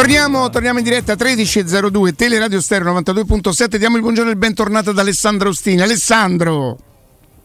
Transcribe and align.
Torniamo, 0.00 0.48
torniamo 0.48 0.78
in 0.78 0.84
diretta 0.84 1.12
13.02 1.12 2.14
Teleradio 2.14 2.58
Stereo 2.62 2.98
92.7 2.98 3.76
diamo 3.76 3.96
il 3.96 4.02
buongiorno 4.02 4.30
e 4.30 4.32
il 4.32 4.38
bentornato 4.38 4.90
ad 4.90 4.98
Alessandro 4.98 5.50
Ostini 5.50 5.82
Alessandro 5.82 6.78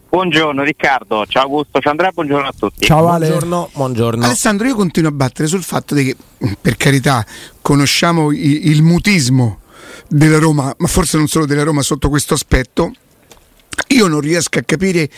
Buongiorno 0.08 0.62
Riccardo, 0.62 1.26
ciao 1.26 1.42
Augusto, 1.42 1.80
ciao 1.80 1.90
Andrea, 1.90 2.12
buongiorno 2.12 2.48
a 2.48 2.54
tutti. 2.58 2.86
Ciao 2.86 3.08
Ale. 3.08 3.26
Buongiorno, 3.26 3.70
buongiorno. 3.74 4.24
Alessandro, 4.24 4.66
io 4.66 4.74
continuo 4.74 5.10
a 5.10 5.12
battere 5.12 5.48
sul 5.48 5.62
fatto 5.62 5.94
che, 5.96 6.16
per 6.58 6.78
carità, 6.78 7.26
conosciamo 7.60 8.32
il, 8.32 8.70
il 8.70 8.82
mutismo 8.82 9.58
della 10.08 10.38
Roma, 10.38 10.74
ma 10.78 10.86
forse 10.86 11.18
non 11.18 11.26
solo 11.26 11.44
della 11.44 11.62
Roma 11.62 11.82
sotto 11.82 12.08
questo 12.08 12.32
aspetto. 12.32 12.90
Io 13.88 14.06
non 14.06 14.20
riesco 14.20 14.58
a 14.58 14.62
capire 14.62 15.10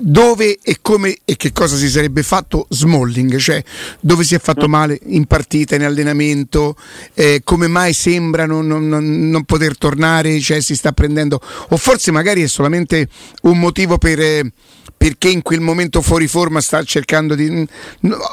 dove 0.00 0.58
e 0.62 0.78
come 0.80 1.18
e 1.24 1.36
che 1.36 1.52
cosa 1.52 1.76
si 1.76 1.88
sarebbe 1.88 2.22
fatto 2.22 2.66
Smalling, 2.68 3.36
cioè 3.36 3.62
dove 4.00 4.24
si 4.24 4.34
è 4.34 4.38
fatto 4.38 4.66
mm. 4.66 4.70
male 4.70 4.98
in 5.04 5.26
partita, 5.26 5.74
in 5.74 5.84
allenamento, 5.84 6.76
eh, 7.14 7.42
come 7.44 7.68
mai 7.68 7.92
sembra 7.92 8.46
non, 8.46 8.66
non, 8.66 8.88
non, 8.88 9.44
poter 9.44 9.76
tornare, 9.76 10.40
cioè 10.40 10.60
si 10.60 10.74
sta 10.74 10.92
prendendo, 10.92 11.40
o 11.68 11.76
forse 11.76 12.10
magari 12.10 12.42
è 12.42 12.48
solamente 12.48 13.08
un 13.42 13.58
motivo 13.58 13.98
per... 13.98 14.20
Eh, 14.20 14.52
perché 14.96 15.30
in 15.30 15.40
quel 15.40 15.60
momento 15.60 16.02
fuori 16.02 16.26
forma 16.26 16.60
sta 16.60 16.82
cercando 16.82 17.34
di... 17.34 17.66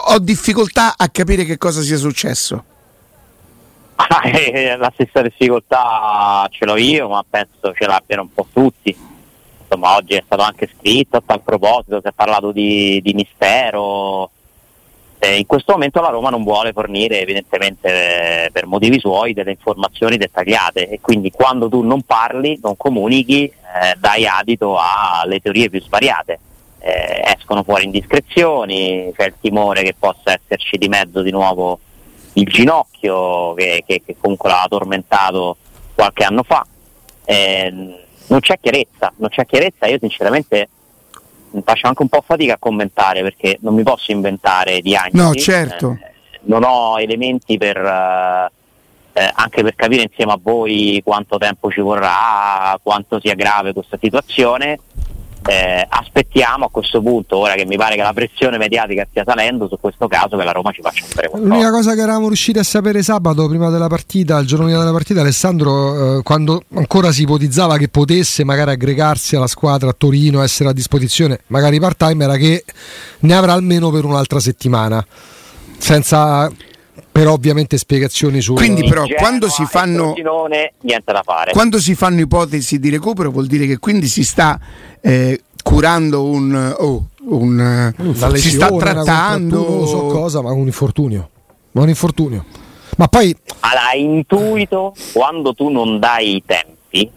Ho 0.07 0.19
difficoltà 0.19 0.95
a 0.97 1.07
capire 1.07 1.45
che 1.45 1.57
cosa 1.57 1.81
sia 1.81 1.95
successo. 1.95 2.61
Ah, 3.95 4.21
eh, 4.27 4.75
la 4.75 4.91
stessa 4.93 5.21
difficoltà 5.21 6.45
ce 6.51 6.65
l'ho 6.65 6.75
io, 6.75 7.07
ma 7.07 7.23
penso 7.27 7.73
ce 7.73 7.85
l'abbiano 7.85 8.23
un 8.23 8.33
po' 8.33 8.47
tutti 8.51 8.93
insomma 9.67 9.97
oggi 9.97 10.13
è 10.13 10.23
stato 10.25 10.41
anche 10.41 10.69
scritto 10.77 11.17
a 11.17 11.23
tal 11.25 11.41
proposito, 11.41 11.99
si 12.01 12.07
è 12.07 12.13
parlato 12.13 12.51
di, 12.51 13.01
di 13.03 13.13
mistero. 13.13 14.31
Eh, 15.19 15.37
in 15.37 15.45
questo 15.45 15.73
momento 15.73 15.99
la 15.99 16.09
Roma 16.09 16.29
non 16.29 16.43
vuole 16.43 16.71
fornire 16.71 17.19
evidentemente 17.19 18.45
eh, 18.45 18.51
per 18.51 18.67
motivi 18.67 18.99
suoi 18.99 19.33
delle 19.33 19.51
informazioni 19.51 20.15
dettagliate 20.15 20.87
e 20.87 20.99
quindi 21.01 21.31
quando 21.31 21.67
tu 21.67 21.81
non 21.81 22.03
parli, 22.03 22.59
non 22.61 22.77
comunichi, 22.77 23.45
eh, 23.45 23.95
dai 23.97 24.25
adito 24.25 24.77
alle 24.79 25.39
teorie 25.39 25.69
più 25.69 25.81
svariate. 25.81 26.39
Eh, 26.79 27.33
escono 27.35 27.63
fuori 27.63 27.85
indiscrezioni, 27.85 29.11
c'è 29.15 29.25
il 29.25 29.33
timore 29.41 29.81
che 29.81 29.95
possa 29.97 30.31
esserci 30.31 30.77
di 30.77 30.87
mezzo 30.87 31.21
di 31.21 31.31
nuovo 31.31 31.79
il 32.33 32.45
ginocchio 32.45 33.55
che, 33.55 33.83
che, 33.85 34.03
che 34.05 34.15
comunque 34.19 34.49
l'ha 34.49 34.67
tormentato 34.69 35.57
qualche 35.95 36.23
anno 36.23 36.43
fa. 36.43 36.65
Eh, 37.25 38.06
non 38.27 38.39
c'è 38.39 38.59
chiarezza, 38.59 39.13
non 39.17 39.29
c'è 39.29 39.45
chiarezza, 39.45 39.87
io 39.87 39.97
sinceramente 39.99 40.69
faccio 41.63 41.87
anche 41.87 42.01
un 42.01 42.09
po' 42.09 42.23
fatica 42.25 42.53
a 42.53 42.57
commentare 42.59 43.21
perché 43.21 43.57
non 43.61 43.73
mi 43.73 43.83
posso 43.83 44.11
inventare 44.11 44.81
diagnosi. 44.81 45.15
No, 45.15 45.33
certo. 45.33 45.97
Eh, 46.01 46.39
non 46.41 46.63
ho 46.63 46.99
elementi 46.99 47.57
per, 47.57 47.77
eh, 47.77 48.51
eh, 49.13 49.31
anche 49.33 49.63
per 49.63 49.75
capire 49.75 50.03
insieme 50.03 50.33
a 50.33 50.39
voi 50.41 51.01
quanto 51.03 51.37
tempo 51.37 51.71
ci 51.71 51.81
vorrà, 51.81 52.77
quanto 52.81 53.19
sia 53.19 53.33
grave 53.33 53.73
questa 53.73 53.97
situazione 53.99 54.79
eh, 55.47 55.85
aspettiamo 55.87 56.65
a 56.65 56.69
questo 56.69 57.01
punto, 57.01 57.37
ora 57.37 57.53
che 57.55 57.65
mi 57.65 57.77
pare 57.77 57.95
che 57.95 58.01
la 58.01 58.11
pressione 58.11 58.57
mediatica 58.57 59.07
stia 59.09 59.23
salendo 59.25 59.67
su 59.67 59.77
questo 59.79 60.07
caso, 60.07 60.35
che 60.35 60.43
la 60.43 60.51
Roma 60.51 60.71
ci 60.71 60.81
faccia 60.81 61.05
sapere 61.05 61.29
qualcosa. 61.29 61.53
L'unica 61.53 61.71
cosa 61.71 61.93
che 61.95 62.01
eravamo 62.01 62.27
riusciti 62.27 62.59
a 62.59 62.63
sapere 62.63 63.01
sabato, 63.01 63.47
prima 63.47 63.69
della 63.69 63.87
partita, 63.87 64.37
il 64.39 64.45
giorno 64.45 64.65
prima 64.65 64.79
della 64.79 64.91
partita, 64.91 65.21
Alessandro, 65.21 66.17
eh, 66.17 66.23
quando 66.23 66.63
ancora 66.75 67.11
si 67.11 67.21
ipotizzava 67.21 67.77
che 67.77 67.87
potesse 67.87 68.43
magari 68.43 68.71
aggregarsi 68.71 69.37
alla 69.37 69.47
squadra 69.47 69.89
a 69.89 69.95
Torino, 69.97 70.41
essere 70.41 70.69
a 70.69 70.73
disposizione, 70.73 71.39
magari 71.47 71.79
part 71.79 71.97
time, 71.97 72.25
era 72.25 72.35
che 72.35 72.65
ne 73.19 73.33
avrà 73.33 73.53
almeno 73.53 73.89
per 73.89 74.03
un'altra 74.03 74.39
settimana. 74.39 75.05
Senza 75.77 76.51
per 77.17 77.27
ovviamente 77.29 77.79
spiegazioni 77.79 78.41
su 78.41 78.53
quindi 78.53 78.83
però 78.87 79.03
Genoa, 79.03 79.19
quando 79.19 79.49
si 79.49 79.65
fanno 79.65 80.13
niente 80.81 81.11
da 81.11 81.23
fare. 81.23 81.51
quando 81.51 81.79
si 81.79 81.95
fanno 81.95 82.19
ipotesi 82.19 82.77
di 82.77 82.91
recupero 82.91 83.31
vuol 83.31 83.47
dire 83.47 83.65
che 83.65 83.79
quindi 83.79 84.05
si 84.05 84.23
sta 84.23 84.59
eh, 85.01 85.41
curando 85.63 86.25
un, 86.25 86.75
oh, 86.77 87.07
un 87.29 87.91
lesione, 87.97 88.37
si 88.37 88.51
sta 88.51 88.69
trattando 88.69 89.67
non 89.67 89.87
so 89.87 90.05
cosa 90.05 90.43
ma 90.43 90.51
un 90.51 90.67
infortunio 90.67 91.29
ma 91.71 91.81
un 91.81 91.89
infortunio. 91.89 92.45
Ma 92.97 93.07
poi 93.07 93.35
allora 93.61 93.93
intuito 93.95 94.93
quando 95.11 95.55
tu 95.55 95.69
non 95.69 95.99
dai 95.99 96.35
i 96.35 96.43
tempi 96.45 97.09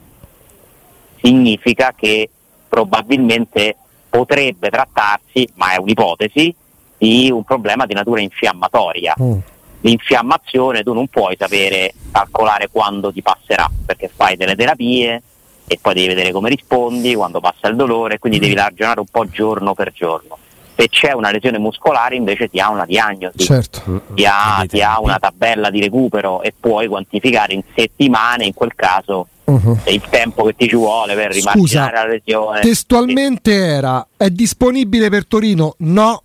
significa 1.22 1.93
che 1.94 2.28
probabilmente 2.69 3.77
potrebbe 4.09 4.71
trattarsi 4.71 5.47
ma 5.56 5.75
è 5.75 5.78
un'ipotesi 5.78 6.55
di 6.97 7.31
un 7.31 7.44
problema 7.44 7.84
di 7.84 7.93
natura 7.93 8.21
infiammatoria. 8.22 9.15
Mm 9.21 9.38
l'infiammazione 9.81 10.83
tu 10.83 10.93
non 10.93 11.09
puoi 11.09 11.37
sapere 11.39 11.95
calcolare 12.11 12.69
quando 12.71 13.13
ti 13.13 13.23
passerà, 13.23 13.71
perché 13.87 14.11
fai 14.15 14.37
delle 14.37 14.57
terapie 14.57 15.23
e 15.67 15.79
poi 15.81 15.95
devi 15.95 16.09
vedere 16.09 16.33
come 16.33 16.49
rispondi, 16.49 17.15
quando 17.15 17.41
passa 17.41 17.69
il 17.69 17.77
dolore, 17.77 18.19
quindi 18.19 18.39
devi 18.39 18.55
ragionare 18.55 19.01
un 19.01 19.07
po' 19.11 19.25
giorno 19.29 19.75
per 19.75 19.93
giorno. 19.93 20.37
Se 20.77 20.89
c'è 20.89 21.13
una 21.13 21.31
lesione 21.31 21.59
muscolare 21.59 22.17
invece 22.17 22.49
ti 22.49 22.59
ha 22.59 22.71
una 22.71 22.87
diagnosi, 22.87 23.45
certo. 23.45 24.03
ti, 24.15 24.25
ha, 24.25 24.65
ti 24.67 24.81
ha 24.81 24.99
una 24.99 25.19
tabella 25.19 25.71
di 25.71 25.81
recupero 25.81 26.43
e 26.43 26.55
puoi 26.59 26.89
quantificare 26.89 27.53
in 27.53 27.62
settimane 27.75 28.47
in 28.47 28.55
quel 28.55 28.75
caso 28.75 29.27
uh-huh. 29.45 29.79
il 29.89 30.03
tempo 30.09 30.45
che 30.45 30.57
ti 30.57 30.69
ci 30.69 30.77
vuole 30.77 31.15
per 31.15 31.33
rimarginare 31.33 31.93
la 31.93 32.07
lesione. 32.07 32.61
Testualmente 32.61 33.53
era, 33.53 34.07
è 34.17 34.31
disponibile 34.31 35.11
per 35.11 35.27
Torino? 35.27 35.75
No, 35.79 36.23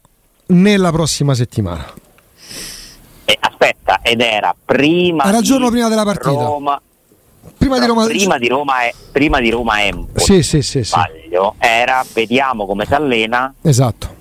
nella 0.48 0.92
prossima 0.92 1.34
settimana. 1.34 1.86
Eh, 3.26 3.38
aspetta, 3.40 4.00
ed 4.04 4.22
era 4.22 4.56
prima 4.64 5.26
era 5.26 5.40
il 5.40 5.44
giorno 5.44 5.70
prima 5.70 5.90
della 5.90 6.04
partita. 6.04 6.30
Roma, 6.30 6.80
prima, 7.58 7.80
di 7.80 7.86
Roma... 7.88 8.06
prima 8.06 8.38
di 8.38 8.48
Roma 8.48 8.82
è 8.82 8.94
prima 9.12 9.40
di 9.40 9.50
Roma 9.50 9.84
Empoli. 9.84 10.24
Sì, 10.24 10.44
sì, 10.44 10.62
sì, 10.62 10.84
sì. 10.84 11.00
era 11.58 12.06
vediamo 12.14 12.66
come 12.66 12.86
si 12.86 12.94
allena. 12.94 13.54
Esatto. 13.62 14.14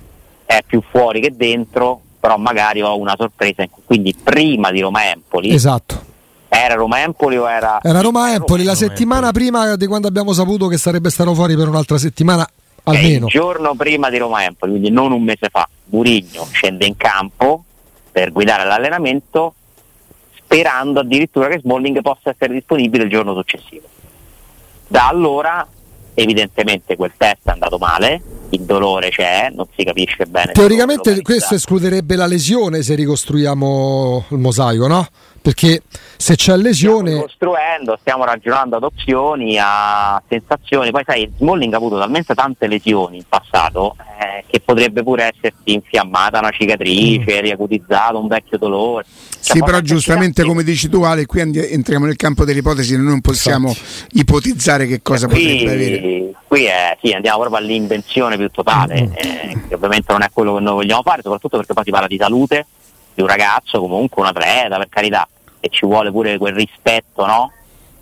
È 0.45 0.61
più 0.65 0.81
fuori 0.89 1.21
che 1.21 1.35
dentro, 1.35 2.01
però 2.19 2.37
magari 2.37 2.81
ho 2.81 2.97
una 2.97 3.15
sorpresa. 3.15 3.63
Quindi 3.85 4.15
prima 4.15 4.71
di 4.71 4.81
Roma 4.81 5.09
Empoli. 5.09 5.53
Esatto. 5.53 6.13
Era 6.47 6.75
Roma 6.75 7.01
Empoli 7.01 7.37
o 7.37 7.49
era 7.49 7.79
Era 7.81 7.99
Roma 8.01 8.33
Empoli 8.33 8.63
la 8.63 8.75
settimana 8.75 9.31
prima 9.31 9.75
di 9.75 9.87
quando 9.87 10.07
abbiamo 10.07 10.31
saputo 10.31 10.67
che 10.67 10.77
sarebbe 10.77 11.09
stato 11.09 11.33
fuori 11.33 11.55
per 11.55 11.67
un'altra 11.67 11.97
settimana 11.97 12.47
almeno. 12.83 13.25
il 13.25 13.31
giorno 13.31 13.75
prima 13.75 14.09
di 14.09 14.17
Roma 14.17 14.43
Empoli, 14.43 14.71
quindi 14.71 14.89
non 14.89 15.11
un 15.11 15.21
mese 15.21 15.49
fa. 15.51 15.67
Burigno 15.83 16.47
scende 16.51 16.85
in 16.85 16.95
campo 16.95 17.64
per 18.15 18.31
guidare 18.31 18.63
l'allenamento 18.63 19.55
sperando 20.37 21.01
addirittura 21.01 21.49
che 21.49 21.59
Smalling 21.59 21.99
possa 21.99 22.29
essere 22.29 22.53
disponibile 22.53 23.03
il 23.03 23.09
giorno 23.09 23.33
successivo. 23.33 23.85
Da 24.87 25.09
allora 25.09 25.67
evidentemente 26.13 26.95
quel 26.95 27.11
test 27.17 27.39
è 27.43 27.51
andato 27.51 27.77
male, 27.77 28.21
il 28.51 28.61
dolore 28.61 29.09
c'è, 29.09 29.51
non 29.53 29.67
si 29.75 29.83
capisce 29.83 30.25
bene. 30.27 30.53
Teoricamente 30.53 31.21
questo 31.23 31.55
escluderebbe 31.55 32.15
la 32.15 32.25
lesione 32.25 32.83
se 32.83 32.95
ricostruiamo 32.95 34.27
il 34.29 34.37
mosaico, 34.37 34.87
no? 34.87 35.05
Perché 35.45 35.83
se 36.17 36.35
c'è 36.35 36.57
lesione... 36.57 37.09
Stiamo 37.09 37.21
costruendo, 37.21 37.97
stiamo 38.01 38.25
ragionando 38.25 38.77
ad 38.77 38.83
opzioni, 38.83 39.59
a 39.61 40.19
sensazioni, 40.27 40.89
poi 40.89 41.03
sai, 41.05 41.31
Smalling 41.37 41.71
ha 41.71 41.77
avuto 41.77 41.99
talmente 41.99 42.33
tante 42.33 42.65
lesioni 42.65 43.17
in 43.17 43.25
passato 43.29 43.95
eh, 44.19 44.43
che 44.47 44.59
potrebbe 44.61 45.03
pure 45.03 45.31
essersi 45.35 45.73
infiammata 45.73 46.39
una 46.39 46.49
cicatrice, 46.49 47.37
mm. 47.37 47.41
riacutizzato 47.41 48.19
un 48.19 48.25
vecchio 48.25 48.57
dolore. 48.57 49.05
Cioè, 49.39 49.57
sì, 49.57 49.63
però 49.63 49.81
giustamente 49.81 50.43
come 50.43 50.63
dici 50.63 50.89
tu 50.89 51.03
Ale, 51.03 51.27
qui 51.27 51.41
entriamo 51.41 52.07
nel 52.07 52.15
campo 52.15 52.43
delle 52.43 52.59
ipotesi, 52.61 52.95
noi 52.95 53.05
non 53.05 53.21
possiamo 53.21 53.67
Infatti. 53.67 54.17
ipotizzare 54.17 54.87
che 54.87 55.03
cosa 55.03 55.27
qui, 55.27 55.43
potrebbe 55.43 55.71
avere. 55.71 56.31
Qui 56.47 56.63
è, 56.63 56.97
sì, 57.03 57.11
andiamo 57.11 57.41
proprio 57.41 57.61
all'invenzione 57.61 58.35
più 58.35 58.49
totale, 58.49 58.99
mm. 59.03 59.11
eh, 59.13 59.61
che 59.67 59.75
ovviamente 59.75 60.11
non 60.11 60.23
è 60.23 60.29
quello 60.33 60.55
che 60.55 60.61
noi 60.61 60.73
vogliamo 60.73 61.03
fare, 61.03 61.21
soprattutto 61.21 61.57
perché 61.57 61.73
poi 61.75 61.83
si 61.83 61.91
parla 61.91 62.07
di 62.07 62.17
salute 62.17 62.65
di 63.13 63.21
un 63.21 63.27
ragazzo, 63.27 63.79
comunque 63.79 64.21
un 64.21 64.27
atleta, 64.27 64.77
per 64.77 64.89
carità, 64.89 65.27
e 65.65 65.69
ci 65.69 65.85
vuole 65.85 66.11
pure 66.11 66.37
quel 66.37 66.53
rispetto, 66.53 67.25
no? 67.25 67.51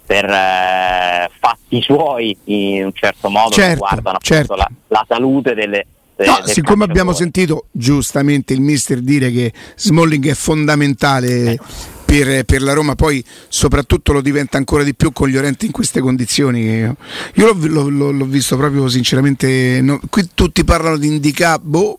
per 0.05 0.25
eh, 0.25 1.29
fatti 1.39 1.81
suoi 1.81 2.38
in 2.45 2.85
un 2.85 2.93
certo 2.93 3.29
modo 3.29 3.51
certo, 3.51 3.71
che 3.71 3.77
guardano 3.77 4.17
certo. 4.21 4.55
la, 4.55 4.69
la, 4.88 5.05
salute 5.07 5.53
delle, 5.53 5.85
No, 6.15 6.41
siccome 6.45 6.83
abbiamo 6.83 7.11
sentito 7.13 7.67
giustamente 7.71 8.53
il 8.53 8.61
mister 8.61 8.99
dire 8.99 9.31
che 9.31 9.51
Smalling 9.75 10.29
è 10.29 10.33
fondamentale 10.35 11.57
per, 12.05 12.43
per, 12.43 12.61
la 12.61 12.73
Roma, 12.73 12.93
poi 12.93 13.23
soprattutto 13.47 14.13
lo 14.13 14.21
diventa 14.21 14.57
ancora 14.57 14.83
di 14.83 14.93
più 14.93 15.11
con 15.11 15.27
gli 15.27 15.38
Orenti 15.38 15.65
in 15.65 15.71
queste 15.71 16.01
condizioni. 16.01 16.65
Io 16.65 16.95
l'ho, 17.33 17.89
l'ho, 17.89 18.11
l'ho 18.11 18.25
visto 18.25 18.55
proprio 18.57 18.88
sinceramente. 18.89 19.79
No, 19.81 19.99
qui 20.09 20.29
tutti 20.35 20.63
parlano 20.63 20.97
di 20.97 21.07
handicap, 21.07 21.61
boh, 21.63 21.97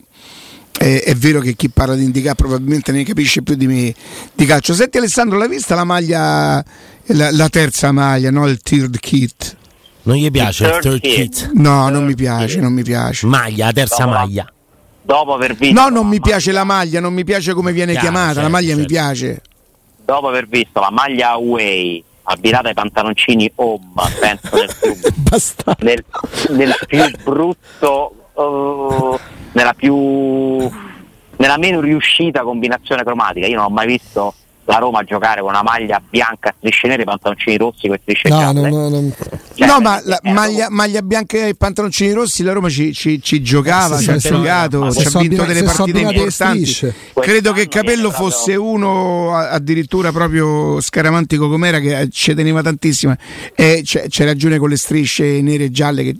è, 0.78 1.02
è, 1.04 1.14
vero 1.14 1.40
che 1.40 1.54
chi 1.54 1.68
parla 1.70 1.94
di 1.94 2.04
handicap 2.04 2.36
probabilmente 2.36 2.92
ne 2.92 3.04
capisce 3.04 3.42
più 3.42 3.54
di 3.54 3.66
me 3.66 3.94
di 4.32 4.44
calcio. 4.44 4.74
Senti 4.74 4.98
Alessandro, 4.98 5.38
l'hai 5.38 5.48
vista 5.48 5.74
la 5.74 5.84
maglia, 5.84 6.64
la, 7.06 7.30
la 7.30 7.48
terza 7.48 7.92
maglia, 7.92 8.30
no? 8.30 8.46
il 8.46 8.60
third 8.60 8.98
kit? 8.98 9.56
Non 10.02 10.16
gli 10.16 10.30
piace 10.30 10.66
il 10.66 10.78
third 10.80 11.00
kit? 11.00 11.50
No, 11.54 11.88
non 11.88 12.04
mi 12.04 12.14
piace, 12.14 12.60
non 12.60 12.72
mi 12.72 12.82
piace. 12.82 13.26
Maglia, 13.26 13.66
la 13.66 13.72
terza 13.72 14.04
dopo, 14.04 14.10
maglia. 14.10 14.52
Dopo 15.02 15.34
aver 15.34 15.54
visto 15.54 15.80
No, 15.80 15.88
non 15.88 16.06
mi 16.06 16.20
piace 16.20 16.52
la 16.52 16.64
maglia, 16.64 17.00
non 17.00 17.12
mi 17.12 17.24
piace 17.24 17.52
come 17.54 17.72
viene 17.72 17.92
piace, 17.92 18.06
chiamata, 18.06 18.42
la 18.42 18.48
maglia 18.48 18.68
certo. 18.68 18.80
mi 18.80 18.86
piace. 18.86 19.42
dopo 20.04 20.28
aver 20.28 20.46
visto 20.46 20.80
la 20.80 20.90
maglia 20.90 21.30
away 21.30 22.02
abbinata 22.24 22.68
ai 22.68 22.74
pantaloncini 22.74 23.50
home, 23.56 23.84
penso 24.18 24.56
nel 24.56 24.74
più, 24.80 25.74
nel, 25.84 26.04
nel 26.50 26.76
più 26.86 27.10
brutto, 27.22 28.23
uh, 28.34 29.18
nella 29.52 29.74
più 29.74 30.70
nella 31.36 31.58
meno 31.58 31.80
riuscita 31.80 32.42
combinazione 32.42 33.02
cromatica. 33.02 33.46
Io 33.46 33.56
non 33.56 33.66
ho 33.66 33.70
mai 33.70 33.86
visto 33.86 34.34
la 34.66 34.78
Roma 34.78 35.02
giocare 35.02 35.40
con 35.42 35.50
una 35.50 35.62
maglia 35.62 36.00
bianca 36.08 36.48
a 36.48 36.54
strisce 36.56 36.88
nere 36.88 37.02
e 37.02 37.04
pantaloncini 37.04 37.58
rossi 37.58 37.86
con 37.86 37.98
strisce 38.00 38.28
no, 38.30 38.38
gialle. 38.38 38.70
No, 38.70 38.88
no, 38.88 39.00
no. 39.00 39.12
Cioè, 39.54 39.66
no 39.66 39.80
ma 39.80 40.00
la 40.04 40.18
maglia, 40.22 40.68
maglia, 40.70 41.02
bianca 41.02 41.36
e 41.46 41.54
pantaloncini 41.54 42.12
rossi 42.12 42.42
la 42.42 42.52
Roma 42.52 42.70
ci, 42.70 42.92
ci, 42.94 43.20
ci 43.20 43.42
giocava, 43.42 43.98
ci 43.98 44.10
ha 44.10 44.16
giocato, 44.16 44.90
ci 44.92 45.06
ha 45.06 45.20
vinto 45.20 45.44
delle 45.44 45.62
partite 45.64 46.00
importanti. 46.00 46.94
Credo 47.12 47.52
che 47.52 47.68
Capello 47.68 48.10
fosse 48.10 48.56
uno 48.56 49.36
addirittura 49.36 50.12
proprio 50.12 50.80
scaramantico 50.80 51.48
com'era 51.48 51.78
che 51.78 52.08
ci 52.10 52.34
teneva 52.34 52.62
tantissimo. 52.62 53.14
E 53.54 53.82
c'è, 53.84 54.08
c'è 54.08 54.24
ragione 54.24 54.58
con 54.58 54.70
le 54.70 54.76
strisce 54.76 55.42
nere 55.42 55.64
e 55.64 55.70
gialle 55.70 56.04
che 56.04 56.16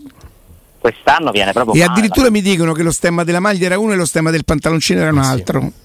quest'anno 0.85 1.31
viene 1.31 1.51
proprio 1.51 1.81
e 1.81 1.83
addirittura 1.83 2.29
mi 2.29 2.41
dicono 2.41 2.71
che 2.73 2.83
lo 2.83 2.91
stemma 2.91 3.23
della 3.23 3.39
maglia 3.39 3.65
era 3.65 3.79
uno 3.79 3.93
e 3.93 3.95
lo 3.95 4.05
stemma 4.05 4.29
del 4.29 4.45
pantaloncino 4.45 5.01
era 5.01 5.09
un 5.09 5.17
altro 5.17 5.61
sì 5.61 5.83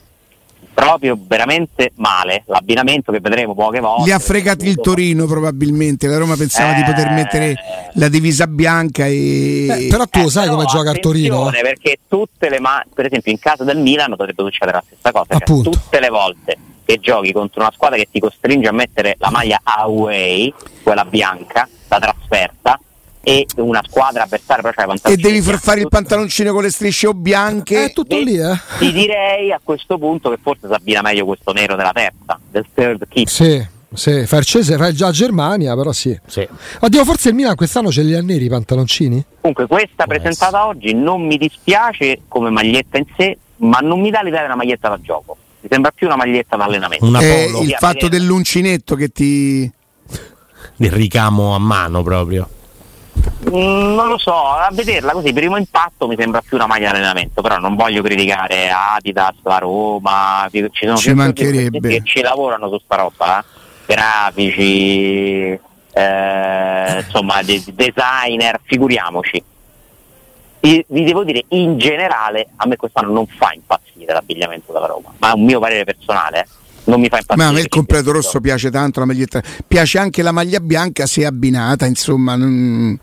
proprio 0.72 1.18
veramente 1.20 1.92
male. 1.96 2.44
L'abbinamento 2.46 3.12
che 3.12 3.20
vedremo 3.20 3.54
poche 3.54 3.80
volte. 3.80 4.04
Li 4.04 4.12
ha 4.12 4.18
fregati 4.18 4.66
il 4.66 4.76
Torino 4.76 5.26
probabilmente. 5.26 6.06
La 6.06 6.16
Roma 6.16 6.36
pensava 6.36 6.72
eh, 6.72 6.76
di 6.76 6.84
poter 6.84 7.10
mettere 7.10 7.54
la 7.94 8.08
divisa 8.08 8.46
bianca. 8.46 9.06
E... 9.06 9.66
Eh, 9.66 9.86
però 9.90 10.06
tu 10.06 10.20
eh, 10.20 10.30
sai 10.30 10.48
come 10.48 10.64
gioca 10.64 10.90
il 10.90 11.00
Torino. 11.00 11.50
Eh? 11.50 11.60
Perché 11.60 11.98
tutte 12.08 12.48
le 12.48 12.60
ma- 12.60 12.82
per 12.92 13.06
esempio 13.06 13.30
in 13.30 13.38
casa 13.38 13.64
del 13.64 13.78
Milan 13.78 14.16
potrebbe 14.16 14.42
succedere 14.42 14.78
la 14.78 14.84
stessa 14.86 15.12
cosa. 15.12 15.38
Cioè, 15.38 15.62
tutte 15.62 16.00
le 16.00 16.08
volte 16.08 16.58
che 16.84 16.98
giochi 16.98 17.32
contro 17.32 17.60
una 17.60 17.72
squadra 17.72 17.96
che 17.98 18.08
ti 18.10 18.18
costringe 18.18 18.68
a 18.68 18.72
mettere 18.72 19.16
la 19.18 19.30
maglia 19.30 19.60
away, 19.62 20.52
quella 20.82 21.04
bianca, 21.04 21.68
da 21.86 21.98
trasferta, 21.98 22.80
e 23.22 23.46
una 23.56 23.82
squadra 23.86 24.22
avversaria 24.22 24.70
però 24.70 24.94
c'è 24.94 25.10
e 25.10 25.16
devi 25.16 25.42
far 25.42 25.58
fare 25.58 25.80
il 25.80 25.88
pantaloncino 25.88 26.52
con 26.52 26.62
le 26.62 26.70
strisce 26.70 27.06
o 27.06 27.12
bianche 27.12 27.84
è 27.84 27.92
tutto 27.92 28.18
lì 28.18 28.38
eh 28.38 28.58
ti 28.78 28.92
direi 28.92 29.52
a 29.52 29.60
questo 29.62 29.98
punto 29.98 30.30
che 30.30 30.38
forse 30.40 30.66
si 30.66 30.72
abbina 30.72 31.02
meglio 31.02 31.26
questo 31.26 31.52
nero 31.52 31.76
della 31.76 31.92
terza 31.92 32.40
del 32.50 32.66
third 32.72 33.06
kit 33.08 33.28
sì 33.28 33.78
sì, 33.92 34.24
Farcese 34.24 34.76
fa 34.76 34.92
già 34.92 35.10
Germania, 35.10 35.74
però 35.74 35.90
sì. 35.90 36.16
sì. 36.26 36.46
Oddio, 36.78 37.04
forse 37.04 37.30
il 37.30 37.34
Milan 37.34 37.56
quest'anno 37.56 37.90
ce 37.90 38.02
li 38.02 38.14
ha 38.14 38.22
neri 38.22 38.44
i 38.44 38.48
pantaloncini? 38.48 39.24
Comunque, 39.40 39.66
questa 39.66 40.04
Può 40.04 40.14
presentata 40.14 40.58
essere. 40.58 40.70
oggi 40.70 40.94
non 40.94 41.26
mi 41.26 41.36
dispiace 41.36 42.20
come 42.28 42.50
maglietta 42.50 42.98
in 42.98 43.06
sé, 43.16 43.36
ma 43.56 43.78
non 43.80 44.00
mi 44.00 44.10
dà 44.10 44.22
l'idea 44.22 44.40
di 44.40 44.46
una 44.46 44.54
maglietta 44.54 44.90
da 44.90 45.00
gioco. 45.00 45.36
Mi 45.60 45.68
sembra 45.68 45.90
più 45.90 46.06
una 46.06 46.14
maglietta 46.14 46.56
da 46.56 46.64
allenamento. 46.64 47.04
Una 47.04 47.20
eh, 47.20 47.50
il 47.62 47.74
fatto 47.78 48.08
dell'uncinetto 48.08 48.94
che 48.94 49.08
ti. 49.08 49.70
Il 50.76 50.92
ricamo 50.92 51.54
a 51.54 51.58
mano 51.58 52.02
proprio. 52.04 52.48
Mm, 53.48 53.94
non 53.94 54.08
lo 54.08 54.18
so, 54.18 54.34
a 54.34 54.68
vederla 54.70 55.12
così, 55.12 55.32
primo 55.32 55.56
impatto 55.56 56.06
mi 56.06 56.14
sembra 56.16 56.40
più 56.40 56.56
una 56.56 56.66
maglia 56.66 56.90
di 56.90 56.96
allenamento, 56.96 57.40
però 57.42 57.58
non 57.58 57.74
voglio 57.74 58.02
criticare 58.02 58.70
Adidas, 58.70 59.36
la 59.42 59.58
Roma, 59.58 60.46
ci 60.50 60.68
sono 60.72 60.96
ci 60.96 61.14
mancherebbe. 61.14 61.88
che 61.88 62.02
ci 62.04 62.20
lavorano 62.20 62.68
su 62.68 62.78
sta 62.78 62.96
roba, 62.96 63.40
eh? 63.40 63.44
grafici, 63.86 65.58
eh, 65.92 67.02
insomma, 67.04 67.42
de- 67.42 67.64
designer, 67.72 68.60
figuriamoci. 68.62 69.42
I, 70.62 70.84
vi 70.88 71.04
devo 71.04 71.24
dire, 71.24 71.44
in 71.48 71.78
generale, 71.78 72.48
a 72.56 72.66
me 72.66 72.76
quest'anno 72.76 73.12
non 73.12 73.26
fa 73.26 73.52
impazzire 73.54 74.12
l'abbigliamento 74.12 74.72
della 74.72 74.86
Roma, 74.86 75.12
ma 75.18 75.30
è 75.30 75.34
un 75.34 75.44
mio 75.44 75.58
parere 75.58 75.84
personale. 75.84 76.40
Eh? 76.40 76.59
Non 76.90 77.00
mi 77.00 77.08
fa 77.08 77.18
impazzire. 77.18 77.44
Ma 77.44 77.50
a 77.50 77.52
me 77.52 77.60
il 77.60 77.68
completo 77.68 78.12
rosso 78.12 78.40
piace 78.40 78.70
tanto, 78.70 79.00
la 79.00 79.06
maglietta. 79.06 79.40
Piace 79.66 79.98
anche 79.98 80.22
la 80.22 80.32
maglia 80.32 80.60
bianca 80.60 81.06
se 81.06 81.24
abbinata, 81.24 81.86
insomma. 81.86 82.36
Non... 82.36 82.98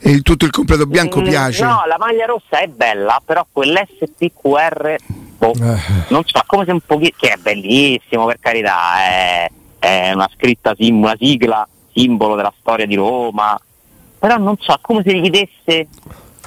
Il, 0.00 0.22
tutto 0.22 0.44
il 0.44 0.50
completo 0.50 0.86
bianco 0.86 1.20
mm, 1.20 1.24
piace. 1.24 1.64
No, 1.64 1.82
la 1.86 1.96
maglia 1.98 2.26
rossa 2.26 2.60
è 2.60 2.66
bella, 2.66 3.20
però 3.24 3.46
quell'SPQR, 3.50 4.96
boh, 5.38 5.52
eh. 5.52 5.80
non 6.08 6.22
so, 6.24 6.40
come 6.46 6.64
se 6.64 6.72
un 6.72 6.80
pochino, 6.80 7.10
che 7.16 7.32
è 7.32 7.36
bellissimo 7.36 8.26
per 8.26 8.38
carità, 8.40 8.98
è, 9.00 9.50
è 9.78 10.12
una 10.12 10.28
scritta, 10.34 10.74
una 10.78 11.16
sigla, 11.18 11.66
simbolo 11.92 12.36
della 12.36 12.52
storia 12.60 12.86
di 12.86 12.94
Roma, 12.94 13.58
però 14.18 14.36
non 14.36 14.56
so, 14.60 14.78
come 14.80 15.02
se 15.04 15.10
richiedesse 15.10 15.88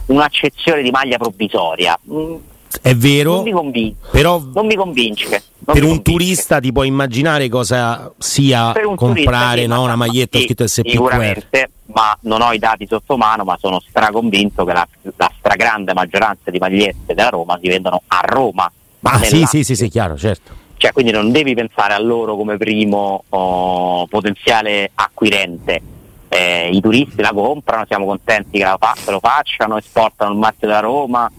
un'accezione 0.08 0.82
di 0.82 0.92
maglia 0.92 1.18
provvisoria. 1.18 1.98
Mm, 2.10 2.36
è 2.82 2.96
vero, 2.96 3.36
non 3.36 3.44
mi 3.44 3.52
convince. 3.52 3.96
Però 4.12 4.42
non 4.54 4.66
mi 4.66 4.76
convince. 4.76 5.44
Non 5.64 5.76
per 5.76 5.84
mi 5.84 5.90
un 5.90 5.96
convince. 5.96 6.12
turista 6.12 6.60
ti 6.60 6.72
puoi 6.72 6.88
immaginare 6.88 7.50
cosa 7.50 8.12
sia 8.18 8.74
comprare 8.96 9.68
no, 9.68 9.84
una 9.84 9.96
maglietta 9.96 10.38
sì, 10.38 10.46
scritto 10.46 10.68
SPQR. 10.68 10.90
Sicuramente, 10.90 11.72
ma 11.88 12.18
non 12.22 12.42
ho 12.42 12.52
i 12.54 12.60
dati 12.60 12.88
sotto 12.88 13.18
mano, 13.18 13.44
ma 13.44 13.58
sono 13.60 13.80
straconvinto 13.80 14.64
che 14.66 14.74
la, 14.74 14.88
la 15.18 15.32
stragrande 15.38 15.94
maggioranza 15.94 16.50
di 16.50 16.58
magliette 16.58 17.14
della 17.14 17.30
Roma 17.30 17.58
si 17.62 17.68
vendono 17.68 18.02
a 18.08 18.22
Roma. 18.24 18.72
Ah 19.04 19.20
sì, 19.24 19.46
sì, 19.46 19.64
sì, 19.64 19.76
sì, 19.76 19.90
chiaro, 19.90 20.18
certo. 20.18 20.60
Cioè, 20.78 20.94
quindi 20.94 21.12
non 21.12 21.32
devi 21.32 21.54
pensare 21.54 21.94
a 21.94 22.00
loro 22.00 22.36
come 22.36 22.58
primo 22.58 23.24
oh, 23.30 24.08
potenziale 24.08 24.90
acquirente. 24.96 25.82
Eh, 26.28 26.70
I 26.72 26.82
turisti 26.82 27.22
la 27.22 27.34
comprano, 27.34 27.86
siamo 27.86 28.06
contenti 28.06 28.58
che, 28.58 28.64
la 28.64 28.78
fa- 28.80 28.96
lo 29.12 29.20
facciano, 29.20 29.78
esportano 29.78 30.32
il 30.32 30.40
marchio 30.40 30.68
della 30.68 30.80
Roma, 30.80 31.30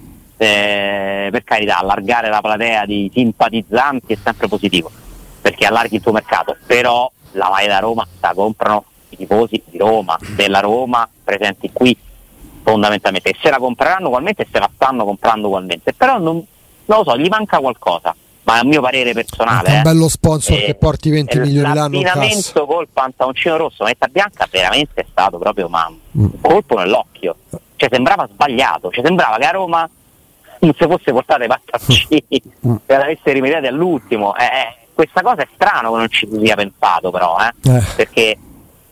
eh, 0.43 1.29
per 1.31 1.45
carità, 1.45 1.79
allargare 1.79 2.29
la 2.29 2.41
platea 2.41 2.85
di 2.85 3.11
simpatizzanti 3.13 4.13
è 4.13 4.19
sempre 4.23 4.49
positivo, 4.49 4.91
perché 5.41 5.67
allarghi 5.67 5.97
il 5.97 6.03
tuo 6.03 6.13
mercato, 6.13 6.57
però 6.67 7.11
la 7.33 7.49
maglia 7.49 7.69
da 7.69 7.79
Roma 7.79 8.07
la 8.21 8.33
comprano 8.35 8.85
i 9.11 9.17
tifosi 9.17 9.63
di 9.67 9.79
Roma, 9.79 10.19
della 10.35 10.61
Roma 10.61 11.09
presenti 11.23 11.71
qui 11.73 11.97
fondamentalmente, 12.63 13.31
e 13.31 13.37
se 13.41 13.51
la 13.51 13.59
compreranno 13.59 14.09
ugualmente 14.09 14.43
e 14.43 14.49
se 14.51 14.59
la 14.59 14.71
stanno 14.75 15.05
comprando 15.05 15.47
ugualmente, 15.47 15.93
però 15.93 16.19
non, 16.19 16.45
non 16.87 16.99
lo 16.99 17.05
so, 17.05 17.17
gli 17.17 17.29
manca 17.29 17.59
qualcosa 17.59 18.15
ma 18.45 18.59
a 18.59 18.65
mio 18.65 18.81
parere 18.81 19.13
personale. 19.13 19.69
È 19.69 19.77
un 19.77 19.83
bello 19.83 20.09
sponsor 20.09 20.59
eh, 20.59 20.65
che 20.65 20.75
porti 20.75 21.11
20 21.11 21.39
milioni 21.39 21.75
l'anno. 21.75 22.01
L'abbinamento 22.01 22.67
col 22.67 22.89
pantaloncino 22.93 23.57
rosso, 23.57 23.85
metta 23.85 24.09
bianca, 24.09 24.49
veramente 24.51 25.03
è 25.03 25.07
stato 25.09 25.39
proprio 25.39 25.69
ma, 25.69 25.89
un 26.13 26.41
colpo 26.41 26.77
nell'occhio. 26.79 27.37
Cioè 27.77 27.89
sembrava 27.89 28.29
sbagliato, 28.29 28.91
cioè 28.91 29.05
sembrava 29.05 29.37
che 29.39 29.45
a 29.45 29.51
Roma 29.51 29.89
non 30.63 30.75
si 30.79 30.87
fosse 30.87 31.13
portato 31.13 31.43
i 31.45 31.49
pantaloncini 31.49 32.43
mm. 32.67 32.77
e 32.87 32.97
l'avesse 32.97 33.33
rimediati 33.33 33.67
all'ultimo. 33.67 34.37
Eh, 34.37 34.45
eh, 34.45 34.77
questa 34.95 35.23
cosa 35.23 35.43
è 35.43 35.49
strano 35.55 35.93
che 35.93 35.99
non 35.99 36.09
ci 36.09 36.29
sia 36.43 36.55
pensato 36.55 37.11
però, 37.11 37.37
eh? 37.39 37.71
Eh. 37.71 37.83
perché 37.97 38.39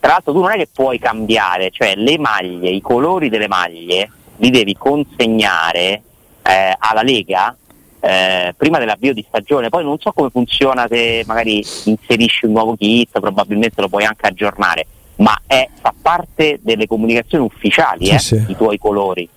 tra 0.00 0.12
l'altro 0.12 0.32
tu 0.32 0.40
non 0.40 0.50
è 0.52 0.56
che 0.56 0.68
puoi 0.72 0.98
cambiare, 0.98 1.70
cioè 1.70 1.94
le 1.94 2.18
maglie, 2.18 2.70
i 2.70 2.80
colori 2.80 3.28
delle 3.28 3.48
maglie 3.48 4.10
li 4.36 4.50
devi 4.50 4.74
consegnare 4.76 6.02
eh, 6.42 6.74
alla 6.78 7.02
Lega 7.02 7.54
eh, 8.00 8.54
prima 8.56 8.78
dell'avvio 8.78 9.12
di 9.12 9.24
stagione, 9.28 9.68
poi 9.68 9.84
non 9.84 9.98
so 9.98 10.12
come 10.12 10.30
funziona 10.30 10.86
se 10.88 11.22
magari 11.26 11.62
inserisci 11.84 12.46
un 12.46 12.52
nuovo 12.52 12.74
kit, 12.76 13.20
probabilmente 13.20 13.82
lo 13.82 13.88
puoi 13.88 14.04
anche 14.04 14.26
aggiornare, 14.26 14.86
ma 15.16 15.38
è, 15.46 15.68
fa 15.80 15.92
parte 16.00 16.60
delle 16.62 16.86
comunicazioni 16.86 17.44
ufficiali 17.44 18.06
sì, 18.06 18.18
sì. 18.18 18.44
i 18.48 18.56
tuoi 18.56 18.78
colori 18.78 19.28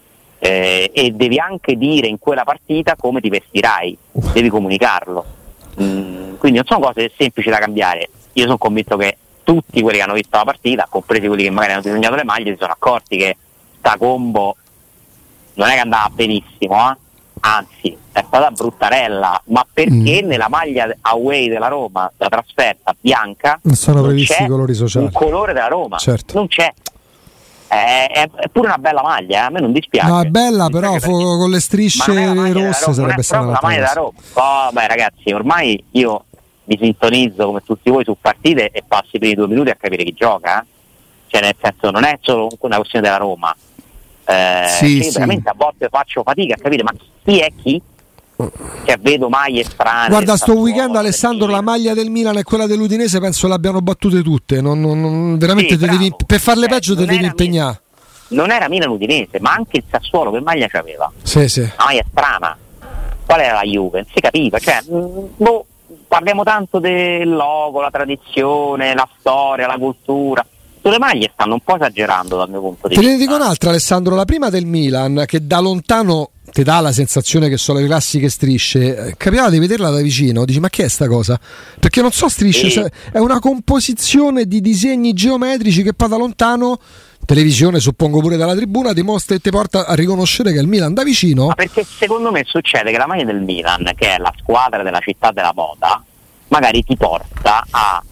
eh, 0.44 0.92
e 0.94 1.12
devi 1.12 1.40
anche 1.40 1.78
dire 1.78 2.08
in 2.08 2.20
quella 2.20 2.44
partita 2.44 2.98
come 2.98 3.22
ti 3.22 3.30
vestirai, 3.30 3.98
devi 4.12 4.50
comunicarlo. 4.50 5.26
Mm, 5.82 6.36
quindi 6.36 6.58
non 6.58 6.66
sono 6.66 6.82
cose 6.82 7.14
semplici 7.18 7.50
da 7.50 7.60
cambiare. 7.60 8.10
Io 8.34 8.44
sono 8.44 8.58
convinto 8.58 8.98
che 8.98 9.18
tutti 9.44 9.82
quelli 9.82 10.00
che 10.00 10.04
hanno 10.04 10.16
visto 10.16 10.36
la 10.36 10.44
partita, 10.44 10.88
compresi 10.90 11.28
quelli 11.28 11.44
che 11.44 11.50
magari 11.50 11.74
hanno 11.74 11.82
disegnato 11.82 12.16
le 12.16 12.26
maglie, 12.26 12.52
si 12.52 12.58
sono 12.60 12.74
accorti 12.74 13.16
che 13.16 13.38
sta 13.78 13.96
combo 13.98 14.58
non 15.56 15.70
è 15.70 15.74
che 15.76 15.80
andava 15.80 16.10
benissimo, 16.10 16.92
eh? 16.92 16.98
anzi 17.42 17.98
è 18.12 18.24
stata 18.28 18.52
bruttarella, 18.52 19.44
ma 19.46 19.66
perché 19.72 20.24
mm. 20.24 20.28
nella 20.28 20.50
maglia 20.50 20.94
away 21.02 21.48
della 21.48 21.68
Roma, 21.68 22.12
la 22.18 22.28
trasferta 22.28 22.94
bianca, 23.00 23.60
non 23.64 23.76
sono 23.76 24.02
previsti 24.02 24.44
i 24.44 24.48
colori 24.48 24.74
sociali. 24.74 25.06
Un 25.06 25.12
colore 25.12 25.54
della 25.54 25.68
Roma, 25.68 25.98
certo. 26.00 26.34
non 26.36 26.48
c'è 26.48 26.74
è, 27.74 28.30
pure 28.52 28.68
una 28.68 28.78
bella 28.78 29.02
maglia, 29.02 29.38
eh? 29.38 29.46
a 29.46 29.50
me 29.50 29.60
non 29.60 29.72
dispiace. 29.72 30.10
No, 30.10 30.22
è 30.22 30.26
bella, 30.26 30.70
però 30.70 30.98
fu, 31.00 31.12
con 31.12 31.50
le 31.50 31.60
strisce 31.60 32.52
rosse 32.52 32.94
sarebbe 32.94 33.24
stata 33.24 33.48
una 33.48 33.60
maglia 33.62 33.82
da 33.82 33.94
Roma. 33.94 34.12
Oh, 34.34 34.72
beh, 34.72 34.88
ragazzi, 34.88 35.32
ormai 35.32 35.84
io 35.92 36.26
mi 36.66 36.78
sintonizzo 36.80 37.46
come 37.46 37.62
tutti 37.64 37.90
voi 37.90 38.04
su 38.04 38.16
partite 38.20 38.70
e 38.70 38.84
passo 38.88 39.10
i 39.14 39.20
primi 39.20 39.36
due 39.36 39.48
minuti 39.48 39.70
a 39.70 39.76
capire 39.76 40.04
chi 40.04 40.14
gioca. 40.14 40.62
Eh? 40.62 40.66
Cioè, 41.28 41.42
nel 41.42 41.56
senso, 41.62 41.92
non 41.92 42.04
è 42.04 42.18
solo 42.22 42.50
una 42.60 42.78
questione 42.78 43.06
della 43.06 43.18
Roma. 43.18 43.56
Eh, 44.26 44.66
sì, 44.68 45.04
sì. 45.04 45.12
veramente 45.12 45.50
a 45.50 45.54
volte 45.56 45.90
faccio 45.90 46.24
fatica 46.24 46.54
a 46.56 46.58
capire, 46.58 46.84
ma 46.84 46.94
chi 47.24 47.40
è 47.40 47.52
chi? 47.62 47.82
Cioè, 48.36 48.98
vedo 49.00 49.30
maglie 49.30 49.64
strane. 49.64 50.10
Guarda, 50.10 50.36
sto 50.36 50.54
weekend 50.54 50.96
Alessandro, 50.96 51.48
la 51.48 51.62
maglia 51.62 51.94
del 51.94 52.10
Milan 52.10 52.38
e 52.38 52.44
quella 52.44 52.66
dell'Udinese 52.66 53.20
penso 53.20 53.48
l'abbiano 53.48 53.82
battute 53.82 54.22
tutte. 54.22 54.60
Non, 54.62 54.82
non, 54.82 55.00
non, 55.00 55.38
veramente 55.38 55.78
sì, 55.78 55.86
devi, 55.86 56.14
per 56.26 56.40
farle 56.40 56.66
eh, 56.66 56.70
peggio 56.70 56.96
te 56.96 57.06
devi 57.06 57.26
impegnare. 57.26 57.82
Non 58.30 58.50
era 58.50 58.68
Milan-Udinese, 58.68 59.40
ma 59.40 59.54
anche 59.54 59.78
il 59.78 59.84
Sassuolo 59.90 60.32
che 60.32 60.40
maglia 60.40 60.68
c'aveva? 60.68 61.12
Sì, 61.22 61.48
sì. 61.48 61.60
Una 61.60 61.74
maglia 61.78 62.04
strana. 62.10 62.58
Qual 63.26 63.40
era 63.40 63.54
la 63.54 63.62
Juve? 63.62 64.00
Non 64.00 64.08
si 64.14 64.20
capiva. 64.20 64.58
Cioè, 64.58 64.80
mm, 64.92 65.26
boh, 65.38 65.66
parliamo 66.08 66.44
tanto 66.44 66.80
del 66.80 67.30
logo, 67.30 67.82
la 67.82 67.92
tradizione, 67.92 68.96
la 68.96 69.08
storia, 69.20 69.68
la 69.68 69.78
cultura. 69.78 70.44
Sulle 70.82 70.98
maglie 70.98 71.30
stanno 71.32 71.54
un 71.54 71.60
po' 71.62 71.76
esagerando 71.76 72.36
dal 72.36 72.50
mio 72.50 72.60
punto 72.60 72.88
di 72.88 72.96
Te 72.96 73.00
vista. 73.00 73.16
ne 73.16 73.24
dico 73.24 73.36
un'altra, 73.36 73.70
Alessandro. 73.70 74.16
La 74.16 74.26
prima 74.26 74.50
del 74.50 74.66
Milan, 74.66 75.24
che 75.28 75.46
da 75.46 75.60
lontano 75.60 76.32
ti 76.54 76.62
dà 76.64 76.80
la 76.80 76.92
sensazione 76.92 77.50
che 77.50 77.58
sono 77.58 77.80
le 77.80 77.88
classiche 77.88 78.30
strisce. 78.30 79.08
eh, 79.08 79.16
Capitava 79.18 79.50
di 79.50 79.58
vederla 79.60 79.90
da 79.90 80.00
vicino, 80.02 80.46
dici: 80.46 80.60
Ma 80.60 80.70
che 80.70 80.86
è 80.86 80.88
sta 80.88 81.08
cosa? 81.08 81.38
Perché 81.80 82.02
non 82.02 82.12
so 82.12 82.30
strisce, 82.30 82.70
Sì. 82.70 82.74
se- 82.80 82.92
è 83.12 83.18
una 83.18 83.40
composizione 83.40 84.46
di 84.46 84.62
disegni 84.62 85.14
geometrici 85.14 85.82
che 85.82 85.94
poi 85.94 86.08
da 86.10 86.16
lontano, 86.18 86.78
televisione, 87.26 87.80
suppongo 87.80 88.20
pure 88.20 88.38
dalla 88.38 88.54
tribuna, 88.56 88.94
dimostra 88.94 89.34
e 89.36 89.40
ti 89.40 89.50
porta 89.50 89.88
a 89.88 89.96
riconoscere 89.96 90.52
che 90.52 90.60
è 90.60 90.62
il 90.62 90.68
Milan 90.68 90.94
da 90.94 91.04
vicino. 91.04 91.48
Ma 91.48 91.56
perché 91.56 91.84
secondo 91.86 92.32
me 92.32 92.44
succede 92.46 92.92
che 92.92 92.98
la 93.00 93.08
maglia 93.08 93.26
del 93.26 93.42
Milan, 93.42 93.92
che 93.96 94.14
è 94.16 94.18
la 94.20 94.32
squadra 94.40 94.84
della 94.84 95.00
città 95.00 95.32
della 95.32 95.54
moda, 95.56 96.04
magari 96.50 96.84
ti 96.84 96.96
porta 96.96 97.64
a 97.72 98.04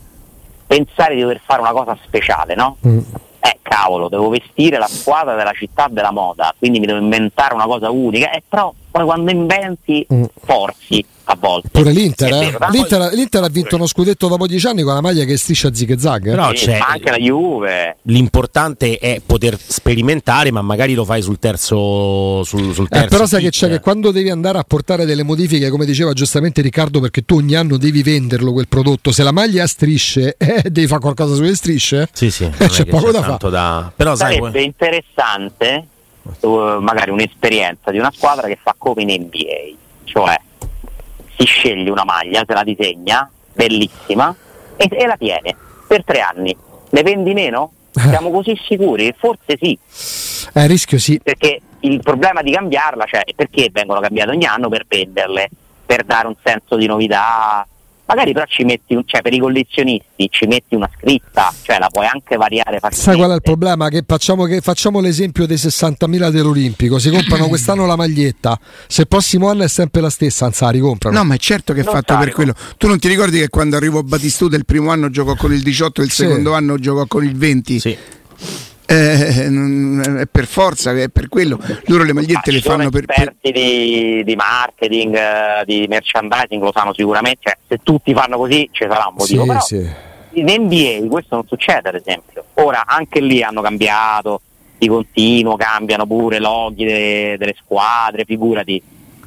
pensare 0.65 1.13
di 1.13 1.21
dover 1.21 1.39
fare 1.45 1.61
una 1.61 1.71
cosa 1.73 1.95
speciale, 2.05 2.55
no? 2.55 2.77
Mm. 2.87 2.99
Eh 3.43 3.57
cavolo, 3.61 4.07
devo 4.07 4.29
vestire 4.29 4.77
la 4.77 4.87
squadra 4.87 5.33
della 5.35 5.53
città 5.53 5.87
della 5.89 6.11
moda, 6.11 6.53
quindi 6.57 6.79
mi 6.79 6.85
devo 6.85 6.99
inventare 6.99 7.55
una 7.55 7.65
cosa 7.65 7.89
unica, 7.89 8.29
eh, 8.31 8.43
però 8.47 8.71
poi 8.91 9.03
quando 9.05 9.31
inventi 9.31 10.05
Mm. 10.13 10.23
forzi 10.43 11.03
a 11.31 11.37
volte. 11.39 11.69
Pure 11.69 11.91
l'Inter, 11.91 12.31
eh? 12.33 12.57
L'Inter, 12.71 13.13
l'Inter 13.13 13.43
ha 13.43 13.47
vinto 13.49 13.75
uno 13.75 13.87
scudetto 13.87 14.27
dopo 14.27 14.47
dieci 14.47 14.67
anni 14.67 14.81
con 14.83 14.93
la 14.93 15.01
maglia 15.01 15.23
che 15.25 15.37
striscia 15.37 15.67
a 15.69 15.73
zig 15.73 15.91
e 15.91 15.99
zag. 15.99 16.27
eh? 16.27 16.31
Però 16.31 16.49
Sì, 16.53 16.65
c'è- 16.65 16.77
ma 16.79 16.87
anche 16.87 17.09
la 17.11 17.17
Juve. 17.17 17.97
L'importante 18.03 18.97
è 18.97 19.21
poter 19.25 19.57
sperimentare, 19.59 20.51
ma 20.51 20.61
magari 20.61 20.93
lo 20.93 21.05
fai 21.05 21.21
sul 21.21 21.39
terzo. 21.39 22.43
Sul, 22.43 22.73
sul 22.73 22.85
Eh, 22.85 22.89
terzo 22.89 23.07
però 23.09 23.25
sai 23.25 23.41
che 23.43 23.49
c'è 23.49 23.67
che 23.69 23.79
quando 23.79 24.11
devi 24.11 24.29
andare 24.29 24.57
a 24.57 24.63
portare 24.63 25.05
delle 25.05 25.23
modifiche, 25.23 25.69
come 25.69 25.85
diceva 25.85 26.13
giustamente 26.13 26.61
Riccardo, 26.61 26.99
perché 26.99 27.23
tu 27.23 27.35
ogni 27.35 27.55
anno 27.55 27.77
devi 27.77 28.03
venderlo 28.03 28.51
quel 28.53 28.67
prodotto, 28.67 29.11
se 29.11 29.23
la 29.23 29.31
maglia 29.31 29.65
strisce, 29.67 30.35
eh, 30.39 30.63
devi 30.69 30.87
fare 30.87 31.01
qualcosa 31.01 31.35
sulle 31.35 31.55
strisce? 31.55 32.09
Sì, 32.13 32.29
sì, 32.31 32.43
Eh, 32.61 32.65
è 32.65 32.67
c'è 32.67 32.83
che 32.83 32.89
poco 32.91 33.11
da 33.11 33.21
tanto 33.21 33.49
da- 33.49 33.91
Però 33.95 34.15
sai, 34.15 34.35
Sarebbe 34.35 34.61
interessante 34.61 35.85
uh, 36.41 36.77
magari 36.79 37.11
un'esperienza 37.11 37.91
di 37.91 37.97
una 37.97 38.11
squadra 38.13 38.47
che 38.47 38.57
fa 38.61 38.75
come 38.77 39.01
in 39.03 39.09
NBA, 39.23 39.77
cioè 40.03 40.39
si 41.37 41.45
sceglie 41.45 41.89
una 41.89 42.03
maglia, 42.03 42.43
se 42.45 42.53
la 42.53 42.63
disegna, 42.63 43.29
bellissima, 43.53 44.35
e, 44.75 44.87
e 44.91 45.05
la 45.05 45.17
tiene 45.17 45.55
per 45.87 46.03
tre 46.03 46.21
anni. 46.21 46.55
Ne 46.89 47.01
vendi 47.03 47.33
meno? 47.33 47.71
Siamo 47.91 48.31
così 48.31 48.57
sicuri? 48.65 49.13
Forse 49.17 49.57
sì, 49.59 49.77
Eh, 50.53 50.67
rischio 50.67 50.97
sì. 50.97 51.19
perché 51.21 51.59
il 51.81 51.99
problema 52.01 52.41
di 52.41 52.51
cambiarla, 52.51 53.05
cioè 53.05 53.23
perché 53.35 53.69
vengono 53.71 53.99
cambiate 53.99 54.31
ogni 54.31 54.45
anno 54.45 54.69
per 54.69 54.85
venderle, 54.87 55.49
per 55.85 56.03
dare 56.03 56.27
un 56.27 56.35
senso 56.43 56.75
di 56.77 56.85
novità. 56.85 57.65
Magari 58.13 58.33
però 58.33 58.45
ci 58.45 58.63
metti, 58.65 58.93
un- 58.93 59.03
cioè 59.05 59.21
per 59.21 59.33
i 59.33 59.39
collezionisti 59.39 60.27
ci 60.29 60.45
metti 60.45 60.75
una 60.75 60.89
scritta, 60.97 61.53
cioè 61.61 61.79
la 61.79 61.87
puoi 61.89 62.05
anche 62.07 62.35
variare 62.35 62.79
facilmente. 62.79 62.97
Sai 63.01 63.15
qual 63.15 63.31
è 63.31 63.35
il 63.35 63.41
problema? 63.41 63.87
Che 63.87 64.03
facciamo, 64.05 64.43
che 64.43 64.59
facciamo 64.59 64.99
l'esempio 64.99 65.45
dei 65.45 65.55
60.000 65.57 66.29
dell'Olimpico, 66.29 66.99
si 66.99 67.09
comprano 67.09 67.47
quest'anno 67.49 67.85
la 67.85 67.95
maglietta, 67.95 68.59
se 68.87 69.01
il 69.01 69.07
prossimo 69.07 69.49
anno 69.49 69.63
è 69.63 69.69
sempre 69.69 70.01
la 70.01 70.09
stessa, 70.09 70.45
anzi 70.45 70.63
la 70.63 70.71
ricomprano. 70.71 71.17
No, 71.17 71.23
ma 71.23 71.35
è 71.35 71.37
certo 71.37 71.71
che 71.73 71.81
è 71.81 71.83
Non 71.85 71.93
fatto 71.93 72.17
per 72.17 72.31
quello. 72.33 72.53
Tu 72.77 72.87
non 72.87 72.99
ti 72.99 73.07
ricordi 73.07 73.39
che 73.39 73.47
quando 73.47 73.77
arrivò 73.77 74.01
Batistuta 74.01 74.57
il 74.57 74.65
primo 74.65 74.91
anno 74.91 75.09
giocò 75.09 75.35
con 75.35 75.53
il 75.53 75.61
18 75.61 76.01
e 76.01 76.03
il 76.03 76.11
Sì. 76.11 76.23
secondo 76.23 76.53
anno 76.53 76.77
giocò 76.77 77.05
con 77.07 77.23
il 77.23 77.35
20? 77.37 77.79
sì. 77.79 77.97
Eh, 78.91 80.21
è 80.21 80.25
per 80.27 80.45
forza, 80.45 80.91
è 80.91 81.07
per 81.09 81.29
quello. 81.29 81.57
Loro 81.85 82.03
le 82.03 82.13
magliette 82.13 82.49
Ah, 82.49 82.53
le 82.53 82.59
fanno 82.61 82.89
per, 82.89 83.05
per- 83.05 83.17
esperti 83.19 83.51
di, 83.51 84.23
di 84.25 84.35
marketing, 84.35 85.15
eh, 85.15 85.63
di 85.65 85.85
merchandising, 85.87 86.61
lo 86.61 86.71
sanno 86.75 86.93
sicuramente. 86.93 87.39
Cioè, 87.43 87.57
se 87.67 87.79
tutti 87.83 88.13
fanno 88.13 88.37
così 88.37 88.67
ci 88.71 88.85
sarà 88.89 89.05
un 89.07 89.15
motivo. 89.17 89.41
Sì, 89.43 89.47
però 89.47 89.59
sì. 89.61 89.89
in 90.39 90.45
NBA 90.45 91.07
questo 91.07 91.35
non 91.35 91.47
succede, 91.47 91.89
ad 91.89 91.95
esempio. 91.95 92.43
Ora 92.55 92.83
anche 92.85 93.21
lì 93.21 93.41
hanno 93.41 93.61
cambiato 93.61 94.41
di 94.77 94.87
continuo, 94.87 95.55
cambiano 95.55 96.05
pure 96.05 96.39
loghi 96.39 96.83
de- 96.83 97.35
delle 97.37 97.55
squadre, 97.63 98.25
figurati. 98.25 98.81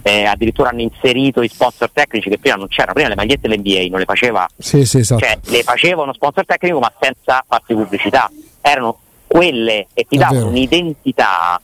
Eh, 0.06 0.24
addirittura 0.24 0.68
hanno 0.68 0.82
inserito 0.82 1.40
i 1.40 1.48
sponsor 1.48 1.88
tecnici 1.90 2.28
che 2.28 2.36
prima 2.38 2.56
non 2.56 2.68
c'erano. 2.68 2.92
Prima 2.92 3.08
le 3.08 3.14
magliette 3.14 3.48
dell'NBA 3.48 3.86
non 3.88 4.00
le 4.00 4.04
faceva 4.04 4.46
Sì, 4.58 4.84
sì, 4.84 4.98
esatto. 4.98 5.24
cioè 5.24 5.38
le 5.42 5.62
faceva 5.62 6.02
uno 6.02 6.12
sponsor 6.12 6.44
tecnico 6.44 6.78
ma 6.78 6.92
senza 7.00 7.42
farsi 7.48 7.72
pubblicità 7.72 8.30
erano 8.60 8.98
quelle 9.26 9.86
e 9.94 10.04
ti 10.08 10.16
davano 10.16 10.46
un'identità 10.48 11.60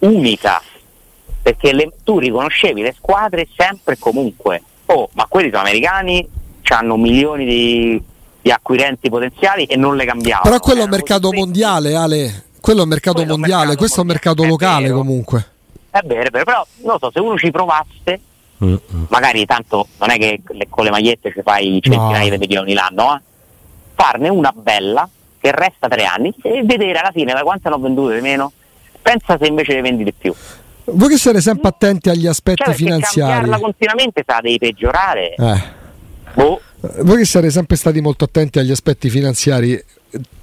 unica 0.00 0.60
perché 1.42 1.72
le- 1.72 1.92
tu 2.04 2.18
riconoscevi 2.18 2.82
le 2.82 2.94
squadre 2.96 3.48
sempre 3.56 3.94
e 3.94 3.98
comunque 3.98 4.62
oh 4.86 5.08
ma 5.12 5.26
quelli 5.28 5.48
sono 5.50 5.62
americani 5.62 6.28
hanno 6.72 6.96
milioni 6.96 7.44
di, 7.44 8.02
di 8.40 8.50
acquirenti 8.50 9.10
potenziali 9.10 9.64
e 9.64 9.76
non 9.76 9.94
le 9.94 10.06
cambiavano 10.06 10.44
Però 10.48 10.58
quello 10.58 10.80
è 10.80 10.84
un 10.84 10.90
mercato 10.90 11.30
mondiale, 11.32 11.94
Ale. 11.94 12.44
Quello 12.62 12.80
è 12.80 12.82
un 12.84 12.88
mercato 12.88 13.16
Quello 13.18 13.32
mondiale, 13.36 13.58
mercato 13.60 13.78
questo 13.78 13.98
è 13.98 14.00
un 14.02 14.06
mercato 14.08 14.44
locale 14.44 14.82
vero. 14.84 14.96
comunque. 14.96 15.46
è 15.90 16.00
vero, 16.04 16.22
è 16.28 16.30
vero 16.30 16.44
però 16.44 16.66
non 16.84 16.96
so 16.98 17.10
se 17.12 17.20
uno 17.20 17.36
ci 17.36 17.50
provasse 17.50 18.20
Mm, 18.64 18.74
mm. 18.94 19.02
magari 19.08 19.44
tanto 19.44 19.88
non 19.98 20.10
è 20.10 20.18
che 20.18 20.40
le- 20.50 20.68
con 20.70 20.84
le 20.84 20.90
magliette 20.90 21.32
ci 21.32 21.42
fai 21.42 21.80
centinaia 21.82 22.30
No. 22.30 22.36
di 22.36 22.38
milioni 22.38 22.72
l'anno, 22.74 23.16
eh? 23.16 23.20
farne 23.96 24.28
una 24.28 24.52
bella 24.56 25.06
che 25.42 25.50
resta 25.50 25.88
tre 25.88 26.04
anni 26.04 26.32
e 26.40 26.62
vedere 26.64 27.00
alla 27.00 27.10
fine 27.12 27.32
da 27.32 27.42
quante 27.42 27.66
hanno 27.66 27.80
vendute 27.80 28.14
di 28.14 28.20
meno. 28.20 28.52
Pensa 29.02 29.36
se 29.38 29.46
invece 29.48 29.74
ne 29.74 29.80
vendi 29.82 30.04
di 30.04 30.12
più. 30.16 30.32
Voi 30.84 31.08
che 31.08 31.16
siete 31.18 31.40
sempre 31.40 31.68
attenti 31.68 32.08
agli 32.08 32.28
aspetti 32.28 32.62
Cioè, 32.64 32.74
finanziari. 32.74 33.32
cambiarla 33.32 33.58
continuamente 33.58 34.22
sa 34.24 34.38
devi 34.40 34.58
peggiorare. 34.58 35.34
Eh. 35.34 35.62
Boh, 36.34 36.60
Voi 37.00 37.16
che 37.18 37.24
siete 37.24 37.50
sempre 37.50 37.76
stati 37.76 38.00
molto 38.00 38.24
attenti 38.24 38.60
agli 38.60 38.70
aspetti 38.70 39.10
finanziari, 39.10 39.72
eh, 39.72 39.84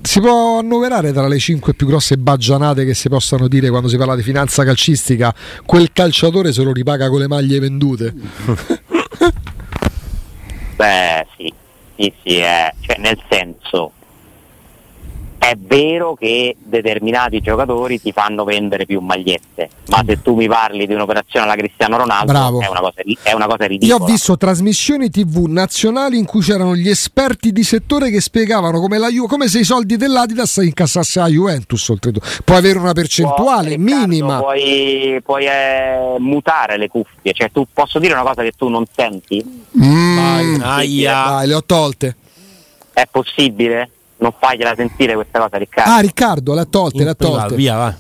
si 0.02 0.20
può 0.20 0.60
annoverare 0.60 1.14
tra 1.14 1.28
le 1.28 1.40
cinque 1.40 1.74
più 1.74 1.88
grosse 1.88 2.18
baggianate 2.18 2.84
che 2.84 2.94
si 2.94 3.08
possano 3.08 3.48
dire 3.48 3.70
quando 3.70 3.88
si 3.88 3.96
parla 3.96 4.16
di 4.18 4.22
finanza 4.22 4.66
calcistica? 4.66 5.34
Quel 5.66 5.92
calciatore 5.94 6.52
se 6.52 6.64
lo 6.64 6.74
ripaga 6.74 7.08
con 7.10 7.20
le 7.20 7.28
maglie 7.28 7.60
vendute. 7.60 8.14
beh 10.76 11.28
sì, 11.38 11.54
sì, 11.96 12.14
sì, 12.24 12.38
eh. 12.40 12.74
cioè, 12.82 12.98
nel 13.00 13.20
senso 13.30 13.94
è 15.50 15.56
vero 15.58 16.14
che 16.14 16.56
determinati 16.64 17.40
giocatori 17.42 18.00
ti 18.00 18.12
fanno 18.12 18.44
vendere 18.44 18.86
più 18.86 19.00
magliette, 19.00 19.70
ma 19.88 20.04
se 20.06 20.22
tu 20.22 20.36
mi 20.36 20.48
parli 20.48 20.86
di 20.86 20.94
un'operazione 20.94 21.46
alla 21.46 21.56
Cristiano 21.56 21.98
Ronaldo 21.98 22.32
è 22.62 22.68
una 22.68 22.80
cosa, 22.82 23.02
è 23.24 23.34
una 23.34 23.46
cosa 23.48 23.64
Io 23.64 23.68
ridicola. 23.70 24.04
ho 24.04 24.06
visto 24.06 24.38
trasmissioni 24.38 25.10
TV 25.10 25.46
nazionali 25.48 26.20
in 26.20 26.26
cui 26.26 26.42
c'erano 26.42 26.76
gli 26.76 26.88
esperti 26.88 27.52
di 27.52 27.64
settore 27.64 28.12
che 28.12 28.22
spiegavano 28.22 28.80
come, 28.80 29.00
la 29.00 29.10
Ju- 29.10 29.26
come 29.28 29.48
se 29.48 29.60
i 29.60 29.64
soldi 29.64 29.98
dell'Adidas 29.98 30.58
incassasse 30.58 31.20
la 31.20 31.28
Juventus. 31.28 31.88
Oltretutto, 31.90 32.28
puoi 32.46 32.58
avere 32.58 32.78
una 32.78 32.94
percentuale 32.94 33.76
Può- 33.76 33.84
Riccardo, 33.86 34.08
minima. 34.08 34.38
Puoi, 34.40 35.20
puoi, 35.24 35.46
eh, 35.48 36.16
mutare 36.20 36.78
le 36.78 36.88
cuffie, 36.90 37.34
cioè 37.34 37.50
tu 37.52 37.66
posso 37.74 37.98
dire 37.98 38.14
una 38.14 38.24
cosa 38.24 38.44
che 38.44 38.52
tu 38.56 38.68
non 38.68 38.86
senti? 38.96 39.44
Mm, 39.82 40.62
Aia. 40.62 41.24
Dai, 41.26 41.48
le 41.48 41.54
ho 41.56 41.64
tolte. 41.64 42.16
È 42.94 43.08
possibile? 43.10 43.90
Non 44.20 44.34
fagliela 44.38 44.74
sentire 44.76 45.14
questa 45.16 45.40
cosa, 45.40 45.58
Riccardo. 45.58 45.92
Ah, 45.92 46.00
Riccardo, 46.00 46.54
le 46.54 46.62
ha 46.62 46.66
tolte, 46.66 47.04
le 47.04 47.10
ha 47.10 47.10
In 47.10 47.16
privato, 47.16 47.40
tolte. 47.40 47.56
Via, 47.56 47.76
va. 47.78 47.96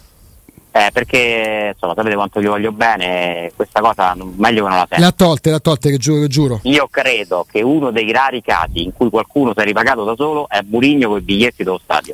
Eh, 0.71 0.89
perché 0.93 1.71
insomma 1.73 1.93
sapete 1.95 2.13
quanto 2.15 2.39
gli 2.41 2.45
voglio 2.45 2.71
bene, 2.71 3.51
questa 3.55 3.79
cosa 3.81 4.13
non- 4.13 4.35
meglio 4.37 4.63
che 4.63 4.69
non 4.69 4.77
la 4.77 4.87
sento. 4.87 5.05
ha 5.07 5.11
tolte, 5.11 5.49
le 5.49 5.55
ha 5.55 5.59
tolte, 5.59 5.89
che 5.89 5.97
giuro. 5.97 6.21
Che 6.21 6.27
giuro. 6.27 6.59
Io 6.63 6.87
credo 6.91 7.45
che 7.49 7.61
uno 7.63 7.89
dei 7.89 8.11
rari 8.11 8.41
casi 8.43 8.83
in 8.83 8.93
cui 8.93 9.09
qualcuno 9.09 9.51
si 9.55 9.61
è 9.61 9.63
ripagato 9.63 10.03
da 10.03 10.13
solo 10.15 10.47
è 10.47 10.59
Murigno 10.67 11.09
con 11.09 11.17
i 11.17 11.21
biglietti 11.21 11.63
dello 11.63 11.79
stadio. 11.83 12.13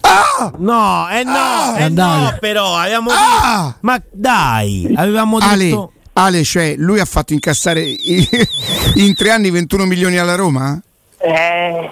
No, 0.57 1.07
eh 1.09 1.23
no, 1.23 1.33
Ah, 1.35 1.79
eh 1.79 1.89
no, 1.89 2.37
però 2.39 2.77
avevamo 2.77 3.09
Ah! 3.11 3.63
detto. 3.65 3.77
Ma 3.81 4.01
dai, 4.09 4.93
avevamo 4.95 5.37
Ale, 5.37 5.57
detto. 5.65 5.91
Ale, 6.13 6.43
cioè, 6.45 6.75
lui 6.77 6.99
ha 7.01 7.05
fatto 7.05 7.33
incassare 7.33 7.81
in 8.95 9.15
tre 9.15 9.31
anni 9.31 9.51
21 9.51 9.85
milioni 9.85 10.17
alla 10.17 10.35
Roma? 10.35 10.79
Eh, 11.17 11.89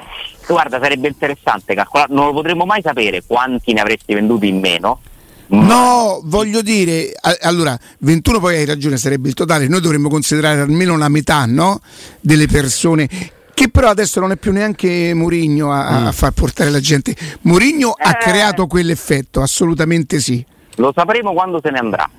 guarda, 0.48 0.80
sarebbe 0.82 1.08
interessante 1.08 1.74
calcolare, 1.76 2.14
non 2.14 2.28
lo 2.28 2.34
potremmo 2.34 2.66
mai 2.66 2.82
sapere 2.82 3.24
quanti 3.26 3.74
ne 3.74 3.82
avresti 3.82 4.14
venduti 4.14 4.48
in 4.48 4.60
meno. 4.60 5.00
No, 5.46 6.22
voglio 6.24 6.62
dire, 6.62 7.12
allora, 7.42 7.78
21 8.00 8.40
poi 8.40 8.56
hai 8.56 8.66
ragione, 8.66 8.98
sarebbe 8.98 9.28
il 9.28 9.34
totale, 9.36 9.68
noi 9.68 9.82
dovremmo 9.82 10.10
considerare 10.10 10.62
almeno 10.62 10.98
la 10.98 11.10
metà, 11.10 11.46
no? 11.46 11.80
Delle 12.20 12.48
persone 12.48 13.08
che 13.54 13.70
però 13.70 13.90
adesso 13.90 14.20
non 14.20 14.32
è 14.32 14.38
più 14.38 14.52
neanche 14.52 15.14
Mourinho 15.14 15.72
a, 15.72 16.08
a 16.08 16.12
far 16.12 16.32
portare 16.32 16.72
la 16.72 16.80
gente. 16.80 17.16
Mourinho 17.42 17.92
ha 17.96 18.12
Eh. 18.12 18.18
creato 18.18 18.66
quell'effetto, 18.66 19.42
assolutamente 19.42 20.20
sì. 20.20 20.44
Lo 20.78 20.92
sapremo 20.96 21.34
quando 21.34 21.60
se 21.62 21.70
ne 21.70 21.78
andrà. 21.78 22.10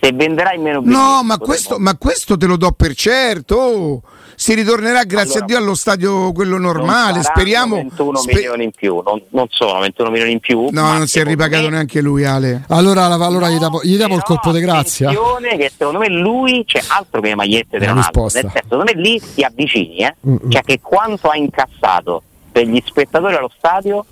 Se 0.00 0.12
venderà 0.12 0.54
in 0.54 0.62
meno 0.62 0.80
No, 0.82 1.22
ma 1.22 1.36
questo, 1.36 1.78
ma 1.78 1.94
questo 1.98 2.38
te 2.38 2.46
lo 2.46 2.56
do 2.56 2.72
per 2.72 2.94
certo. 2.94 4.02
Si 4.40 4.54
ritornerà 4.54 5.04
grazie 5.04 5.40
allora, 5.40 5.44
a 5.44 5.46
Dio 5.48 5.58
allo 5.58 5.74
stadio 5.74 6.32
quello 6.32 6.56
normale. 6.56 7.22
Speriamo 7.22 7.74
21 7.74 8.18
spe- 8.20 8.32
milioni 8.32 8.64
in 8.64 8.70
più, 8.70 9.02
non, 9.04 9.22
non, 9.32 9.46
sono 9.50 9.78
21 9.80 10.08
milioni 10.08 10.32
in 10.32 10.40
più. 10.40 10.68
No, 10.70 10.96
non 10.96 11.06
si 11.06 11.18
è 11.18 11.24
ripagato 11.24 11.64
me... 11.64 11.72
neanche 11.72 12.00
lui, 12.00 12.24
Ale. 12.24 12.64
Allora, 12.68 13.04
allora 13.04 13.48
no, 13.48 13.52
gli 13.52 13.58
diamo, 13.58 13.80
gli 13.82 13.96
diamo 13.96 14.14
il 14.14 14.22
colpo 14.22 14.50
di 14.50 14.60
grazia. 14.60 15.10
che 15.10 15.70
secondo 15.76 15.98
me 15.98 16.08
lui 16.08 16.64
c'è 16.64 16.80
altro 16.86 17.20
che 17.20 17.28
le 17.28 17.34
magliette 17.34 17.78
della 17.78 17.92
Ronaldo. 17.92 18.20
Nel 18.20 18.30
senso, 18.30 18.50
secondo 18.62 18.84
me 18.84 18.92
lì 18.94 19.20
si 19.20 19.42
avvicini, 19.42 19.96
eh? 19.98 20.16
Mm-hmm. 20.26 20.50
cioè 20.50 20.62
che 20.62 20.80
quanto 20.80 21.28
ha 21.28 21.36
incassato 21.36 22.22
per 22.50 22.66
gli 22.66 22.82
spettatori 22.82 23.34
allo 23.34 23.52
stadio 23.54 24.02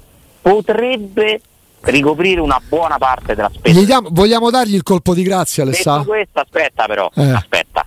potrebbe 0.42 1.40
ricoprire 1.80 2.42
una 2.42 2.60
buona 2.68 2.98
parte 2.98 3.34
della 3.34 3.50
spesa. 3.50 3.80
Diamo, 3.80 4.08
vogliamo 4.12 4.50
dargli 4.50 4.74
il 4.74 4.82
colpo 4.82 5.14
di 5.14 5.22
grazia, 5.22 5.62
Alessandro? 5.62 6.10
Questo, 6.10 6.40
aspetta 6.40 6.84
però, 6.84 7.10
eh. 7.14 7.30
aspetta. 7.30 7.86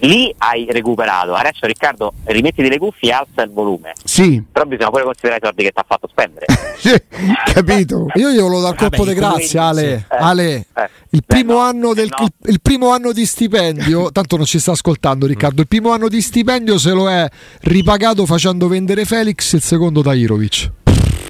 Lì 0.00 0.34
hai 0.38 0.66
recuperato, 0.70 1.34
adesso 1.34 1.66
Riccardo 1.66 2.12
rimettiti 2.24 2.68
le 2.68 2.78
cuffie 2.78 3.10
e 3.10 3.12
alza 3.12 3.42
il 3.42 3.50
volume. 3.50 3.92
Sì. 4.02 4.42
Però 4.50 4.64
bisogna 4.64 4.90
pure 4.90 5.02
considerare 5.04 5.40
i 5.40 5.44
soldi 5.44 5.62
che 5.62 5.70
ti 5.72 5.78
ha 5.78 5.84
fatto 5.86 6.08
spendere. 6.08 6.46
capito? 7.52 8.06
Io 8.14 8.30
gli 8.30 8.38
volevo 8.38 8.60
dar 8.60 8.74
colpo 8.76 9.04
di 9.04 9.14
grazia, 9.14 9.64
Ale. 9.64 10.06
Eh. 10.08 10.16
Ale. 10.18 10.66
Eh. 10.74 10.88
Il, 11.10 11.22
primo 11.26 11.70
no, 11.72 11.92
del, 11.92 12.08
no. 12.08 12.24
il, 12.24 12.32
il, 12.50 12.60
primo 12.60 12.90
anno 12.90 13.12
di 13.12 13.26
stipendio, 13.26 14.10
tanto 14.12 14.36
non 14.36 14.46
ci 14.46 14.58
sta 14.58 14.72
ascoltando 14.72 15.26
Riccardo, 15.26 15.60
il 15.60 15.68
primo 15.68 15.92
anno 15.92 16.08
di 16.08 16.20
stipendio 16.22 16.78
se 16.78 16.92
lo 16.92 17.10
è 17.10 17.28
ripagato 17.62 18.24
facendo 18.24 18.68
vendere 18.68 19.04
Felix, 19.04 19.52
il 19.52 19.62
secondo 19.62 20.02
Tairovic. 20.02 20.70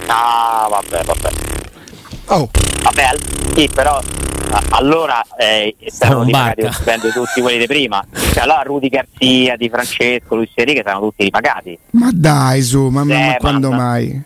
Ah, 0.07 0.69
vabbè, 0.71 1.05
vabbè. 1.05 1.31
Oh. 2.27 2.49
Vabbè, 2.83 3.09
sì, 3.55 3.69
però 3.73 4.01
allora 4.71 5.23
eh, 5.37 5.77
stavano 5.87 6.25
ripagati 6.25 7.11
tutti 7.13 7.41
quelli 7.41 7.59
di 7.59 7.67
prima. 7.67 8.05
Cioè, 8.13 8.43
allora 8.43 8.63
Rudy 8.63 8.89
Garzia, 8.89 9.57
Di 9.57 9.69
Francesco, 9.69 10.35
Luis 10.35 10.51
Enrique 10.55 10.83
saranno 10.85 11.09
tutti 11.09 11.25
ripagati. 11.25 11.79
Ma 11.93 12.11
dai, 12.13 12.63
su, 12.63 12.89
ma, 12.89 13.03
eh, 13.03 13.05
ma 13.05 13.37
quando 13.39 13.71
ma, 13.71 13.77
mai? 13.77 14.23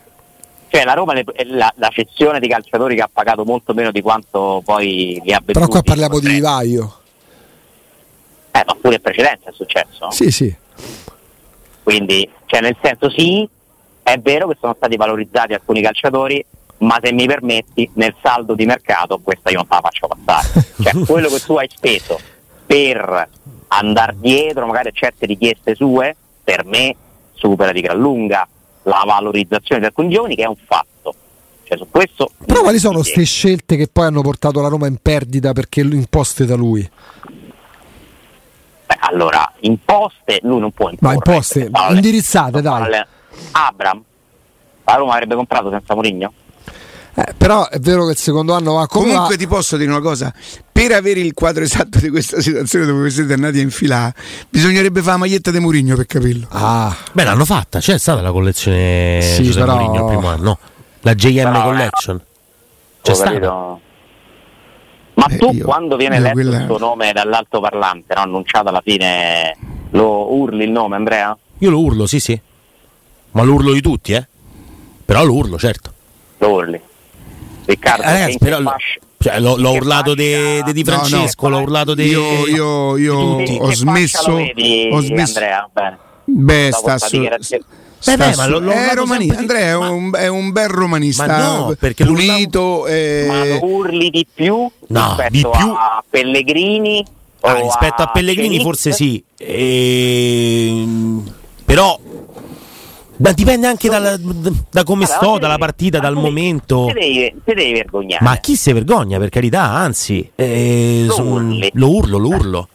Cioè, 0.69 0.85
la 0.85 0.95
Roma 0.95 1.13
è 1.15 1.45
la, 1.45 1.73
la 1.77 1.89
cessione 1.89 2.41
di 2.41 2.49
calciatori 2.49 2.97
che 2.97 3.03
ha 3.03 3.11
pagato 3.13 3.45
molto 3.45 3.75
meno 3.75 3.91
di 3.91 4.01
quanto 4.01 4.61
poi 4.65 5.21
li 5.23 5.33
ha 5.33 5.39
venduti. 5.39 5.53
Però 5.53 5.69
qua 5.69 5.83
parliamo 5.83 6.19
di 6.19 6.29
Vivaio. 6.29 6.99
Eh, 8.51 8.63
ma 8.67 8.77
pure 8.81 8.97
in 8.97 9.01
precedenza 9.01 9.51
è 9.51 9.53
successo. 9.53 10.11
Sì, 10.11 10.31
sì. 10.31 10.55
Quindi, 11.83 12.29
cioè, 12.47 12.61
nel 12.61 12.77
senso, 12.83 13.11
sì, 13.11 13.49
è 14.03 14.19
vero 14.19 14.49
che 14.49 14.57
sono 14.61 14.75
stati 14.77 14.97
valorizzati 14.97 15.55
alcuni 15.55 15.81
calciatori, 15.81 16.45
ma 16.79 16.99
se 17.03 17.13
mi 17.13 17.27
permetti, 17.27 17.89
nel 17.95 18.15
saldo 18.21 18.55
di 18.55 18.67
mercato 18.67 19.21
questa 19.23 19.51
io 19.51 19.57
non 19.57 19.69
te 19.69 19.75
la 19.75 19.81
faccio 19.81 20.09
passare. 20.09 20.73
Cioè, 20.85 21.07
quello 21.07 21.29
che 21.29 21.41
tu 21.41 21.55
hai 21.57 21.69
speso 21.73 22.19
per 22.67 23.29
andare 23.69 24.15
dietro 24.19 24.67
magari 24.67 24.89
a 24.89 24.93
certe 24.93 25.27
richieste 25.27 25.75
sue, 25.75 26.17
per 26.43 26.65
me 26.65 26.95
supera 27.33 27.73
di 27.73 27.81
gran 27.81 27.99
lunga 27.99 28.47
la 28.83 29.03
valorizzazione 29.07 29.81
di 29.81 29.87
alcuni 29.87 30.11
giovani, 30.11 30.35
che 30.35 30.43
è 30.43 30.47
un 30.47 30.57
fatto. 30.57 31.15
Cioè, 31.65 31.79
su 31.79 31.87
questo 31.91 32.31
Però 32.45 32.61
quali 32.61 32.79
sono 32.79 32.97
queste 32.97 33.25
scelte 33.25 33.77
che 33.77 33.89
poi 33.91 34.07
hanno 34.07 34.21
portato 34.21 34.61
la 34.61 34.69
Roma 34.69 34.87
in 34.87 34.99
perdita 35.01 35.53
perché 35.53 35.81
imposte 35.81 36.45
da 36.45 36.57
lui? 36.57 36.89
Beh, 38.87 38.97
allora, 39.01 39.51
imposte 39.61 40.41
lui 40.43 40.61
non 40.61 40.73
può 40.73 40.91
imporre. 40.91 41.07
Ma 41.07 41.15
imposte, 41.15 41.71
indirizzate, 41.91 42.61
dai. 42.61 43.03
Abram, 43.53 44.03
la 44.85 44.95
Roma 44.95 45.15
avrebbe 45.15 45.35
comprato 45.35 45.71
senza 45.71 45.95
Mourinho? 45.95 46.33
Eh, 47.17 47.33
però 47.37 47.69
è 47.69 47.79
vero 47.79 48.07
che 48.07 48.13
il 48.13 48.17
secondo 48.17 48.55
anno 48.55 48.73
va 48.73 48.89
come 48.89 49.11
Comunque 49.11 49.37
va... 49.37 49.41
ti 49.41 49.47
posso 49.47 49.77
dire 49.77 49.89
una 49.89 50.01
cosa: 50.01 50.35
per 50.73 50.91
avere 50.93 51.21
il 51.21 51.33
quadro 51.33 51.63
esatto 51.63 52.01
di 52.01 52.11
questa 52.11 52.41
situazione 52.41 52.87
dove 52.87 53.09
siete 53.11 53.35
andati 53.35 53.59
a 53.59 53.63
infilare, 53.63 54.15
bisognerebbe 54.49 55.01
fare 55.01 55.13
la 55.13 55.19
maglietta 55.19 55.51
di 55.53 55.61
Murigno 55.61 55.95
per 55.95 56.07
capirlo. 56.07 56.49
Ah, 56.51 56.95
beh, 57.13 57.25
l'hanno 57.25 57.45
fatta, 57.45 57.79
c'è 57.79 57.99
stata 57.99 58.21
la 58.21 58.33
collezione 58.33 59.21
sì, 59.23 59.49
però... 59.53 59.77
Murigno 59.77 60.05
il 60.05 60.13
primo 60.13 60.29
anno, 60.29 60.59
la 61.03 61.15
JM 61.15 61.53
però, 61.53 61.63
Collection. 61.63 62.21
C'è 63.01 63.15
stata. 63.15 63.79
Ma 65.15 65.27
eh, 65.27 65.37
tu 65.37 65.53
io, 65.53 65.65
quando 65.65 65.97
viene 65.97 66.19
letto 66.19 66.33
quella... 66.35 66.59
il 66.59 66.67
tuo 66.67 66.79
nome 66.79 67.13
dall'altoparlante, 67.13 68.15
no? 68.15 68.21
annunciato 68.23 68.71
alla 68.71 68.83
fine, 68.85 69.57
lo 69.91 70.35
urli 70.35 70.65
il 70.65 70.71
nome 70.73 70.97
Andrea? 70.97 71.37
Io 71.59 71.71
lo 71.71 71.79
urlo, 71.79 72.07
sì, 72.07 72.19
sì. 72.19 72.39
Ma 73.31 73.43
lo 73.43 73.53
urlo 73.53 73.73
di 73.73 73.81
tutti, 73.81 74.13
eh? 74.13 74.27
Però 75.05 75.25
lo 75.25 75.35
urlo, 75.35 75.59
certo. 75.59 75.93
Lo 76.39 76.51
urli. 76.51 76.81
Riccardo, 77.67 78.03
eh, 78.03 78.07
ragazzi, 78.07 78.39
però 78.39 78.61
cioè, 79.19 79.41
l'ho, 79.41 79.57
l'ho 79.57 79.73
urlato 79.73 80.15
di 80.15 80.63
Di 80.71 80.85
Francesco, 80.85 81.49
no, 81.49 81.55
no. 81.55 81.57
l'ho 81.57 81.63
urlato 81.65 81.95
di. 81.95 82.05
Io, 82.05 82.47
io, 82.47 82.97
io 82.99 83.17
ho 83.17 83.73
smesso. 83.73 84.35
Vedi, 84.35 84.91
ho 84.93 85.01
smesso. 85.01 85.39
Andrea, 85.39 85.71
bene. 85.73 85.99
Beh, 86.25 86.71
sta 86.73 86.99
su. 86.99 87.19
Beh, 87.19 88.17
beh, 88.19 88.35
ma 88.37 88.47
lo, 88.47 88.59
lo 88.59 88.73
è 88.73 88.95
romanista. 88.95 89.39
Andrea 89.39 89.69
è 89.69 89.77
un, 89.77 90.11
è 90.15 90.27
un, 90.27 90.53
bel 90.53 90.69
romanista 90.69 91.27
ma 91.27 91.39
no, 91.39 91.77
perché 91.79 92.05
pulito. 92.05 92.87
E... 92.87 93.25
Ma 93.27 93.45
lo 93.47 93.65
urli 93.65 94.11
di 94.11 94.27
più 94.33 94.71
no, 94.89 95.07
rispetto 95.07 95.31
di 95.31 95.41
più. 95.41 95.71
a 95.71 96.05
Pellegrini? 96.09 97.05
Ah, 97.41 97.55
rispetto 97.55 98.03
a, 98.03 98.05
a 98.05 98.11
Pellegrini, 98.11 98.49
Felix? 98.49 98.63
forse 98.63 98.93
sì. 98.93 99.25
E... 99.39 100.69
Ehm, 100.69 101.35
però 101.65 101.99
ma 103.17 103.33
dipende 103.33 103.67
anche 103.67 103.89
dalla, 103.89 104.17
da 104.17 104.83
come 104.83 105.05
allora, 105.05 105.19
sto, 105.19 105.39
dalla 105.39 105.59
partita, 105.59 105.99
dal 105.99 106.15
momento. 106.15 106.87
Ti 106.87 106.93
devi, 106.93 107.35
devi, 107.45 107.73
vergognare. 107.73 108.25
Ma 108.25 108.37
chi 108.37 108.57
si 108.57 108.73
vergogna, 108.73 109.19
per 109.19 109.29
carità, 109.29 109.63
anzi, 109.63 110.29
eh, 110.35 111.05
lo, 111.07 111.13
son, 111.13 111.69
lo, 111.73 111.91
urlo, 111.91 112.19
lo 112.19 112.29
urlo. 112.29 112.69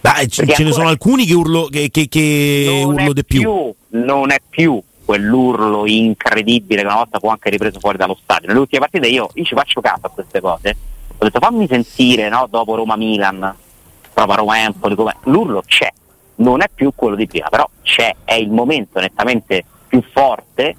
Dai, 0.00 0.28
ce, 0.28 0.46
ce 0.46 0.62
ne 0.62 0.72
sono 0.72 0.88
alcuni 0.88 1.24
che 1.24 1.34
urlo, 1.34 1.68
che, 1.70 1.90
che, 1.90 2.08
che 2.08 2.82
urlo 2.84 3.12
di 3.12 3.24
più. 3.24 3.40
più. 3.40 3.74
Non 4.00 4.30
è 4.30 4.38
più 4.48 4.82
quell'urlo 5.04 5.86
incredibile 5.86 6.82
che 6.82 6.86
una 6.86 6.96
volta 6.96 7.18
può 7.18 7.30
anche 7.30 7.50
ripreso 7.50 7.80
fuori 7.80 7.98
dallo 7.98 8.16
stadio. 8.22 8.48
Nelle 8.48 8.60
ultime 8.60 8.80
partite 8.80 9.08
io, 9.08 9.28
io 9.34 9.44
ci 9.44 9.54
faccio 9.54 9.80
caso 9.80 10.06
a 10.06 10.10
queste 10.10 10.40
cose. 10.40 10.76
Ho 11.18 11.24
detto 11.24 11.40
fammi 11.40 11.66
sentire 11.66 12.28
no, 12.28 12.46
dopo 12.48 12.76
Roma-Milan, 12.76 13.54
proprio 14.12 14.36
Roma-Empoli, 14.36 14.94
l'urlo 15.24 15.62
c'è 15.66 15.90
non 16.40 16.62
è 16.62 16.68
più 16.72 16.92
quello 16.94 17.16
di 17.16 17.26
prima, 17.26 17.48
però 17.48 17.68
c'è, 17.82 18.14
è 18.24 18.34
il 18.34 18.50
momento 18.50 19.00
nettamente 19.00 19.64
più 19.86 20.02
forte, 20.12 20.76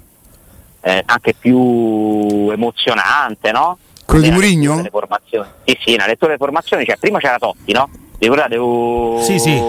eh, 0.80 1.02
anche 1.06 1.34
più 1.34 2.50
emozionante, 2.50 3.52
no? 3.52 3.78
Quello 4.04 4.24
di 4.24 4.30
Murigno? 4.30 4.76
Sì, 5.64 5.78
sì, 5.80 5.90
nella 5.92 6.06
lettura 6.06 6.32
delle 6.32 6.38
formazioni, 6.38 6.84
cioè 6.84 6.96
prima 6.96 7.18
c'era 7.18 7.38
Totti, 7.38 7.72
no? 7.72 7.88
Ricordate? 8.18 8.56
Oh, 8.56 9.20
sì, 9.22 9.38
sì. 9.38 9.60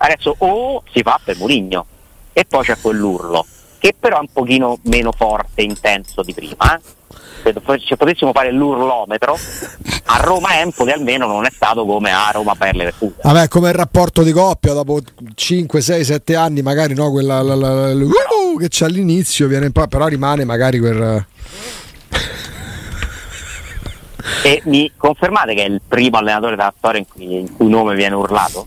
Adesso 0.00 0.34
o 0.38 0.46
oh, 0.46 0.82
si 0.92 1.02
fa 1.02 1.20
per 1.22 1.36
Murigno 1.36 1.86
e 2.32 2.44
poi 2.44 2.64
c'è 2.64 2.76
quell'urlo, 2.80 3.44
che 3.78 3.94
però 3.98 4.16
è 4.16 4.20
un 4.20 4.28
pochino 4.32 4.78
meno 4.84 5.12
forte 5.12 5.62
e 5.62 5.64
intenso 5.64 6.22
di 6.22 6.34
prima, 6.34 6.76
eh? 6.76 6.96
se 7.86 7.96
potessimo 7.96 8.32
fare 8.32 8.52
l'urlometro, 8.52 9.38
a 10.06 10.16
Roma 10.18 10.60
Empoli 10.60 10.92
almeno 10.92 11.26
non 11.26 11.44
è 11.44 11.50
stato 11.50 11.84
come 11.84 12.12
a 12.12 12.30
Roma 12.32 12.54
per 12.54 12.74
le 12.74 12.84
Leverkusen. 12.84 13.16
Vabbè, 13.22 13.48
come 13.48 13.68
il 13.68 13.74
rapporto 13.74 14.22
di 14.22 14.32
coppia 14.32 14.72
dopo 14.72 15.00
5, 15.34 15.80
6, 15.80 16.04
7 16.04 16.36
anni, 16.36 16.62
magari 16.62 16.94
no, 16.94 17.10
quella 17.10 17.40
la, 17.42 17.54
la, 17.54 17.92
la, 17.92 18.04
uh, 18.04 18.58
che 18.58 18.68
c'è 18.68 18.86
all'inizio, 18.86 19.46
viene 19.46 19.70
però 19.70 20.06
rimane 20.06 20.44
magari 20.44 20.78
quel. 20.78 21.26
E 24.42 24.62
mi 24.64 24.92
confermate 24.96 25.54
che 25.54 25.64
è 25.64 25.68
il 25.68 25.80
primo 25.86 26.18
allenatore 26.18 26.56
della 26.56 26.72
storia 26.76 27.00
in 27.00 27.06
cui, 27.08 27.42
il 27.42 27.52
cui 27.52 27.68
nome 27.68 27.94
viene 27.94 28.14
urlato? 28.14 28.66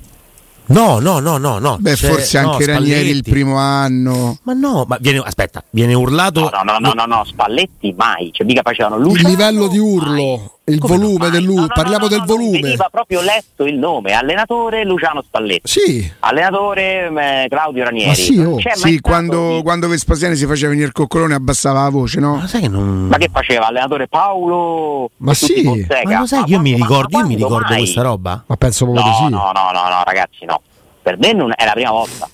No, 0.68 1.00
no, 1.00 1.20
no, 1.20 1.38
no, 1.38 1.60
no. 1.60 1.78
Beh, 1.80 1.96
C'è, 1.96 2.08
forse 2.08 2.38
anche 2.38 2.66
no, 2.66 2.74
Ranieri 2.74 3.10
il 3.10 3.24
primo 3.24 3.58
anno. 3.58 4.38
Ma 4.44 4.54
no, 4.54 4.86
ma 4.88 4.98
viene, 5.02 5.20
aspetta, 5.20 5.64
viene 5.72 5.94
urlato. 5.94 6.50
No, 6.50 6.62
no, 6.64 6.78
no, 6.80 6.80
no, 6.80 6.94
no, 6.94 7.16
no 7.16 7.24
Spalletti 7.26 7.94
mai. 7.98 8.30
Cioè, 8.32 8.46
mica 8.46 8.62
facevano 8.64 8.98
Luciano. 8.98 9.28
Il 9.28 9.36
livello 9.36 9.68
di 9.68 9.78
urlo, 9.78 10.24
mai. 10.38 10.50
Il 10.66 10.80
Come 10.80 10.98
volume 10.98 11.30
dell'urlo. 11.30 11.62
No, 11.62 11.68
no, 11.68 11.74
Parliamo 11.74 12.08
del 12.08 12.24
volume. 12.26 12.60
Veniva 12.60 12.88
proprio 12.92 13.22
letto 13.22 13.66
il 13.66 13.78
nome, 13.78 14.14
allenatore 14.14 14.84
Luciano 14.84 15.22
Spalletti. 15.22 15.62
Sì. 15.64 16.12
Allenatore 16.20 17.44
eh, 17.44 17.48
Claudio 17.50 17.84
Ranieri. 17.84 18.08
Ma 18.08 18.14
sì, 18.14 18.40
oh. 18.40 18.58
sì 18.76 19.00
quando, 19.00 19.58
di... 19.58 19.64
quando 19.64 19.88
Vespasiani 19.88 20.36
si 20.36 20.46
faceva 20.46 20.70
venire 20.70 20.88
il 20.88 20.94
coccolone 20.94 21.34
abbassava 21.34 21.84
la 21.84 21.90
voce, 21.90 22.20
no? 22.20 22.36
Ma, 22.36 22.48
sai 22.48 22.62
che 22.62 22.68
non... 22.68 23.08
ma 23.08 23.18
che 23.18 23.30
faceva? 23.32 23.68
Allenatore 23.68 24.08
Paolo? 24.08 25.10
Ma 25.18 25.34
sì. 25.34 25.86
Ma 26.06 26.20
lo 26.20 26.26
sai 26.26 26.44
che 26.44 26.52
io 26.52 26.60
mi 26.60 26.74
ricordo, 26.74 27.18
io 27.18 27.26
mi 27.26 27.36
ricordo 27.36 27.74
questa 27.74 28.02
roba? 28.02 28.44
Ma 28.46 28.56
penso 28.56 28.86
proprio 28.86 29.06
no, 29.06 29.12
di 29.12 29.16
sì. 29.16 29.30
No, 29.30 29.52
no, 29.54 29.72
no, 29.72 29.90
no, 29.90 30.04
ragazzi, 30.04 30.46
no 30.46 30.62
per 31.02 31.18
me 31.18 31.34
non 31.34 31.52
è 31.56 31.66
la 31.66 31.72
prima 31.72 31.92
volta. 31.92 32.30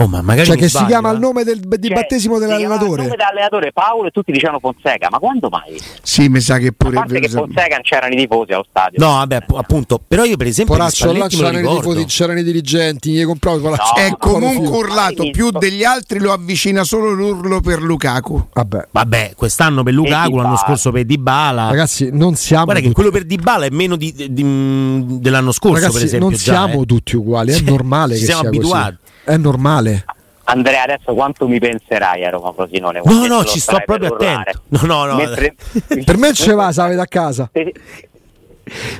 Oh, 0.00 0.06
ma 0.06 0.22
magari 0.22 0.46
cioè 0.46 0.56
che 0.56 0.68
sbaglio, 0.68 0.84
si 0.84 0.90
chiama 0.92 1.10
il 1.10 1.18
nome 1.18 1.42
del, 1.42 1.58
di 1.58 1.88
cioè, 1.88 1.96
battesimo 1.96 2.38
dell'allenatore. 2.38 3.02
Il 3.02 3.08
nome 3.08 3.16
dell'allenatore 3.16 3.72
Paolo 3.72 4.06
e 4.06 4.10
tutti 4.12 4.30
dicevano 4.30 4.60
Fonseca, 4.60 5.08
ma 5.10 5.18
quando 5.18 5.48
mai? 5.48 5.76
Sì, 6.02 6.28
mi 6.28 6.40
sa 6.40 6.58
che 6.58 6.70
pure. 6.70 6.96
A 6.96 7.00
parte 7.00 7.18
che 7.18 7.28
Fonseca 7.28 7.74
non 7.74 7.82
c'erano 7.82 8.14
i 8.14 8.16
tifosi 8.16 8.52
allo 8.52 8.66
stadio. 8.68 9.04
No, 9.04 9.14
vabbè, 9.14 9.46
appunto. 9.56 10.00
Però 10.06 10.22
io, 10.22 10.36
per 10.36 10.46
esempio, 10.46 10.76
Poraccio, 10.76 11.12
là 11.12 11.26
c'erano 11.26 11.58
i 11.58 11.76
tifosi, 11.76 12.04
c'erano 12.04 12.38
i 12.38 12.44
dirigenti, 12.44 13.10
gli 13.10 13.24
compravo 13.24 13.70
no, 13.70 13.76
È 13.96 14.12
comunque 14.16 14.76
urlato 14.76 15.28
più 15.32 15.50
degli 15.50 15.82
altri, 15.82 16.20
lo 16.20 16.32
avvicina 16.32 16.84
solo 16.84 17.10
l'urlo 17.10 17.60
per 17.60 17.82
Lukaku. 17.82 18.50
Vabbè, 18.52 18.88
vabbè 18.92 19.32
quest'anno 19.34 19.82
per 19.82 19.94
Lukaku, 19.94 20.36
l'anno 20.36 20.56
scorso 20.56 20.92
per 20.92 21.06
Dybala. 21.06 21.70
Ragazzi, 21.70 22.10
non 22.12 22.36
siamo. 22.36 22.66
Guarda 22.66 22.82
che 22.82 22.92
quello 22.92 23.10
per 23.10 23.24
Dybala 23.24 23.64
è 23.64 23.70
meno 23.70 23.96
di, 23.96 24.12
di, 24.12 24.32
di, 24.32 25.20
dell'anno 25.20 25.50
scorso, 25.50 25.74
Ragazzi, 25.74 25.96
per 25.96 26.04
esempio. 26.04 26.28
Non 26.28 26.38
siamo 26.38 26.78
già, 26.78 26.84
tutti 26.84 27.16
uguali, 27.16 27.52
è 27.52 27.60
normale 27.62 28.14
che 28.14 28.24
siamo 28.24 28.42
sia 28.42 28.48
abituati. 28.48 28.96
È 29.28 29.36
normale. 29.36 30.06
Andrea, 30.44 30.84
adesso 30.84 31.12
quanto 31.12 31.46
mi 31.46 31.58
penserai 31.58 32.24
a 32.24 32.30
Roma 32.30 32.50
Frosinone? 32.54 33.02
No, 33.04 33.26
no, 33.26 33.44
ci 33.44 33.60
sto 33.60 33.78
proprio 33.84 34.14
attento. 34.14 34.62
No, 34.68 34.80
no, 34.84 35.04
no. 35.04 35.16
Mentre... 35.16 35.54
per 36.02 36.16
me 36.16 36.32
ce 36.32 36.54
va, 36.54 36.72
sa, 36.72 36.88
da 36.94 37.04
casa. 37.04 37.50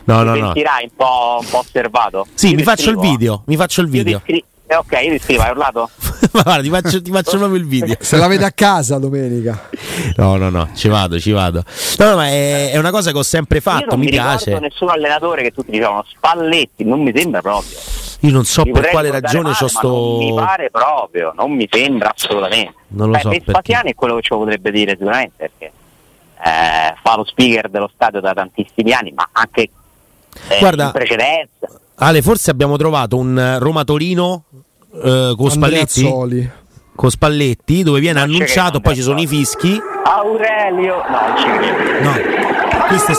No, 0.04 0.22
no, 0.22 0.34
no. 0.34 0.44
sentirai 0.44 0.84
un 0.84 0.90
po', 0.94 1.38
un 1.40 1.48
po' 1.48 1.58
osservato? 1.60 2.26
Sì, 2.34 2.54
mi 2.54 2.62
faccio 2.62 2.90
il 2.90 2.98
video. 2.98 3.42
Mi 3.46 3.56
faccio 3.56 3.80
il 3.80 3.88
video. 3.88 4.18
Scri- 4.18 4.44
eh, 4.66 4.76
ok, 4.76 4.92
io 5.02 5.12
ti 5.12 5.18
scrivo, 5.18 5.42
hai 5.44 5.50
urlato? 5.50 5.88
Ma 6.32 6.42
guarda, 6.42 6.62
ti 6.62 6.70
faccio, 6.70 7.02
ti 7.02 7.10
faccio 7.10 7.36
proprio 7.38 7.58
il 7.58 7.66
video. 7.66 7.96
Se 8.00 8.16
la 8.16 8.26
vede 8.26 8.44
a 8.44 8.52
casa 8.52 8.98
domenica. 8.98 9.68
No, 10.16 10.36
no, 10.36 10.50
no, 10.50 10.70
ci 10.74 10.88
vado, 10.88 11.18
ci 11.18 11.30
vado. 11.30 11.62
No, 11.98 12.10
no, 12.10 12.16
ma 12.16 12.26
è, 12.28 12.70
è 12.72 12.76
una 12.78 12.90
cosa 12.90 13.12
che 13.12 13.18
ho 13.18 13.22
sempre 13.22 13.60
fatto, 13.60 13.96
mi, 13.96 14.04
mi 14.04 14.10
piace. 14.10 14.52
Non 14.52 14.62
nessun 14.62 14.88
allenatore 14.88 15.42
che 15.42 15.52
tutti 15.52 15.70
dicevano 15.70 16.04
Spalletti, 16.08 16.84
non 16.84 17.00
mi 17.02 17.12
sembra 17.14 17.40
proprio. 17.40 17.78
Io 18.20 18.32
non 18.32 18.44
so 18.44 18.64
mi 18.64 18.72
per 18.72 18.88
quale 18.88 19.10
ragione 19.10 19.44
male, 19.44 19.56
c'ho 19.56 19.68
sto. 19.68 19.88
Non 19.88 20.18
mi 20.18 20.34
pare 20.34 20.70
proprio, 20.70 21.32
non 21.36 21.52
mi 21.52 21.68
sembra 21.70 22.12
assolutamente. 22.14 22.74
Non 22.88 23.10
lo 23.10 23.12
Beh, 23.12 23.20
so. 23.20 23.28
Vespasiani 23.28 23.90
è 23.90 23.94
quello 23.94 24.16
che 24.16 24.22
ci 24.22 24.30
potrebbe 24.30 24.70
dire 24.72 24.92
sicuramente 24.92 25.34
perché 25.36 25.72
eh, 26.44 26.94
fa 27.00 27.16
lo 27.16 27.24
speaker 27.24 27.68
dello 27.68 27.90
stadio 27.94 28.20
da 28.20 28.32
tantissimi 28.32 28.92
anni, 28.92 29.12
ma 29.12 29.28
anche 29.30 29.70
eh, 30.48 30.58
Guarda, 30.58 30.86
in 30.86 30.92
precedenza. 30.92 31.80
Ale, 31.96 32.22
forse 32.22 32.50
abbiamo 32.50 32.76
trovato 32.76 33.16
un 33.16 33.56
Roma 33.58 33.84
Torino 33.84 34.44
eh, 34.92 35.34
con 35.36 35.50
Spalletti. 35.50 36.50
Con 36.94 37.10
Spalletti, 37.10 37.82
dove 37.84 38.00
viene 38.00 38.20
non 38.20 38.28
annunciato, 38.30 38.80
poi 38.80 38.94
ci 38.96 39.02
sono 39.02 39.20
i 39.20 39.26
fischi. 39.26 39.80
Aurelio, 40.04 40.96
no, 41.08 41.20
non 41.28 41.36
ci 41.36 41.46
credo. 41.46 42.02
No, 42.02 42.86
questo 42.88 43.12
è. 43.12 43.14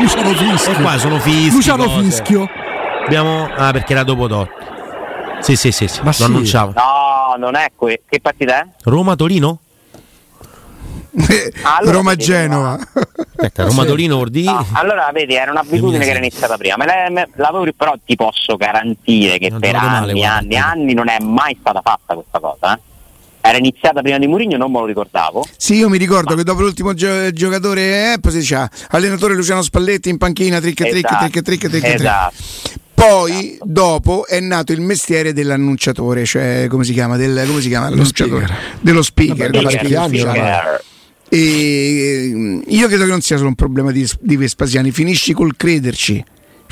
Luciano 0.00 0.32
Fischio. 0.34 0.72
E 0.72 0.82
qua 0.82 0.98
sono 0.98 1.18
fischi. 1.18 1.50
Luciano 1.50 1.84
cose. 1.84 2.02
Fischio. 2.02 2.48
Abbiamo. 3.06 3.48
Ah, 3.54 3.72
perché 3.72 3.92
era 3.92 4.04
dopo 4.04 4.26
Totti. 4.28 4.50
Sì, 5.40 5.56
sì, 5.56 5.72
sì, 5.72 5.88
sì. 5.88 6.00
lo 6.02 6.12
sì. 6.12 6.22
annunciavo. 6.22 6.72
No, 6.76 7.34
non 7.38 7.56
è 7.56 7.72
que- 7.74 8.02
che 8.08 8.20
partita 8.20 8.60
è? 8.62 8.66
Roma-Torino? 8.84 9.58
Allora, 11.62 11.96
Roma-Genova. 11.96 12.74
Aspetta, 12.74 13.64
Roma-Torino 13.64 14.16
Ordi. 14.16 14.44
No, 14.44 14.66
allora 14.72 15.10
vedi, 15.12 15.34
era 15.34 15.50
un'abitudine 15.50 16.04
che 16.04 16.10
era 16.10 16.18
iniziata 16.18 16.56
prima. 16.56 16.76
Me 16.76 16.86
la, 16.86 17.10
me, 17.10 17.28
però 17.76 17.94
ti 18.04 18.16
posso 18.16 18.56
garantire 18.56 19.38
che 19.38 19.50
non 19.50 19.60
per 19.60 19.74
anni, 19.74 20.20
male, 20.20 20.24
anni, 20.24 20.56
anni 20.56 20.94
non 20.94 21.08
è 21.08 21.18
mai 21.20 21.56
stata 21.60 21.80
fatta 21.82 22.14
questa 22.14 22.38
cosa. 22.38 22.74
Eh? 22.74 22.80
Era 23.44 23.58
iniziata 23.58 24.00
prima 24.00 24.18
di 24.18 24.26
Mourinho, 24.26 24.56
non 24.56 24.70
me 24.70 24.78
lo 24.78 24.86
ricordavo. 24.86 25.44
Sì, 25.56 25.74
io 25.74 25.88
mi 25.88 25.98
ricordo 25.98 26.30
ma... 26.30 26.36
che 26.36 26.44
dopo 26.44 26.62
l'ultimo 26.62 26.94
gio- 26.94 27.30
giocatore, 27.32 28.12
eh, 28.12 28.20
poi 28.20 28.30
si 28.30 28.38
diceva 28.38 28.70
allenatore 28.90 29.34
Luciano 29.34 29.62
Spalletti 29.62 30.08
in 30.08 30.16
panchina, 30.16 30.60
trick, 30.60 30.80
esatto. 30.80 31.16
trick, 31.16 31.42
trick, 31.42 31.42
trick, 31.42 31.68
trick, 31.68 31.94
esatto. 31.94 32.34
Poi, 32.94 33.54
esatto. 33.54 33.64
dopo, 33.64 34.26
è 34.26 34.38
nato 34.38 34.70
il 34.72 34.80
mestiere 34.80 35.32
dell'annunciatore, 35.32 36.24
cioè 36.24 36.68
come 36.70 36.84
si 36.84 36.92
chiama? 36.92 37.16
Del, 37.16 37.42
come 37.48 37.60
si 37.60 37.68
chiama? 37.68 37.90
Dello 37.90 38.04
speaker. 38.04 38.56
Dello 38.80 39.02
speaker, 39.02 39.50
Vabbè, 39.50 39.70
speaker, 39.70 40.06
speaker 40.06 40.82
e 41.34 42.30
mm, 42.30 42.60
io 42.66 42.88
credo 42.88 43.04
che 43.04 43.10
non 43.10 43.22
sia 43.22 43.38
solo 43.38 43.48
un 43.48 43.54
problema 43.54 43.90
di, 43.90 44.06
di 44.20 44.36
Vespasiani, 44.36 44.90
finisci 44.90 45.32
col 45.32 45.56
crederci 45.56 46.22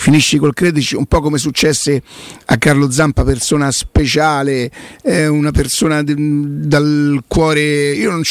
finisci 0.00 0.38
col 0.38 0.54
crederci, 0.54 0.96
un 0.96 1.04
po' 1.04 1.20
come 1.20 1.36
successe 1.36 2.02
a 2.46 2.56
Carlo 2.56 2.90
Zampa, 2.90 3.22
persona 3.22 3.70
speciale, 3.70 4.70
eh, 5.02 5.26
una 5.26 5.50
persona 5.50 6.02
de, 6.02 6.14
dal 6.16 7.22
cuore. 7.28 7.92
Io 7.92 8.10
non, 8.10 8.22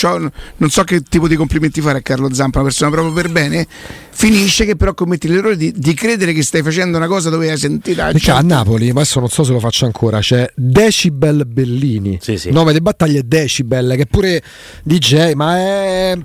non, 0.58 0.70
so 0.70 0.84
che 0.84 1.04
tipo 1.04 1.28
di 1.28 1.36
complimenti 1.36 1.80
fare 1.80 2.00
a 2.00 2.02
Carlo 2.02 2.34
Zampa, 2.34 2.58
una 2.60 2.70
persona 2.70 2.90
proprio 2.90 3.14
per 3.14 3.30
bene. 3.30 3.68
Finisce 4.20 4.66
che 4.66 4.76
però 4.76 4.94
commetti 4.96 5.28
l'errore 5.30 5.56
di, 5.56 5.72
di 5.72 5.94
credere 5.94 6.34
che 6.34 6.42
stai 6.44 6.64
facendo 6.64 6.98
una 6.98 7.08
cosa 7.08 7.30
dove 7.30 7.50
hai 7.52 7.58
sentito. 7.58 8.02
Perché 8.02 8.32
a 8.32 8.42
Napoli, 8.42 8.92
ma 8.92 9.02
adesso 9.02 9.20
non 9.20 9.30
so 9.30 9.44
se 9.44 9.52
lo 9.52 9.60
faccio 9.60 9.86
ancora, 9.86 10.20
c'è 10.20 10.52
Decibel 10.56 11.46
Bellini, 11.46 12.18
sì, 12.20 12.38
sì. 12.38 12.50
nome 12.50 12.74
di 12.74 12.82
battaglia 12.82 13.20
è 13.20 13.24
Decibel, 13.24 13.94
che 13.96 14.08
pure 14.08 14.42
DJ, 14.84 15.34
ma 15.34 15.56
è 15.56 16.18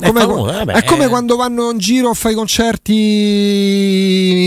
come, 0.00 0.20
famoso, 0.20 0.52
vabbè, 0.52 0.72
è 0.74 0.84
come 0.84 1.08
quando 1.08 1.36
vanno 1.36 1.70
in 1.70 1.78
giro 1.78 2.10
a 2.10 2.14
fare 2.14 2.34
i 2.34 2.36
concerti 2.36 2.90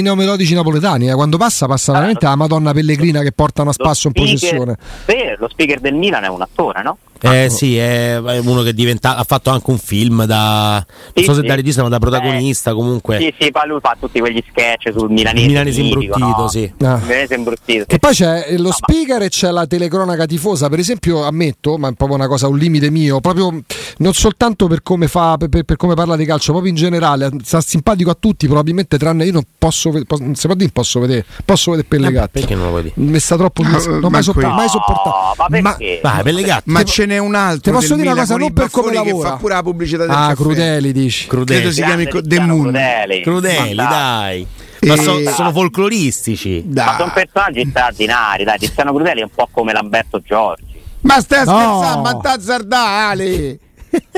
neomelodici 0.01 0.42
napoletani. 0.51 1.09
Eh. 1.09 1.13
Quando 1.13 1.37
passa, 1.37 1.65
passa 1.67 1.91
ah, 1.91 1.95
veramente 1.95 2.25
la 2.25 2.35
Madonna 2.35 2.73
Pellegrina 2.73 3.21
che 3.21 3.31
portano 3.31 3.69
a 3.69 3.73
spasso 3.73 4.07
in 4.07 4.13
processione. 4.13 4.77
Sì, 5.05 5.15
lo 5.37 5.47
speaker 5.47 5.79
del 5.79 5.93
Milan 5.93 6.23
è 6.25 6.27
un 6.27 6.41
attore, 6.41 6.83
no? 6.83 6.97
Eh 7.23 7.49
sì, 7.49 7.77
è 7.77 8.17
uno 8.17 8.61
che 8.63 8.73
diventa, 8.73 9.15
ha 9.15 9.23
fatto 9.23 9.49
anche 9.49 9.69
un 9.69 9.77
film 9.77 10.25
da 10.25 10.85
non 11.13 11.23
so 11.23 11.33
se 11.33 11.41
da 11.41 11.55
regista 11.55 11.81
ma 11.81 11.89
da 11.89 11.99
protagonista 11.99 12.71
eh, 12.71 12.73
comunque. 12.73 13.17
Sì, 13.19 13.33
sì, 13.39 13.51
poi 13.51 13.67
lui 13.67 13.79
fa 13.81 13.95
tutti 13.99 14.19
quegli 14.19 14.43
sketch 14.49 14.91
sul 14.91 15.09
milanese. 15.09 15.47
Milanese 15.47 15.81
imbruttito, 15.81 16.17
no? 16.17 16.47
sì. 16.47 16.71
Ah. 16.81 16.97
Milanese 16.97 17.35
imbruttito. 17.35 17.85
Che 17.85 17.99
poi 17.99 18.13
c'è 18.13 18.55
lo 18.57 18.63
no, 18.63 18.71
speaker 18.71 19.19
ma... 19.19 19.25
e 19.25 19.29
c'è 19.29 19.51
la 19.51 19.65
telecronaca 19.65 20.25
tifosa, 20.25 20.67
per 20.69 20.79
esempio, 20.79 21.23
ammetto, 21.23 21.77
ma 21.77 21.89
è 21.89 21.93
proprio 21.93 22.17
una 22.17 22.27
cosa, 22.27 22.47
un 22.47 22.57
limite 22.57 22.89
mio, 22.89 23.19
proprio 23.19 23.61
non 23.97 24.13
soltanto 24.13 24.67
per 24.67 24.81
come 24.83 25.07
fa 25.07 25.37
per, 25.37 25.49
per, 25.49 25.63
per 25.63 25.77
come 25.77 25.93
parla 25.93 26.15
di 26.15 26.25
calcio, 26.25 26.51
proprio 26.51 26.71
in 26.71 26.77
generale, 26.77 27.29
sta 27.43 27.61
simpatico 27.61 28.09
a 28.09 28.17
tutti, 28.19 28.47
probabilmente 28.47 28.97
tranne 28.97 29.25
io 29.25 29.31
non 29.31 29.43
posso 29.57 29.91
posso, 30.05 30.23
non 30.23 30.35
si 30.35 30.45
può 30.47 30.55
dire 30.55 30.71
posso 30.71 30.99
vedere, 30.99 31.25
posso 31.45 31.71
vedere 31.71 31.87
Pellegatti. 31.87 32.39
Perché 32.39 32.55
non 32.55 32.71
lo 32.71 32.81
dire? 32.81 32.93
Mi 32.97 33.19
sta 33.19 33.35
troppo 33.35 33.63
no, 33.63 33.69
non 33.99 34.11
mai, 34.11 34.23
sopportato, 34.23 34.55
mai 34.55 34.69
sopportato. 34.69 35.35
ma, 35.37 35.59
ma, 35.61 35.77
ma, 36.01 36.21
Pellegatti. 36.23 36.69
ma 36.69 36.83
n'è 37.13 37.17
un 37.19 37.35
altro. 37.35 37.71
Ti 37.71 37.77
posso 37.77 37.95
dire 37.95 38.09
una 38.09 38.19
cosa, 38.19 38.35
non 38.35 38.53
per 38.53 38.69
come 38.69 38.93
lavora. 38.93 39.29
Fa 39.29 39.35
pure 39.37 39.53
la 39.53 39.63
pubblicità 39.63 40.01
del 40.05 40.09
Ah, 40.11 40.27
caffè. 40.29 40.35
Crudeli 40.35 40.91
dici. 40.91 41.27
Crudeli. 41.27 41.59
Credo 41.59 41.73
si 41.73 41.83
chiami 41.83 42.05
De 42.21 42.39
Moon. 42.39 42.61
Crudeli, 42.63 43.21
Crudeli 43.21 43.75
dai. 43.75 44.47
Ma 44.81 44.95
so, 44.97 45.17
sono 45.29 45.51
folcloristici. 45.51 46.63
Dai. 46.65 46.85
Ma 46.85 46.95
sono 46.97 47.11
personaggi 47.13 47.65
straordinari, 47.69 48.43
dai. 48.43 48.57
Tiziano 48.57 48.93
Crudeli 48.93 49.21
è 49.21 49.23
un 49.23 49.29
po' 49.33 49.47
come 49.51 49.71
Lamberto 49.71 50.19
Giorgi. 50.19 50.81
Ma 51.01 51.19
stai 51.21 51.45
no. 51.45 51.51
scherzando, 51.51 52.01
ma 52.01 52.17
t'azzardare! 52.17 53.59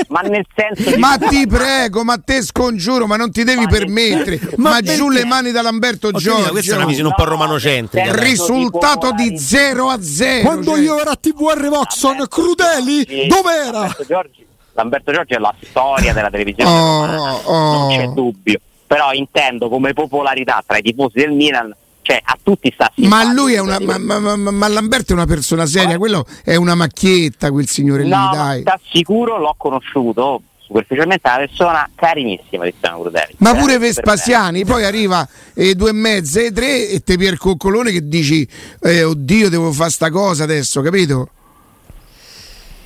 Ma 0.08 0.20
nel 0.20 0.46
senso 0.54 0.90
di... 0.90 0.96
ma 0.96 1.16
ti 1.18 1.46
prego 1.46 2.04
ma 2.04 2.18
te 2.18 2.42
scongiuro 2.42 3.06
ma 3.06 3.16
non 3.16 3.30
ti 3.30 3.44
devi 3.44 3.64
ma 3.64 3.68
permettere. 3.68 4.40
ma, 4.56 4.70
ma 4.70 4.80
giù 4.82 5.08
le 5.10 5.24
mani 5.24 5.52
da 5.52 5.62
Lamberto 5.62 6.10
Giorgio 6.12 6.50
questa 6.50 6.74
è 6.74 6.76
una 6.76 6.86
visione 6.86 7.08
un 7.08 7.14
po' 7.14 7.24
romanocentrica 7.24 8.14
risultato 8.14 9.12
di 9.12 9.38
0 9.38 9.88
a 9.88 10.02
0 10.02 10.40
quando 10.42 10.72
cioè. 10.72 10.80
io 10.80 10.98
ero 10.98 11.10
a 11.10 11.16
TVR 11.16 11.68
Voxon 11.68 12.26
Crudeli 12.28 13.26
dov'era? 13.26 13.80
Lamberto 13.80 14.04
Giorgi, 14.04 14.46
Lamberto 14.72 15.12
Giorgi 15.12 15.34
è 15.34 15.38
la 15.38 15.54
storia 15.60 16.12
della 16.12 16.30
televisione 16.30 16.70
oh, 16.70 17.40
oh. 17.44 17.72
non 17.72 17.96
c'è 17.96 18.06
dubbio. 18.08 18.60
Però 18.86 19.12
intendo 19.12 19.68
come 19.68 19.92
popolarità 19.94 20.62
tra 20.64 20.78
i 20.78 20.82
tifosi 20.82 21.18
del 21.18 21.32
Milan 21.32 21.74
cioè 22.06 22.20
a 22.22 22.38
tutti 22.40 22.70
sta 22.72 22.92
ma 22.96 23.24
lui 23.24 23.54
è 23.54 23.58
una 23.58 23.80
ma, 23.80 23.98
ma, 23.98 24.18
ma, 24.20 24.36
ma, 24.36 24.68
Lamberto 24.68 25.10
è 25.10 25.14
una 25.16 25.26
persona 25.26 25.66
seria 25.66 25.98
quello 25.98 26.24
è 26.44 26.54
una 26.54 26.76
macchietta 26.76 27.50
quel 27.50 27.66
signore 27.66 28.04
no, 28.04 28.30
lì 28.30 28.36
dai. 28.36 28.60
sta 28.60 28.78
sicuro 28.88 29.38
l'ho 29.38 29.54
conosciuto 29.58 30.42
superficialmente 30.58 31.28
una 31.28 31.38
persona 31.38 31.90
carinissima 31.94 32.64
di 32.64 32.72
Tiziano 32.72 33.00
Crudeli. 33.00 33.34
Ma 33.38 33.54
pure 33.54 33.78
Vespasiani 33.78 34.64
poi 34.64 34.84
arriva 34.84 35.26
e 35.54 35.76
due 35.76 35.90
e 35.90 35.92
mezza 35.92 36.40
e 36.40 36.50
tre 36.50 36.88
e 36.88 37.00
te 37.04 37.16
Pier 37.16 37.36
Coccolone 37.36 37.92
che 37.92 38.08
dici 38.08 38.46
eh, 38.82 39.04
oddio 39.04 39.48
devo 39.48 39.70
fare 39.70 39.90
sta 39.90 40.10
cosa 40.10 40.42
adesso 40.42 40.80
capito? 40.80 41.28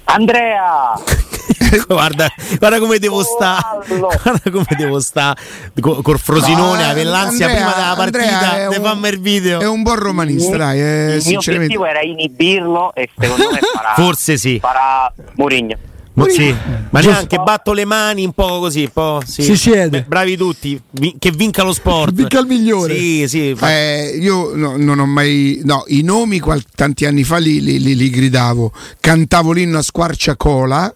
Andrea 0.05 0.93
guarda, 1.87 2.29
guarda 2.59 2.79
come 2.79 2.99
devo 2.99 3.23
stare 3.23 3.63
guarda 3.87 4.51
come 4.51 4.77
devo 4.77 5.01
stare 5.01 5.39
col 5.81 6.19
Frosinone 6.19 6.93
no, 6.93 7.11
l'ansia 7.11 7.49
prima 7.49 7.73
della 7.73 7.95
partita 7.97 8.69
ne 8.69 8.81
fammi 8.81 9.09
il 9.09 9.21
video 9.21 9.61
è 9.61 9.67
un 9.67 9.83
buon 9.83 9.99
romanista 9.99 10.57
dai 10.57 10.81
eh, 10.81 11.17
il 11.17 11.23
mio 11.27 11.39
obiettivo 11.39 11.85
era 11.85 12.01
inibirlo 12.03 12.95
e 12.95 13.09
secondo 13.19 13.51
me 13.51 13.59
farà, 13.75 13.95
forse 14.03 14.37
sì 14.37 14.59
farà 14.59 15.13
Mourinho 15.37 15.89
sì. 16.29 16.55
Ma 16.91 17.01
neanche 17.01 17.39
batto 17.39 17.73
le 17.73 17.85
mani 17.85 18.25
un 18.25 18.33
po' 18.33 18.59
così, 18.59 18.83
un 18.83 18.91
po', 18.93 19.23
sì. 19.25 19.43
si 19.43 19.57
siede. 19.57 20.05
bravi 20.07 20.37
tutti, 20.37 20.81
che 21.19 21.31
vinca 21.31 21.63
lo 21.63 21.73
sport. 21.73 22.13
Vinca 22.13 22.41
il 22.41 22.47
migliore. 22.47 22.95
Sì, 22.95 23.29
sì. 23.29 23.57
Eh, 23.63 24.19
io 24.21 24.55
no, 24.55 24.77
non 24.77 24.99
ho 24.99 25.07
mai. 25.07 25.61
No, 25.65 25.85
i 25.87 26.03
nomi 26.03 26.41
qual- 26.41 26.65
tanti 26.75 27.07
anni 27.07 27.25
fa 27.25 27.39
li, 27.39 27.63
li, 27.63 27.81
li, 27.81 27.95
li 27.95 28.11
gridavo. 28.11 28.73
Cantavo 28.99 29.53
l'inno 29.53 29.79
a 29.79 29.83
squarciacola 29.83 30.93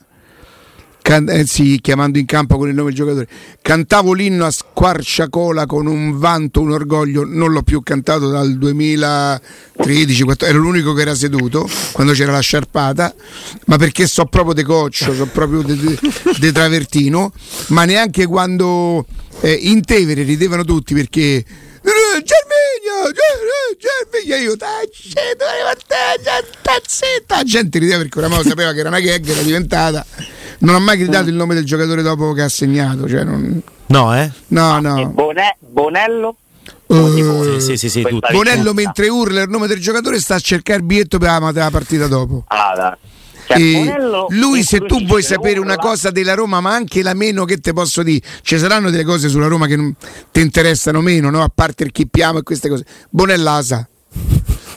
can- 1.05 1.29
eh, 1.29 1.45
sì, 1.45 1.81
chiamando 1.83 2.17
in 2.19 2.25
campo 2.25 2.57
con 2.57 2.67
il 2.69 2.75
nome 2.75 2.89
del 2.89 2.97
giocatore. 2.97 3.29
Cantavo 3.61 4.15
l'inno 4.15 4.47
a 4.47 4.51
squarciacola 4.51 5.67
con 5.67 5.87
un 5.87 6.19
vanto, 6.19 6.63
un 6.63 6.71
orgoglio, 6.71 7.25
non 7.27 7.53
l'ho 7.53 7.63
più 7.63 7.83
cantato 7.83 8.31
dal 8.31 8.57
2013, 8.57 10.25
ero 10.39 10.59
l'unico 10.59 10.95
che 10.95 11.03
era 11.03 11.15
seduto 11.15 11.69
quando 11.93 12.15
c'era 12.15 12.33
la 12.33 12.41
sciarpata, 12.41 13.15
ma 13.67 13.77
perché 13.77 14.07
so 14.07 14.25
proprio 14.25 14.55
de 14.55 14.63
coccio, 14.63 15.13
so 15.13 15.27
proprio 15.27 15.61
de, 15.61 15.77
de, 15.77 15.99
de 16.39 16.53
travertino, 16.53 17.33
ma 17.69 17.85
neanche 17.85 18.25
quando 18.25 19.05
eh, 19.43 19.53
in 19.53 19.85
Tevere 19.85 20.23
ridevano 20.23 20.65
tutti 20.65 20.95
perché 20.95 21.45
Germigno, 21.85 23.13
Germigno, 23.77 24.37
io 24.37 24.57
tazzetta, 24.57 25.45
la 27.37 27.43
gente 27.43 27.79
rideva 27.79 27.99
perché 27.99 28.19
oramai 28.19 28.43
sapeva 28.43 28.73
che 28.73 28.79
era 28.79 28.89
una 28.89 29.01
gag, 29.01 29.29
era 29.29 29.43
diventata 29.43 30.07
non 30.65 30.75
ha 30.75 30.79
mai 30.79 30.97
gridato 30.99 31.29
il 31.29 31.35
nome 31.35 31.55
del 31.55 31.65
giocatore 31.65 32.03
dopo 32.03 32.33
che 32.33 32.43
ha 32.43 32.49
segnato. 32.49 33.09
Cioè 33.09 33.25
non... 33.25 33.61
No, 33.87 34.17
eh? 34.17 34.31
No, 34.49 34.81
no. 34.81 35.09
Bone- 35.09 35.57
Bonello? 35.61 36.37
tifosi. 36.87 37.61
sì, 37.61 37.77
sì, 37.77 37.89
sì. 37.89 38.07
Bonello 38.31 38.73
mentre 38.73 39.09
urla 39.09 39.43
il 39.43 39.49
nome 39.51 39.67
del 39.67 39.81
giocatore 39.81 40.21
sta 40.21 40.37
a 40.37 40.39
cercare 40.39 40.81
il 40.81 40.85
biglietto 40.85 41.19
per 41.19 41.29
la, 41.29 41.51
la 41.53 41.71
partita 41.71 42.07
dopo. 42.07 42.45
Ah. 42.49 42.97
Cioè, 43.47 43.59
E 43.59 43.73
Bonello 43.73 44.27
lui 44.31 44.63
se 44.63 44.81
tu 44.81 45.05
vuoi 45.05 45.23
sapere 45.23 45.59
una 45.59 45.77
cosa 45.77 46.11
della 46.11 46.33
Roma 46.35 46.61
ma 46.61 46.73
anche 46.73 47.03
la 47.03 47.13
meno 47.13 47.45
che 47.45 47.59
te 47.59 47.75
posso 47.75 48.03
dire 48.03 48.25
ci 48.41 48.59
saranno 48.59 48.89
delle 48.89 49.05
cose 49.05 49.29
sulla 49.29 49.49
Roma 49.49 49.67
che 49.67 49.77
ti 50.33 50.41
interessano 50.41 51.03
meno 51.03 51.29
no? 51.29 51.43
a 51.43 51.51
parte 51.55 51.85
il 51.85 51.93
chippiamo 51.93 52.39
e 52.39 52.43
queste 52.43 52.71
cose 52.71 52.87
Bonello 53.11 53.43
la 53.43 53.63
sa 53.63 53.87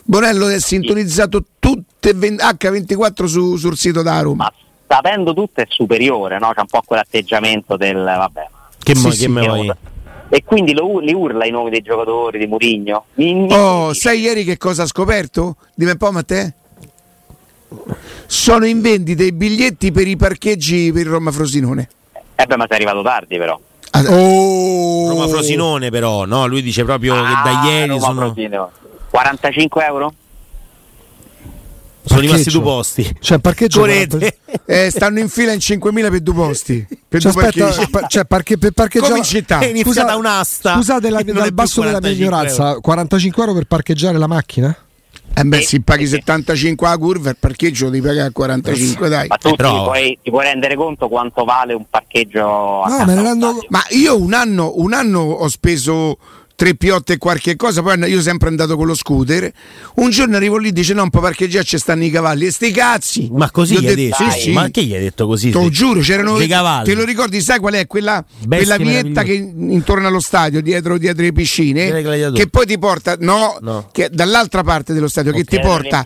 Bonello 0.03 0.49
è 0.49 0.59
sintonizzato 0.59 1.45
tutte 1.59 2.13
ven- 2.13 2.35
H24 2.35 3.23
su- 3.25 3.55
sul 3.55 3.77
sito 3.77 4.01
da 4.01 4.19
Roma 4.19 4.43
ma 4.43 4.53
sapendo 4.87 5.33
tutto 5.33 5.61
è 5.61 5.65
superiore, 5.67 6.39
no? 6.39 6.51
C'è 6.53 6.61
un 6.61 6.65
po' 6.67 6.81
quell'atteggiamento 6.85 7.75
del 7.77 8.01
vabbè. 8.03 8.47
Che, 8.83 8.95
mo- 8.95 9.01
Sì, 9.01 9.07
che 9.09 9.15
sì, 9.15 9.27
me 9.27 9.47
vuoi? 9.47 9.71
E 10.29 10.43
quindi 10.43 10.73
lo, 10.73 10.99
li 10.99 11.13
urla 11.13 11.45
i 11.45 11.51
nomi 11.51 11.69
dei 11.69 11.81
giocatori, 11.81 12.37
di 12.39 12.47
Murigno. 12.47 13.05
oh 13.51 13.93
sai 13.93 14.19
ieri 14.19 14.43
che 14.43 14.57
cosa 14.57 14.83
ha 14.83 14.85
scoperto? 14.85 15.55
dimmi 15.73 15.91
un 15.91 15.97
po' 15.97 16.11
Matteo 16.11 16.51
sono 18.25 18.65
in 18.65 18.81
vendita 18.81 19.23
i 19.23 19.31
biglietti 19.31 19.91
per 19.91 20.07
i 20.07 20.15
parcheggi 20.17 20.91
per 20.91 21.01
il 21.05 21.11
Roma 21.11 21.31
Frosinone 21.31 21.89
Eh 22.35 22.45
beh, 22.45 22.55
ma 22.57 22.65
sei 22.67 22.77
arrivato 22.77 23.01
tardi 23.01 23.37
però. 23.37 23.59
Ah, 23.91 24.03
Oh. 24.09 25.09
Roma 25.09 25.27
Frosinone 25.27 25.89
però, 25.89 26.25
no? 26.25 26.45
Lui 26.45 26.61
dice 26.61 26.83
proprio 26.83 27.13
che 27.15 27.19
da 27.21 27.61
Ah, 27.61 27.67
ieri 27.67 27.87
Roma 27.87 27.99
sono, 28.01 28.21
Frosinone. 28.33 28.69
45 29.09 29.85
euro? 29.85 30.13
Sono 32.07 32.19
rimasti 32.21 32.49
due 32.49 32.61
posti. 32.61 33.15
Cioè, 33.19 33.39
parcheggio 33.39 33.79
Correte. 33.81 34.37
eh, 34.65 34.89
stanno 34.89 35.19
in 35.19 35.29
fila 35.29 35.51
in 35.51 35.59
5.000 35.59 36.09
per 36.09 36.19
due 36.21 36.33
posti 36.33 36.85
per 37.07 37.21
Cioè, 37.21 37.31
due 37.31 37.43
aspetta, 37.43 37.65
parcheggi. 37.65 37.89
pa- 37.89 38.07
cioè, 38.07 38.25
parche- 38.25 38.57
per 38.57 38.71
parcheggiare 38.71 39.11
Come 39.11 39.23
in 39.23 39.27
città. 39.27 39.59
È 39.59 39.65
iniziata 39.67 40.01
Scusa- 40.01 40.15
un'asta. 40.17 40.75
Scusate 40.75 41.09
la- 41.09 41.21
dal 41.23 41.53
basso 41.53 41.81
della 41.81 41.99
mia 41.99 42.09
45 42.15 42.25
ignoranza, 42.25 42.79
45 42.79 43.41
euro 43.43 43.53
per 43.55 43.65
parcheggiare 43.65 44.17
la 44.17 44.27
macchina? 44.27 44.75
Eh 45.33 45.43
beh, 45.43 45.57
Sì, 45.59 45.65
si 45.65 45.81
paghi 45.81 46.05
sì. 46.05 46.11
75 46.13 46.87
a 46.87 46.97
curva, 46.97 47.29
il 47.29 47.37
parcheggio 47.39 47.85
lo 47.85 47.91
devi 47.91 48.07
pagare 48.07 48.29
a 48.29 48.31
45, 48.31 49.07
dai. 49.09 49.27
Ma 49.27 49.35
tu 49.35 49.49
Eh, 49.49 49.55
però- 49.55 49.77
ti, 49.77 49.83
puoi, 49.83 50.19
ti 50.23 50.29
puoi 50.31 50.43
rendere 50.45 50.75
conto 50.75 51.07
quanto 51.09 51.43
vale 51.43 51.73
un 51.73 51.85
parcheggio 51.89 52.81
a 52.81 52.87
No, 52.89 52.97
allo 52.97 53.21
rendo-? 53.21 53.65
Ma 53.69 53.83
io 53.89 54.19
un 54.19 54.33
anno, 54.33 54.71
un 54.77 54.93
anno 54.93 55.19
ho 55.19 55.47
speso 55.47 56.17
tre 56.57 56.73
piotte 56.73 57.13
e 57.13 57.17
qualche 57.19 57.55
cosa, 57.55 57.83
poi 57.83 57.99
io 58.09 58.19
sempre 58.19 58.49
andato 58.49 58.75
con 58.75 58.87
lo 58.87 58.95
scooter. 58.95 59.49
Un 59.97 60.09
giorno 60.09 60.35
arrivo 60.37 60.57
lì 60.57 60.69
e 60.69 60.71
dice: 60.73 60.93
No, 60.95 61.03
un 61.03 61.11
po' 61.11 61.19
parcheggiare 61.21 61.63
ci 61.63 61.77
stanno 61.77 62.03
i 62.03 62.09
cavalli. 62.09 62.47
E 62.47 62.51
sti 62.51 62.71
cazzi! 62.71 63.29
Ma 63.31 63.51
così 63.51 63.75
Gli 63.79 63.87
hai 63.87 63.95
detto, 63.95 64.23
detto? 64.23 64.31
Sì, 64.31 64.39
sì. 64.41 64.51
Ma 64.51 64.67
che 64.71 64.83
gli 64.83 64.95
hai 64.95 65.01
detto 65.01 65.27
così? 65.27 65.51
Te 65.51 65.59
lo 65.59 65.69
giuro, 65.69 65.99
c'erano 66.01 66.35
dei 66.37 66.47
cavalli. 66.47 66.85
Te 66.85 66.95
lo 66.95 67.05
ricordi, 67.05 67.39
sai 67.41 67.59
qual 67.59 67.75
è? 67.75 67.85
Quella, 67.85 68.25
quella 68.47 68.77
vietta 68.77 69.21
che 69.21 69.33
intorno 69.33 70.07
allo 70.07 70.19
stadio, 70.19 70.59
dietro, 70.61 70.97
dietro 70.97 71.21
le 71.23 71.31
piscine, 71.31 72.01
che 72.33 72.47
poi 72.49 72.65
ti 72.65 72.77
porta, 72.79 73.15
no, 73.19 73.57
No. 73.61 73.89
Che, 73.91 74.09
dall'altra 74.11 74.63
parte 74.63 74.93
dello 74.93 75.07
stadio, 75.07 75.31
che 75.33 75.41
Ok. 75.41 75.45
ti 75.47 75.59
porta 75.59 76.03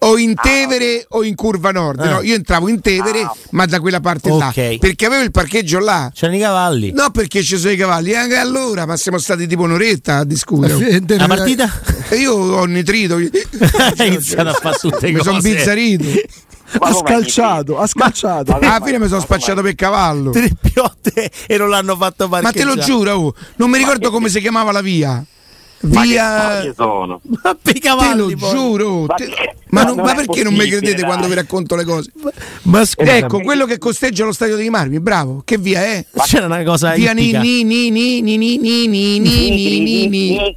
o 0.00 0.18
in 0.18 0.32
Ah, 0.34 0.40
Tevere 0.42 1.04
o 1.10 1.22
in 1.22 1.36
curva 1.36 1.70
nord. 1.70 2.00
Ah. 2.00 2.10
No, 2.14 2.22
io 2.22 2.34
entravo 2.34 2.68
in 2.68 2.80
Tevere, 2.80 3.20
Ah. 3.22 3.32
ma 3.50 3.66
da 3.66 3.78
quella 3.78 4.00
parte 4.00 4.30
Ok. 4.30 4.38
là, 4.40 4.52
perché 4.80 5.06
avevo 5.06 5.22
il 5.22 5.30
parcheggio 5.30 5.78
là. 5.78 6.10
C'erano 6.12 6.38
i 6.38 6.40
cavalli. 6.40 6.90
No, 6.92 7.10
perché 7.10 7.42
ci 7.44 7.56
sono 7.56 7.70
i 7.72 7.76
cavalli. 7.76 8.10
E 8.10 8.16
anche 8.16 8.34
allora, 8.36 8.84
ma 8.84 8.96
siamo 8.96 9.18
stati 9.18 9.46
tipo 9.46 9.62
un'oretta 9.62 9.90
a 10.04 10.24
discutere. 10.24 11.02
La 11.06 11.26
partita? 11.26 11.70
E 12.08 12.16
io 12.16 12.34
ho 12.34 12.64
nitrito. 12.64 13.16
Hai 13.16 13.28
iniziato 14.08 14.48
a 14.50 14.52
fare 14.54 14.76
tutte 14.78 15.06
Mi 15.06 15.12
cose. 15.18 15.24
sono 15.30 15.40
bizzarrito. 15.40 16.04
Ma 16.80 16.88
Ha 16.88 16.92
scalciato, 16.94 17.78
ha 17.78 17.86
scalciato. 17.86 18.52
Alla 18.54 18.80
fine 18.82 18.98
mi 18.98 19.08
sono 19.08 19.20
spacciato 19.20 19.60
per 19.60 19.74
cavallo. 19.74 20.30
Tre 20.30 20.50
piotte 20.58 21.30
e 21.46 21.56
non 21.58 21.68
l'hanno 21.68 21.96
fatto 21.96 22.28
Ma 22.28 22.50
te 22.50 22.64
lo 22.64 22.76
giuro, 22.76 23.12
oh, 23.12 23.34
non 23.56 23.68
mi 23.70 23.78
ricordo 23.78 24.10
come 24.10 24.28
si 24.28 24.40
chiamava 24.40 24.72
la 24.72 24.80
via. 24.80 25.22
Ma 25.82 26.02
che 26.02 26.06
Via. 26.08 26.72
Ma 27.42 27.56
per 27.60 27.76
i 27.76 27.80
Te 27.80 27.88
lo 28.14 28.26
poi. 28.38 28.50
giuro. 28.50 29.00
Ma 29.06 29.14
te- 29.14 29.26
che- 29.26 29.54
Ma, 29.70 29.80
ma 29.82 29.86
non- 29.88 29.96
non 29.96 30.04
ma 30.06 30.14
perché 30.14 30.42
non 30.42 30.52
mi 30.54 30.66
credete 30.68 30.94
dai. 30.94 31.04
quando 31.04 31.26
vi 31.28 31.34
racconto 31.34 31.74
le 31.76 31.84
cose? 31.84 32.12
Ma 32.62 32.84
scusa, 32.84 33.16
Ecco, 33.16 33.40
quello 33.40 33.64
che 33.66 33.78
costeggia 33.78 34.24
lo 34.24 34.32
stadio 34.32 34.56
dei 34.56 34.68
Marmi, 34.70 35.00
bravo. 35.00 35.42
Che 35.44 35.58
via 35.58 35.82
è? 35.82 36.04
c'era 36.24 36.46
una 36.46 36.62
cosa 36.62 36.92
Via 36.92 37.12
ni 37.12 37.32
ni 37.32 37.64
ni 37.64 37.90
ni 37.90 38.20
ni 38.20 38.36
ni 38.36 38.58
ni 38.58 38.86
ni 38.86 39.18
ni 39.18 39.50
ni 39.50 39.80
ni 39.80 40.06
ni. 40.08 40.56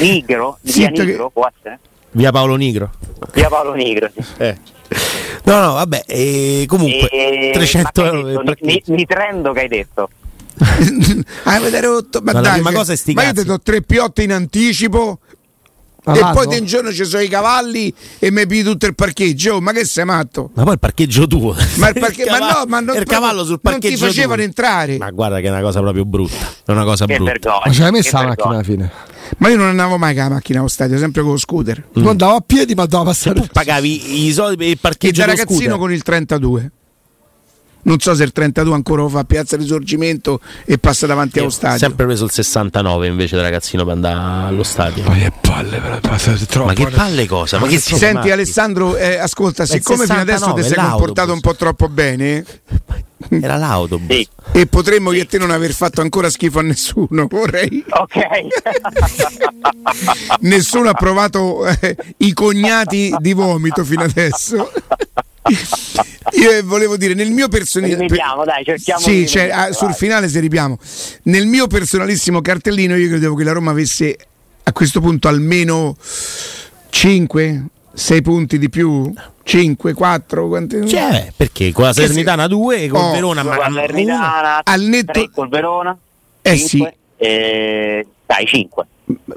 Nigro? 0.00 0.58
Via 0.62 0.90
che- 0.90 1.04
Nigro, 1.04 1.30
può 1.30 1.46
essere? 1.54 1.78
Via 2.12 2.32
Paolo 2.32 2.56
Nigro. 2.56 2.90
Via 3.34 3.48
Paolo 3.48 3.74
Nigro, 3.74 4.10
sì. 4.14 4.24
Eh. 4.38 4.56
No, 5.44 5.60
no, 5.60 5.72
vabbè, 5.74 6.02
e 6.06 6.64
comunque 6.66 7.08
E- 7.08 7.50
300 7.52 8.02
ma 8.02 8.10
che 8.10 8.16
hai 8.16 8.30
euro 8.32 8.54
ni- 8.60 8.82
Nitrendo 8.86 9.52
che 9.52 9.60
hai 9.60 9.68
detto? 9.68 10.08
Ah, 11.44 11.54
avete 11.56 11.80
rotto. 11.80 12.20
Ma 12.22 12.32
Ma 12.32 12.40
la 12.40 12.40
dai, 12.48 12.52
prima 12.54 12.70
che- 12.70 12.76
cosa 12.76 12.92
è 12.92 12.96
sti 12.96 13.12
ma 13.14 13.24
io 13.24 13.32
ti 13.32 13.44
do 13.44 13.60
tre 13.60 13.82
piotte 13.82 14.22
in 14.22 14.32
anticipo. 14.32 15.18
Ah, 16.08 16.16
e 16.16 16.20
vado? 16.20 16.34
poi 16.38 16.46
te 16.48 16.58
un 16.60 16.66
giorno 16.66 16.92
ci 16.92 17.04
sono 17.04 17.20
i 17.20 17.28
cavalli 17.28 17.92
e 18.20 18.30
mi 18.30 18.46
pigli 18.46 18.62
tutto 18.62 18.86
il 18.86 18.94
parcheggio. 18.94 19.54
Oh, 19.54 19.60
ma 19.60 19.72
che 19.72 19.84
sei 19.84 20.04
matto? 20.04 20.50
Ma 20.54 20.62
poi 20.62 20.74
il 20.74 20.78
parcheggio 20.78 21.26
tuo. 21.26 21.52
Ma, 21.78 21.88
il 21.88 21.98
parche- 21.98 22.26
ma 22.30 22.38
no, 22.38 22.64
ma 22.68 22.78
non, 22.78 22.94
il 22.96 23.02
cavallo 23.04 23.42
sul 23.44 23.58
non 23.60 23.72
ti 23.74 23.80
parcheggio 23.80 24.06
facevano 24.06 24.36
tuo. 24.36 24.44
entrare. 24.44 24.98
Ma 24.98 25.10
guarda 25.10 25.40
che 25.40 25.46
è 25.46 25.50
una 25.50 25.62
cosa 25.62 25.80
proprio 25.80 26.04
brutta. 26.04 26.36
È 26.64 26.70
una 26.70 26.84
cosa 26.84 27.06
Che 27.06 27.16
brutta. 27.16 27.32
vergogna. 27.32 27.60
Ma 27.64 27.72
ce 27.72 27.80
l'hai 27.82 27.90
messa 27.90 28.20
la 28.20 28.26
macchina 28.28 28.54
alla 28.54 28.62
fine? 28.62 28.92
Ma 29.38 29.48
io 29.48 29.56
non 29.56 29.66
andavo 29.66 29.98
mai 29.98 30.14
con 30.14 30.22
la 30.22 30.28
macchina 30.30 30.60
allo 30.60 30.68
stadio, 30.68 30.96
sempre 30.96 31.22
con 31.22 31.32
lo 31.32 31.38
scooter. 31.38 31.84
Non 31.94 32.06
andavo 32.06 32.36
a 32.36 32.40
piedi, 32.46 32.74
ma 32.76 32.82
andavo 32.82 33.02
a 33.02 33.06
passare. 33.06 33.48
Pagavi 33.52 34.26
i 34.28 34.32
soldi 34.32 34.56
per 34.56 34.66
il 34.68 34.72
E 34.74 34.76
parcheggio 34.80 35.20
da 35.22 35.26
dello 35.26 35.38
ragazzino 35.38 35.60
scooter. 35.74 35.78
con 35.78 35.92
il 35.92 36.02
32. 36.04 36.70
Non 37.86 37.98
so 38.00 38.14
se 38.14 38.24
il 38.24 38.32
32 38.32 38.74
ancora 38.74 39.02
lo 39.02 39.08
fa 39.08 39.24
Piazza 39.24 39.56
Risorgimento 39.56 40.40
e 40.64 40.78
passa 40.78 41.06
davanti 41.06 41.38
allo 41.38 41.48
Io 41.48 41.52
ho 41.52 41.56
stadio. 41.56 41.78
sempre 41.78 42.06
preso 42.06 42.24
il 42.24 42.32
69 42.32 43.06
invece 43.06 43.36
da 43.36 43.42
ragazzino 43.42 43.84
per 43.84 43.94
andare 43.94 44.48
allo 44.48 44.62
stadio. 44.62 45.04
Ma 45.04 45.14
che 45.14 45.32
palle, 45.40 45.78
però, 45.78 45.98
troppo. 46.48 46.66
Ma 46.66 46.72
che 46.72 46.86
palle 46.88 47.26
cosa? 47.26 47.58
Ma 47.58 47.66
che 47.66 47.78
si 47.78 47.94
Senti 47.96 48.30
Alessandro, 48.30 48.96
eh, 48.96 49.18
ascolta, 49.18 49.64
siccome 49.66 50.04
fino 50.04 50.18
adesso 50.18 50.52
ti 50.52 50.62
69, 50.62 50.68
sei 50.68 50.90
comportato 50.90 51.32
un 51.32 51.40
po' 51.40 51.54
troppo 51.54 51.88
bene 51.88 52.44
Era 53.28 53.56
l'autobus. 53.56 54.14
Sì, 54.14 54.28
e 54.52 54.66
potremmo 54.66 55.12
io 55.12 55.22
e 55.22 55.26
te 55.26 55.38
non 55.38 55.50
aver 55.50 55.72
fatto 55.72 56.00
ancora 56.00 56.28
schifo 56.28 56.58
a 56.58 56.62
nessuno, 56.62 57.26
vorrei. 57.30 57.84
ok. 57.88 58.18
Nessuno 60.40 60.90
ha 60.90 60.94
provato 60.94 61.66
eh, 61.66 61.96
i 62.18 62.32
cognati 62.32 63.14
di 63.18 63.32
vomito 63.32 63.84
fino 63.84 64.02
adesso. 64.02 64.70
Io 66.32 66.50
eh, 66.50 66.62
volevo 66.62 66.96
dire, 66.96 67.14
nel 67.14 67.30
mio 67.30 67.48
personale. 67.48 67.94
Rimediamo, 67.94 68.44
dai, 68.44 68.64
cerchiamo 68.64 69.00
Sì, 69.00 69.10
di 69.20 69.26
cioè, 69.28 69.48
ah, 69.50 69.72
sul 69.72 69.94
finale 69.94 70.28
se 70.28 70.40
ripiamo. 70.40 70.78
Nel 71.24 71.46
mio 71.46 71.66
personalissimo 71.66 72.40
cartellino, 72.40 72.96
io 72.96 73.08
credevo 73.08 73.34
che 73.34 73.44
la 73.44 73.52
Roma 73.52 73.70
avesse 73.70 74.16
a 74.64 74.72
questo 74.72 75.00
punto 75.00 75.28
almeno 75.28 75.96
5, 76.90 77.62
6 77.94 78.22
punti 78.22 78.58
di 78.58 78.68
più. 78.70 79.12
5, 79.42 79.92
4, 79.92 80.48
quanti... 80.48 80.88
Cioè, 80.88 81.32
perché 81.36 81.70
con 81.70 81.84
la 81.84 81.90
Che 81.90 81.94
se- 82.00 82.00
Salernitana 82.08 82.48
2 82.48 82.88
con 82.88 83.00
Oh, 83.00 83.12
Verona 83.12 83.42
Con 83.42 83.50
ma 83.50 83.56
la 83.58 83.66
uno. 83.68 83.74
Salernitana, 83.76 84.60
Al 84.64 84.80
netto- 84.82 85.30
col 85.32 85.48
Verona, 85.48 85.96
Eh 86.42 86.56
cinque, 86.58 86.96
e- 87.16 88.06
dai, 88.26 88.44
5. 88.44 88.86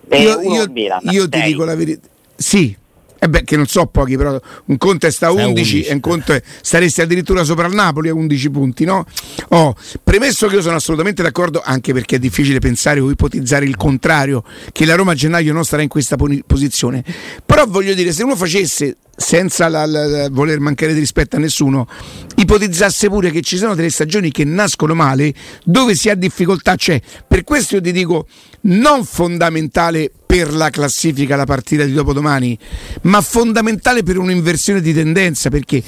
E 0.07 0.21
io, 0.23 0.39
uno 0.39 0.55
io- 0.55 0.99
io 1.11 1.29
ti 1.29 1.41
dico 1.43 1.63
la 1.63 1.75
verità. 1.75 2.07
Sì. 2.35 2.75
E 3.19 3.27
beh, 3.27 3.43
che 3.43 3.55
non 3.57 3.67
so 3.67 3.85
pochi, 3.85 4.15
però 4.15 4.39
un 4.65 4.77
conto 4.77 5.05
è 5.05 5.11
sta 5.11 5.27
a 5.27 5.31
Sta 5.31 5.41
a 5.41 5.47
11 5.47 5.75
11. 5.75 5.89
e 5.89 5.93
un 5.93 5.99
conto 5.99 6.33
è 6.33 6.41
staresti 6.61 7.01
addirittura 7.01 7.43
sopra 7.43 7.67
il 7.67 7.73
Napoli 7.73 8.09
a 8.09 8.13
11 8.13 8.49
punti, 8.49 8.85
no? 8.85 9.05
Oh, 9.49 9.75
premesso 10.03 10.47
che 10.47 10.55
io 10.55 10.61
sono 10.61 10.75
assolutamente 10.75 11.21
d'accordo, 11.21 11.61
anche 11.63 11.93
perché 11.93 12.15
è 12.15 12.19
difficile 12.19 12.59
pensare 12.59 12.99
o 12.99 13.09
ipotizzare 13.09 13.65
il 13.65 13.75
contrario, 13.75 14.43
che 14.71 14.85
la 14.85 14.95
Roma 14.95 15.11
a 15.11 15.15
gennaio 15.15 15.51
non 15.53 15.65
starà 15.65 15.81
in 15.81 15.89
questa 15.89 16.15
posizione. 16.15 17.03
Però 17.45 17.65
voglio 17.67 17.93
dire, 17.93 18.11
se 18.11 18.23
uno 18.23 18.35
facesse, 18.35 18.97
senza 19.19 19.67
la- 19.67 19.85
la- 19.85 20.29
voler 20.31 20.59
mancare 20.59 20.93
di 20.93 20.99
rispetto 20.99 21.35
a 21.35 21.39
nessuno, 21.39 21.87
ipotizzasse 22.35 23.09
pure 23.09 23.31
che 23.31 23.41
ci 23.41 23.57
sono 23.57 23.75
delle 23.75 23.89
stagioni 23.89 24.31
che 24.31 24.45
nascono 24.45 24.95
male, 24.95 25.33
dove 25.65 25.93
si 25.93 26.09
ha 26.09 26.15
difficoltà 26.15 26.75
c'è. 26.75 26.99
Per 27.27 27.43
questo 27.43 27.75
io 27.75 27.81
ti 27.81 27.91
dico, 27.91 28.27
non 28.61 29.03
fondamentale 29.03 30.09
per 30.25 30.53
la 30.53 30.69
classifica 30.69 31.35
la 31.35 31.45
partita 31.45 31.83
di 31.83 31.91
dopodomani, 31.91 32.57
ma 33.03 33.19
fondamentale 33.21 34.03
per 34.03 34.17
un'inversione 34.17 34.79
di 34.79 34.93
tendenza, 34.93 35.49
perché 35.49 35.83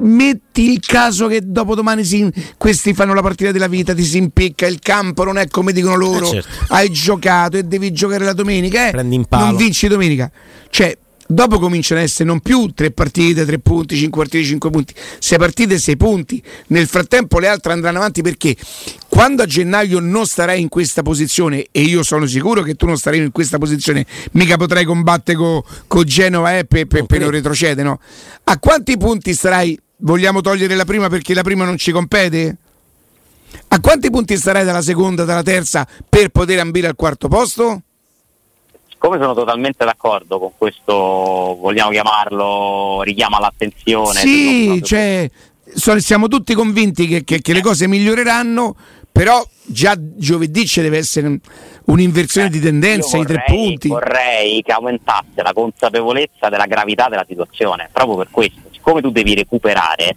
metti 0.00 0.70
il 0.70 0.80
caso 0.80 1.26
che 1.26 1.40
dopodomani 1.44 2.04
si, 2.04 2.30
questi 2.56 2.94
fanno 2.94 3.14
la 3.14 3.22
partita 3.22 3.50
della 3.52 3.68
vita, 3.68 3.92
ti 3.94 4.04
si 4.04 4.16
impicca, 4.16 4.66
il 4.66 4.78
campo 4.78 5.24
non 5.24 5.38
è 5.38 5.48
come 5.48 5.72
dicono 5.72 5.96
loro, 5.96 6.26
Eh, 6.28 6.42
certo. 6.42 6.48
hai 6.74 6.90
giocato 6.90 7.56
e 7.56 7.64
devi 7.64 7.92
giocare 7.92 8.24
la 8.24 8.32
domenica, 8.32 8.88
eh? 8.88 8.92
Non 9.46 9.56
vinci 9.56 9.88
domenica. 9.88 10.30
Cioè, 10.70 10.96
dopo 11.26 11.58
cominciano 11.58 12.00
ad 12.00 12.06
essere 12.06 12.24
non 12.24 12.40
più 12.40 12.72
tre 12.74 12.90
partite, 12.90 13.44
tre 13.44 13.58
punti, 13.58 13.96
cinque 13.96 14.22
partite, 14.22 14.44
cinque 14.44 14.70
punti, 14.70 14.94
sei 15.18 15.38
partite, 15.38 15.78
sei 15.78 15.96
punti. 15.96 16.42
Nel 16.68 16.86
frattempo 16.86 17.38
le 17.38 17.48
altre 17.48 17.72
andranno 17.72 17.98
avanti 17.98 18.22
perché 18.22 18.56
quando 19.08 19.42
a 19.42 19.46
gennaio 19.46 20.00
non 20.00 20.26
starai 20.26 20.60
in 20.60 20.68
questa 20.68 21.02
posizione, 21.02 21.66
e 21.70 21.82
io 21.82 22.02
sono 22.02 22.26
sicuro 22.26 22.62
che 22.62 22.74
tu 22.74 22.86
non 22.86 22.96
starai 22.96 23.20
in 23.20 23.32
questa 23.32 23.58
posizione, 23.58 24.04
mica 24.32 24.56
potrai 24.56 24.84
combattere 24.84 25.38
con 25.86 26.04
Genova 26.04 26.58
eh, 26.58 26.64
per, 26.64 26.86
per- 26.86 26.98
Non 27.00 27.06
per 27.06 27.22
retrocedere, 27.28 27.86
no? 27.86 28.00
A 28.44 28.58
quanti 28.58 28.96
punti 28.96 29.34
starai? 29.34 29.78
Vogliamo 29.98 30.40
togliere 30.40 30.74
la 30.74 30.84
prima 30.84 31.08
perché 31.08 31.32
la 31.34 31.42
prima 31.42 31.64
non 31.64 31.78
ci 31.78 31.92
compete? 31.92 32.56
A 33.68 33.80
quanti 33.80 34.10
punti 34.10 34.36
starai 34.36 34.64
dalla 34.64 34.82
seconda, 34.82 35.24
dalla 35.24 35.42
terza 35.42 35.86
per 36.08 36.30
poter 36.30 36.58
ambire 36.58 36.88
al 36.88 36.96
quarto 36.96 37.28
posto? 37.28 37.82
Siccome 39.04 39.18
sono 39.18 39.34
totalmente 39.34 39.84
d'accordo 39.84 40.38
con 40.38 40.52
questo, 40.56 40.94
vogliamo 40.94 41.90
chiamarlo, 41.90 43.02
richiamo 43.02 43.36
all'attenzione. 43.36 44.18
Sì, 44.20 44.80
cioè, 44.82 45.28
siamo 45.98 46.28
tutti 46.28 46.54
convinti 46.54 47.06
che, 47.06 47.22
che, 47.22 47.42
che 47.42 47.52
le 47.52 47.60
cose 47.60 47.86
miglioreranno, 47.86 48.74
però 49.12 49.44
già 49.66 49.94
giovedì 49.98 50.66
ci 50.66 50.80
deve 50.80 50.96
essere 50.96 51.38
un'inversione 51.84 52.46
eh, 52.46 52.50
di 52.50 52.60
tendenza, 52.60 53.18
i 53.18 53.26
tre 53.26 53.44
punti. 53.46 53.88
Vorrei 53.88 54.62
che 54.62 54.72
aumentasse 54.72 55.42
la 55.42 55.52
consapevolezza 55.52 56.48
della 56.48 56.66
gravità 56.66 57.08
della 57.10 57.26
situazione, 57.28 57.90
proprio 57.92 58.16
per 58.16 58.28
questo, 58.30 58.60
siccome 58.70 59.02
tu 59.02 59.10
devi 59.10 59.34
recuperare, 59.34 60.16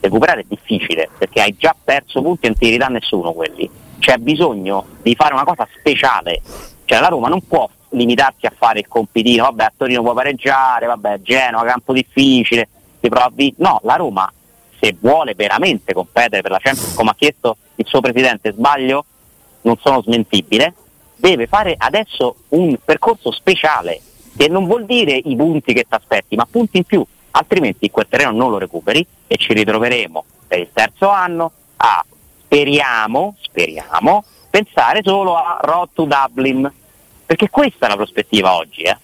recuperare 0.00 0.42
è 0.42 0.44
difficile 0.46 1.08
perché 1.16 1.40
hai 1.40 1.56
già 1.56 1.74
perso 1.82 2.20
punti 2.20 2.44
e 2.44 2.48
non 2.50 2.58
ti 2.58 2.68
ridà 2.68 2.88
nessuno 2.88 3.32
quelli. 3.32 3.68
C'è 3.98 4.18
bisogno 4.18 4.84
di 5.00 5.14
fare 5.14 5.32
una 5.32 5.44
cosa 5.44 5.66
speciale, 5.78 6.42
cioè 6.84 7.00
la 7.00 7.08
Roma 7.08 7.28
non 7.28 7.40
può 7.40 7.66
limitarsi 7.90 8.46
a 8.46 8.52
fare 8.56 8.80
il 8.80 8.88
compitino, 8.88 9.44
vabbè 9.44 9.64
a 9.64 9.72
Torino 9.76 10.02
può 10.02 10.14
pareggiare, 10.14 10.86
vabbè 10.86 11.20
Genova, 11.20 11.64
campo 11.64 11.92
difficile, 11.92 12.68
si 13.00 13.08
prova 13.08 13.26
a 13.26 13.32
No, 13.56 13.80
la 13.82 13.96
Roma 13.96 14.30
se 14.78 14.94
vuole 15.00 15.34
veramente 15.34 15.92
competere 15.92 16.42
per 16.42 16.50
la 16.50 16.58
Champions, 16.58 16.94
come 16.94 17.10
ha 17.10 17.14
chiesto 17.14 17.56
il 17.76 17.86
suo 17.86 18.00
presidente, 18.00 18.52
sbaglio, 18.52 19.04
non 19.62 19.76
sono 19.78 20.02
smentibile, 20.02 20.74
deve 21.16 21.46
fare 21.46 21.74
adesso 21.76 22.36
un 22.48 22.76
percorso 22.84 23.32
speciale, 23.32 24.00
che 24.36 24.48
non 24.48 24.66
vuol 24.66 24.84
dire 24.84 25.12
i 25.16 25.34
punti 25.34 25.72
che 25.72 25.82
ti 25.82 25.94
aspetti, 25.94 26.36
ma 26.36 26.46
punti 26.48 26.78
in 26.78 26.84
più, 26.84 27.04
altrimenti 27.32 27.90
quel 27.90 28.06
terreno 28.08 28.32
non 28.32 28.50
lo 28.50 28.58
recuperi 28.58 29.06
e 29.26 29.36
ci 29.36 29.52
ritroveremo 29.52 30.24
per 30.46 30.58
il 30.60 30.68
terzo 30.72 31.08
anno 31.08 31.50
a, 31.76 32.04
speriamo, 32.44 33.34
speriamo, 33.40 34.24
pensare 34.50 35.00
solo 35.02 35.36
a 35.36 35.58
Road 35.62 35.88
to 35.94 36.04
Dublin, 36.04 36.70
perché 37.26 37.50
questa 37.50 37.86
è 37.86 37.88
la 37.88 37.96
prospettiva 37.96 38.54
oggi. 38.54 38.82
Eh. 38.82 38.96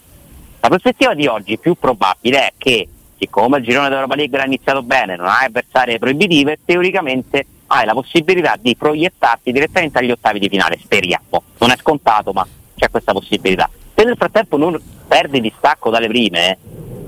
La 0.61 0.69
prospettiva 0.69 1.15
di 1.15 1.27
oggi 1.27 1.59
più 1.59 1.75
probabile 1.75 2.47
è 2.47 2.53
che 2.57 2.89
siccome 3.19 3.59
il 3.59 3.65
girone 3.65 3.89
d'Europa 3.89 4.15
League 4.15 4.37
era 4.37 4.47
iniziato 4.47 4.83
bene, 4.83 5.17
non 5.17 5.27
hai 5.27 5.47
avversarie 5.47 5.99
proibitive, 5.99 6.59
teoricamente 6.65 7.47
hai 7.67 7.85
la 7.85 7.93
possibilità 7.93 8.57
di 8.61 8.77
proiettarti 8.77 9.53
direttamente 9.53 9.99
agli 9.99 10.11
ottavi 10.11 10.39
di 10.39 10.49
finale, 10.49 10.79
speriamo. 10.79 11.43
Non 11.59 11.71
è 11.71 11.77
scontato, 11.77 12.33
ma 12.33 12.47
c'è 12.77 12.91
questa 12.91 13.13
possibilità. 13.13 13.69
Se 13.95 14.05
nel 14.05 14.17
frattempo 14.17 14.57
non 14.57 14.81
perdi 15.07 15.41
distacco 15.41 15.91
dalle 15.91 16.09
prime, 16.09 16.59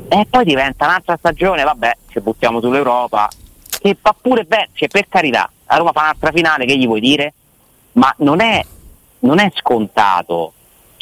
e 0.09 0.21
eh, 0.21 0.27
poi 0.29 0.45
diventa 0.45 0.87
un'altra 0.87 1.17
stagione, 1.17 1.65
vabbè, 1.65 1.97
ci 2.09 2.21
buttiamo 2.21 2.61
sull'Europa, 2.61 3.29
che 3.81 3.97
fa 4.01 4.15
pure 4.19 4.45
bene, 4.45 4.69
cioè 4.73 4.89
per 4.89 5.09
carità, 5.09 5.51
la 5.67 5.77
Roma 5.77 5.93
fa 5.93 6.03
un'altra 6.03 6.31
finale, 6.31 6.67
che 6.67 6.77
gli 6.77 6.87
vuoi 6.87 7.01
dire? 7.01 7.33
Ma 7.93 8.15
non 8.19 8.41
è, 8.41 8.65
non 9.21 9.39
è 9.39 9.51
scontato. 9.55 10.53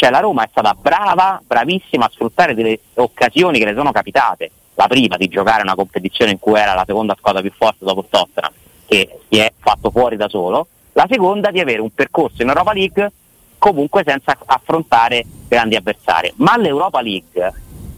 Cioè 0.02 0.10
la 0.10 0.18
Roma 0.18 0.42
è 0.42 0.48
stata 0.50 0.74
brava, 0.74 1.40
bravissima 1.46 2.06
a 2.06 2.10
sfruttare 2.12 2.56
delle 2.56 2.80
occasioni 2.94 3.60
che 3.60 3.66
le 3.66 3.74
sono 3.74 3.92
capitate 3.92 4.50
la 4.74 4.88
prima 4.88 5.16
di 5.16 5.28
giocare 5.28 5.62
una 5.62 5.76
competizione 5.76 6.32
in 6.32 6.40
cui 6.40 6.58
era 6.58 6.74
la 6.74 6.82
seconda 6.84 7.14
squadra 7.16 7.40
più 7.40 7.52
forte 7.56 7.84
dopo 7.84 8.00
il 8.00 8.06
Tottenham, 8.10 8.50
che 8.84 9.20
si 9.28 9.38
è 9.38 9.52
fatto 9.56 9.92
fuori 9.92 10.16
da 10.16 10.28
solo, 10.28 10.66
la 10.94 11.06
seconda 11.08 11.52
di 11.52 11.60
avere 11.60 11.80
un 11.80 11.94
percorso 11.94 12.42
in 12.42 12.48
Europa 12.48 12.72
League 12.72 13.12
comunque 13.58 14.02
senza 14.04 14.36
affrontare 14.44 15.24
grandi 15.46 15.76
avversari. 15.76 16.32
Ma 16.38 16.56
l'Europa 16.56 17.00
League 17.00 17.52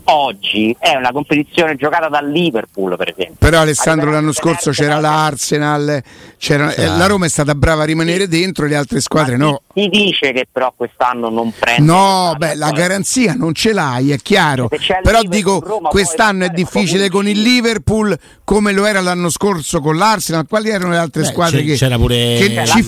oggi 0.05 0.75
è 0.79 0.95
una 0.95 1.13
competizione 1.13 1.77
giocata 1.77 2.09
dal 2.09 2.31
Liverpool 2.31 2.97
per 2.97 3.09
esempio. 3.17 3.37
Però 3.39 3.61
Alessandro 3.61 4.11
l'anno 4.11 4.33
scorso 4.33 4.71
c'era 4.71 4.99
l'Arsenal 5.01 6.03
c'era, 6.39 6.75
eh, 6.75 6.87
la 6.87 7.07
Roma 7.07 7.27
è 7.27 7.29
stata 7.29 7.55
brava 7.55 7.83
a 7.83 7.87
rimanere 7.87 8.29
dentro 8.29 8.67
le 8.67 8.77
altre 8.77 9.01
squadre 9.01 9.37
no. 9.37 9.63
si 9.73 9.89
dice 9.89 10.33
che 10.33 10.47
però 10.51 10.73
quest'anno 10.77 11.31
non 11.31 11.53
prende 11.59 11.91
no 11.91 12.35
beh 12.37 12.55
la 12.55 12.71
garanzia 12.71 13.35
non 13.35 13.55
ce 13.55 13.73
l'hai 13.73 14.11
è 14.11 14.19
chiaro. 14.19 14.69
Però 15.03 15.23
dico 15.23 15.63
Roma, 15.65 15.89
quest'anno 15.89 16.45
è 16.45 16.49
difficile 16.49 17.09
con 17.09 17.29
il 17.29 17.41
Liverpool 17.41 18.17
come 18.45 18.73
lo 18.73 18.85
era 18.85 19.01
l'anno 19.01 19.31
scorso 19.31 19.81
con 19.81 19.97
l'Arsenal. 19.97 20.47
Quali 20.47 20.71
erano 20.71 20.91
le 20.91 20.99
altre 20.99 21.23
beh, 21.23 21.29
squadre 21.29 21.63
che, 21.63 21.75
c'era 21.75 21.97
pure 21.97 22.37
che 22.39 22.67
ci, 22.67 22.85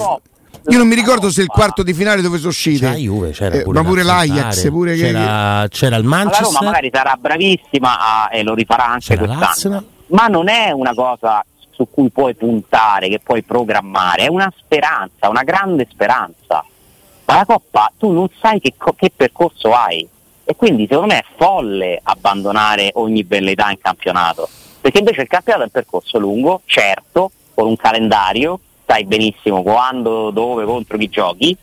io 0.69 0.79
non 0.79 0.89
mi 0.89 0.95
ricordo 0.95 1.31
se 1.31 1.43
il 1.43 1.49
quarto 1.49 1.83
di 1.83 1.93
finale 1.93 2.23
dove 2.23 2.39
sono 2.39 2.49
uscite. 2.49 2.87
C'era 2.87 2.97
Juve, 2.97 3.31
c'era 3.31 3.63
pure 3.63 3.79
eh, 3.79 3.83
ma 3.83 3.89
pure 3.89 4.03
l'Ajax, 4.03 4.69
pure 4.69 4.97
c'era, 4.97 5.63
che... 5.63 5.69
c'era 5.77 5.97
il 5.97 6.05
Manchester. 6.05 6.47
La 6.47 6.59
Roma 6.59 6.67
magari 6.67 6.91
sarà 6.93 7.17
bravissima 7.19 7.99
a, 7.99 8.29
e 8.33 8.43
lo 8.43 8.55
rifarà 8.55 8.87
anche 8.87 9.07
c'era 9.07 9.19
quest'anno. 9.19 9.45
L'Arsenal. 9.45 9.87
Ma 10.09 10.27
non 10.27 10.49
è 10.49 10.71
una 10.71 10.95
cosa 10.95 11.45
su 11.71 11.89
cui 11.91 12.11
puoi 12.11 12.35
puntare, 12.35 13.09
che 13.09 13.21
puoi 13.21 13.43
programmare, 13.43 14.25
è 14.25 14.29
una 14.29 14.53
speranza, 14.57 15.29
una 15.29 15.43
grande 15.43 15.87
speranza. 15.91 16.65
Ma 17.25 17.35
la 17.35 17.45
Coppa 17.45 17.93
tu 17.97 18.13
non 18.13 18.29
sai 18.41 18.61
che, 18.61 18.75
che 18.97 19.13
percorso 19.15 19.73
hai 19.73 20.09
e 20.49 20.55
quindi 20.55 20.87
secondo 20.89 21.13
me 21.13 21.19
è 21.19 21.25
folle 21.37 22.01
abbandonare 22.03 22.91
ogni 22.95 23.25
bellità 23.25 23.69
in 23.71 23.79
campionato, 23.79 24.49
perché 24.81 24.99
invece 24.99 25.23
il 25.23 25.29
campionato 25.29 25.65
è 25.65 25.67
un 25.67 25.73
percorso 25.73 26.19
lungo, 26.19 26.63
certo, 26.67 27.33
con 27.53 27.67
un 27.67 27.77
calendario 27.77 28.61
sai 28.87 29.05
benissimo 29.05 29.63
quando, 29.63 30.31
dove, 30.31 30.65
contro 30.65 30.97
chi 30.97 31.09
giochi 31.09 31.57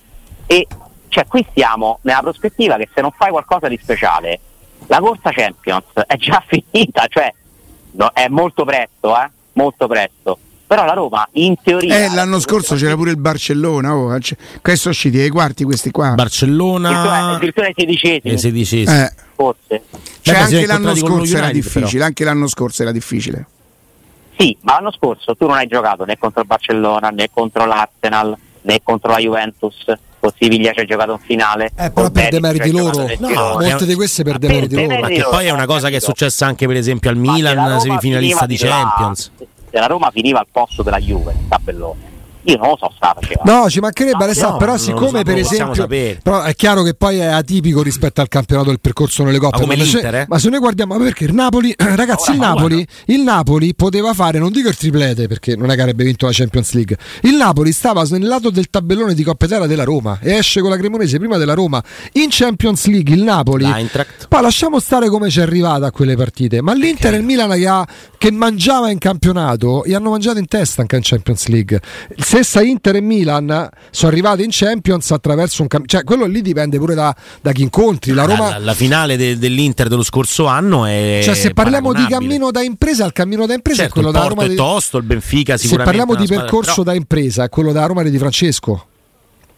e 0.45 0.67
cioè, 1.07 1.27
qui 1.27 1.45
stiamo 1.51 1.99
nella 2.01 2.21
prospettiva 2.21 2.75
che 2.77 2.89
se 2.93 3.01
non 3.01 3.11
fai 3.11 3.29
qualcosa 3.29 3.67
di 3.67 3.79
speciale 3.81 4.39
la 4.87 4.99
corsa 4.99 5.31
Champions 5.31 5.85
è 6.07 6.15
già 6.17 6.43
finita, 6.47 7.05
cioè 7.07 7.31
no, 7.91 8.11
è 8.13 8.27
molto 8.27 8.65
presto, 8.65 9.15
eh? 9.15 9.29
molto 9.53 9.87
presto. 9.87 10.37
Però 10.65 10.85
la 10.85 10.93
Roma 10.93 11.27
in 11.33 11.55
teoria. 11.61 12.05
Eh, 12.05 12.13
l'anno 12.15 12.39
scorso 12.39 12.73
c'era 12.75 12.95
pure 12.95 13.11
il 13.11 13.17
Barcellona. 13.17 13.95
Oh, 13.95 14.19
cioè, 14.19 14.37
questo 14.59 14.89
usciti 14.89 15.19
ai 15.19 15.29
quarti 15.29 15.63
questi 15.65 15.91
qua. 15.91 16.13
Barcellona. 16.13 17.35
Addirittura 17.35 17.67
ai 17.67 17.73
sedicesimi. 17.77 18.37
sedicesimi. 18.39 18.97
Eh. 18.97 19.13
Forse. 19.35 19.83
Cioè, 20.21 20.35
anche 20.35 20.65
l'anno 20.65 20.95
scorso 20.95 21.37
era 21.37 21.51
difficile. 21.51 22.03
Anche 22.03 22.23
l'anno 22.23 22.47
scorso 22.47 22.81
era 22.81 22.91
difficile. 22.91 23.45
Sì, 24.37 24.57
ma 24.61 24.73
l'anno 24.73 24.91
scorso 24.91 25.35
tu 25.35 25.47
non 25.47 25.57
hai 25.57 25.67
giocato 25.67 26.05
né 26.05 26.17
contro 26.17 26.41
il 26.41 26.47
Barcellona 26.47 27.09
né 27.09 27.29
contro 27.31 27.65
l'Arsenal 27.65 28.35
né 28.61 28.81
contro 28.83 29.11
la 29.11 29.19
Juventus. 29.19 29.85
Con 30.19 30.31
Siviglia 30.39 30.71
ci 30.71 30.79
hai 30.79 30.85
giocato 30.85 31.11
in 31.11 31.19
finale. 31.19 31.71
Eh, 31.77 31.91
però 31.91 32.09
per 32.09 32.29
demeriti 32.29 32.71
loro. 32.71 33.05
No, 33.19 33.57
molte 33.59 33.85
di 33.85 33.93
queste 33.93 34.23
per 34.23 34.37
demeriti 34.37 34.75
loro. 34.75 35.01
Ma 35.01 35.07
che 35.07 35.25
poi 35.29 35.45
è 35.47 35.51
una 35.51 35.65
cosa 35.65 35.89
che 35.89 35.97
è 35.97 35.99
successa 35.99 36.45
anche 36.45 36.65
per 36.65 36.77
esempio 36.77 37.09
al 37.09 37.17
Milan, 37.17 37.79
semifinalista 37.79 38.45
di 38.45 38.55
Champions. 38.55 39.31
Se 39.37 39.79
la 39.79 39.87
Roma 39.87 40.11
finiva 40.11 40.39
al 40.39 40.47
posto 40.49 40.81
della 40.83 40.99
Juve, 40.99 41.35
tabellone 41.49 42.12
io 42.43 42.57
non 42.57 42.69
lo 42.69 42.77
so 42.77 42.91
sta 42.95 43.15
facendo. 43.19 43.43
No, 43.45 43.69
ci 43.69 43.79
mancherebbe 43.79 44.23
Alessandro, 44.23 44.51
no, 44.53 44.57
però 44.57 44.77
siccome 44.77 45.19
so, 45.19 45.23
per 45.23 45.37
esempio 45.37 45.87
però 46.21 46.41
è 46.41 46.55
chiaro 46.55 46.83
che 46.83 46.93
poi 46.93 47.17
è 47.17 47.25
atipico 47.25 47.81
rispetto 47.81 48.21
al 48.21 48.27
campionato 48.27 48.69
del 48.69 48.79
percorso 48.79 49.23
nelle 49.23 49.39
coppe. 49.39 49.57
Ma, 49.57 49.61
come 49.61 49.75
l'Inter, 49.75 50.13
se, 50.13 50.21
eh? 50.21 50.25
ma 50.27 50.39
se 50.39 50.49
noi 50.49 50.59
guardiamo 50.59 50.97
perché 50.97 51.25
il 51.25 51.33
Napoli, 51.33 51.73
ragazzi, 51.77 52.31
Ora, 52.31 52.33
il 52.33 52.39
Napoli, 52.39 52.87
il 53.05 53.21
Napoli 53.21 53.75
poteva 53.75 54.13
fare, 54.13 54.39
non 54.39 54.51
dico 54.51 54.69
il 54.69 54.75
triplete 54.75 55.27
perché 55.27 55.55
non 55.55 55.71
è 55.71 55.75
che 55.75 55.81
avrebbe 55.81 56.03
vinto 56.03 56.25
la 56.25 56.31
Champions 56.33 56.73
League. 56.73 56.97
Il 57.21 57.35
Napoli 57.35 57.71
stava 57.71 58.03
nel 58.03 58.25
lato 58.25 58.49
del 58.49 58.69
tabellone 58.69 59.13
di 59.13 59.23
Coppa 59.23 59.45
Italia 59.45 59.67
della 59.67 59.83
Roma 59.83 60.19
e 60.21 60.33
esce 60.33 60.61
con 60.61 60.69
la 60.69 60.77
Cremonese 60.77 61.17
prima 61.17 61.37
della 61.37 61.53
Roma 61.53 61.83
in 62.13 62.27
Champions 62.29 62.85
League 62.87 63.13
il 63.13 63.23
Napoli. 63.23 63.65
L'Eintracht. 63.65 64.27
Poi 64.27 64.41
lasciamo 64.41 64.79
stare 64.79 65.09
come 65.09 65.29
ci 65.29 65.39
è 65.39 65.43
arrivata 65.43 65.87
a 65.87 65.91
quelle 65.91 66.15
partite, 66.15 66.61
ma 66.61 66.73
l'Inter 66.73 67.07
okay. 67.07 67.13
e 67.13 67.17
il 67.17 67.23
Milan 67.23 67.51
che, 67.51 67.67
ha, 67.67 67.87
che 68.17 68.31
mangiava 68.31 68.89
in 68.89 68.97
campionato 68.97 69.83
gli 69.85 69.93
hanno 69.93 70.09
mangiato 70.09 70.39
in 70.39 70.47
testa 70.47 70.81
anche 70.81 70.95
in 70.95 71.01
Champions 71.03 71.47
League. 71.47 71.79
Stessa 72.33 72.63
Inter 72.63 72.95
e 72.95 73.01
Milan 73.01 73.69
sono 73.91 74.11
arrivati 74.11 74.43
in 74.43 74.49
Champions 74.49 75.11
attraverso 75.11 75.61
un 75.61 75.67
cam- 75.67 75.85
cioè 75.85 76.03
quello 76.03 76.25
lì 76.25 76.41
dipende 76.41 76.79
pure 76.79 76.95
da, 76.95 77.15
da 77.39 77.51
chi 77.51 77.61
incontri. 77.61 78.11
La, 78.11 78.23
Roma... 78.23 78.49
la, 78.49 78.57
la 78.57 78.73
finale 78.73 79.17
de- 79.17 79.37
dell'Inter 79.37 79.87
dello 79.87 80.01
scorso 80.01 80.47
anno 80.47 80.87
è. 80.87 81.21
Cioè, 81.23 81.35
se 81.35 81.53
parliamo 81.53 81.93
di 81.93 82.07
cammino 82.07 82.49
da 82.49 82.63
impresa, 82.63 83.05
il 83.05 83.11
cammino 83.11 83.45
da 83.45 83.53
impresa 83.53 83.83
certo, 83.83 83.99
è 83.99 84.01
quello 84.01 84.17
da 84.17 84.25
Roma. 84.25 84.45
È 84.45 84.55
tosto, 84.55 84.97
il 84.97 85.03
Benfica 85.03 85.57
sicuramente. 85.57 85.91
Se 85.91 86.05
parliamo 86.05 86.19
di 86.19 86.27
percorso 86.27 86.81
però... 86.81 86.83
da 86.85 86.93
impresa, 86.95 87.43
è 87.43 87.49
quello 87.49 87.71
da 87.71 87.85
Roma 87.85 88.01
di 88.01 88.17
Francesco. 88.17 88.87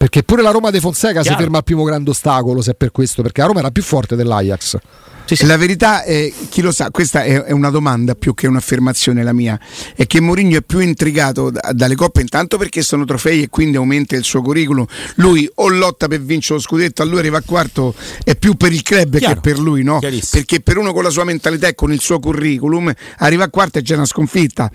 Perché 0.05 0.21
pure 0.21 0.43
la 0.43 0.51
Roma 0.51 0.69
De 0.69 0.79
Fonseca 0.79 1.21
Chiaro. 1.21 1.29
si 1.29 1.41
ferma 1.41 1.57
al 1.57 1.63
primo 1.63 1.81
grande 1.81 2.11
ostacolo, 2.11 2.61
se 2.61 2.71
è 2.71 2.75
per 2.75 2.91
questo, 2.91 3.23
perché 3.23 3.41
la 3.41 3.47
Roma 3.47 3.61
era 3.61 3.71
più 3.71 3.81
forte 3.81 4.15
dell'Ajax. 4.15 4.77
Sì, 5.25 5.35
sì. 5.35 5.45
La 5.47 5.57
verità 5.57 6.03
è, 6.03 6.31
chi 6.49 6.61
lo 6.61 6.71
sa, 6.71 6.91
questa 6.91 7.23
è, 7.23 7.51
una 7.51 7.71
domanda 7.71 8.13
più 8.13 8.35
che 8.35 8.45
un'affermazione 8.45 9.23
la 9.23 9.33
mia, 9.33 9.59
è 9.95 10.05
che 10.05 10.21
Mourinho 10.21 10.57
è 10.57 10.61
più 10.61 10.77
intrigato 10.77 11.49
da, 11.49 11.71
dalle 11.73 11.95
coppe 11.95 12.21
intanto 12.21 12.59
perché 12.59 12.83
sono 12.83 13.03
trofei 13.05 13.41
e 13.41 13.49
quindi 13.49 13.77
aumenta 13.77 14.15
il 14.15 14.23
suo 14.23 14.43
curriculum. 14.43 14.85
Lui 15.15 15.49
o 15.55 15.69
lotta 15.69 16.07
per 16.07 16.21
vincere 16.21 16.59
lo 16.59 16.61
scudetto, 16.61 17.01
a 17.01 17.05
lui 17.05 17.17
arriva 17.17 17.39
a 17.39 17.43
quarto, 17.43 17.95
è 18.23 18.35
più 18.35 18.53
per 18.53 18.73
il 18.73 18.83
club 18.83 19.17
Chiaro. 19.17 19.33
che 19.33 19.39
per 19.39 19.57
lui, 19.57 19.81
no? 19.81 19.97
Perché 20.29 20.59
per 20.59 20.77
uno 20.77 20.93
con 20.93 21.01
la 21.01 21.09
sua 21.09 21.23
mentalità 21.23 21.65
e 21.65 21.73
con 21.73 21.91
il 21.91 21.99
suo 21.99 22.19
curriculum 22.19 22.93
arriva 23.17 23.45
a 23.45 23.49
quarto 23.49 23.79
è 23.79 23.81
già 23.81 23.95
una 23.95 24.05
sconfitta 24.05 24.69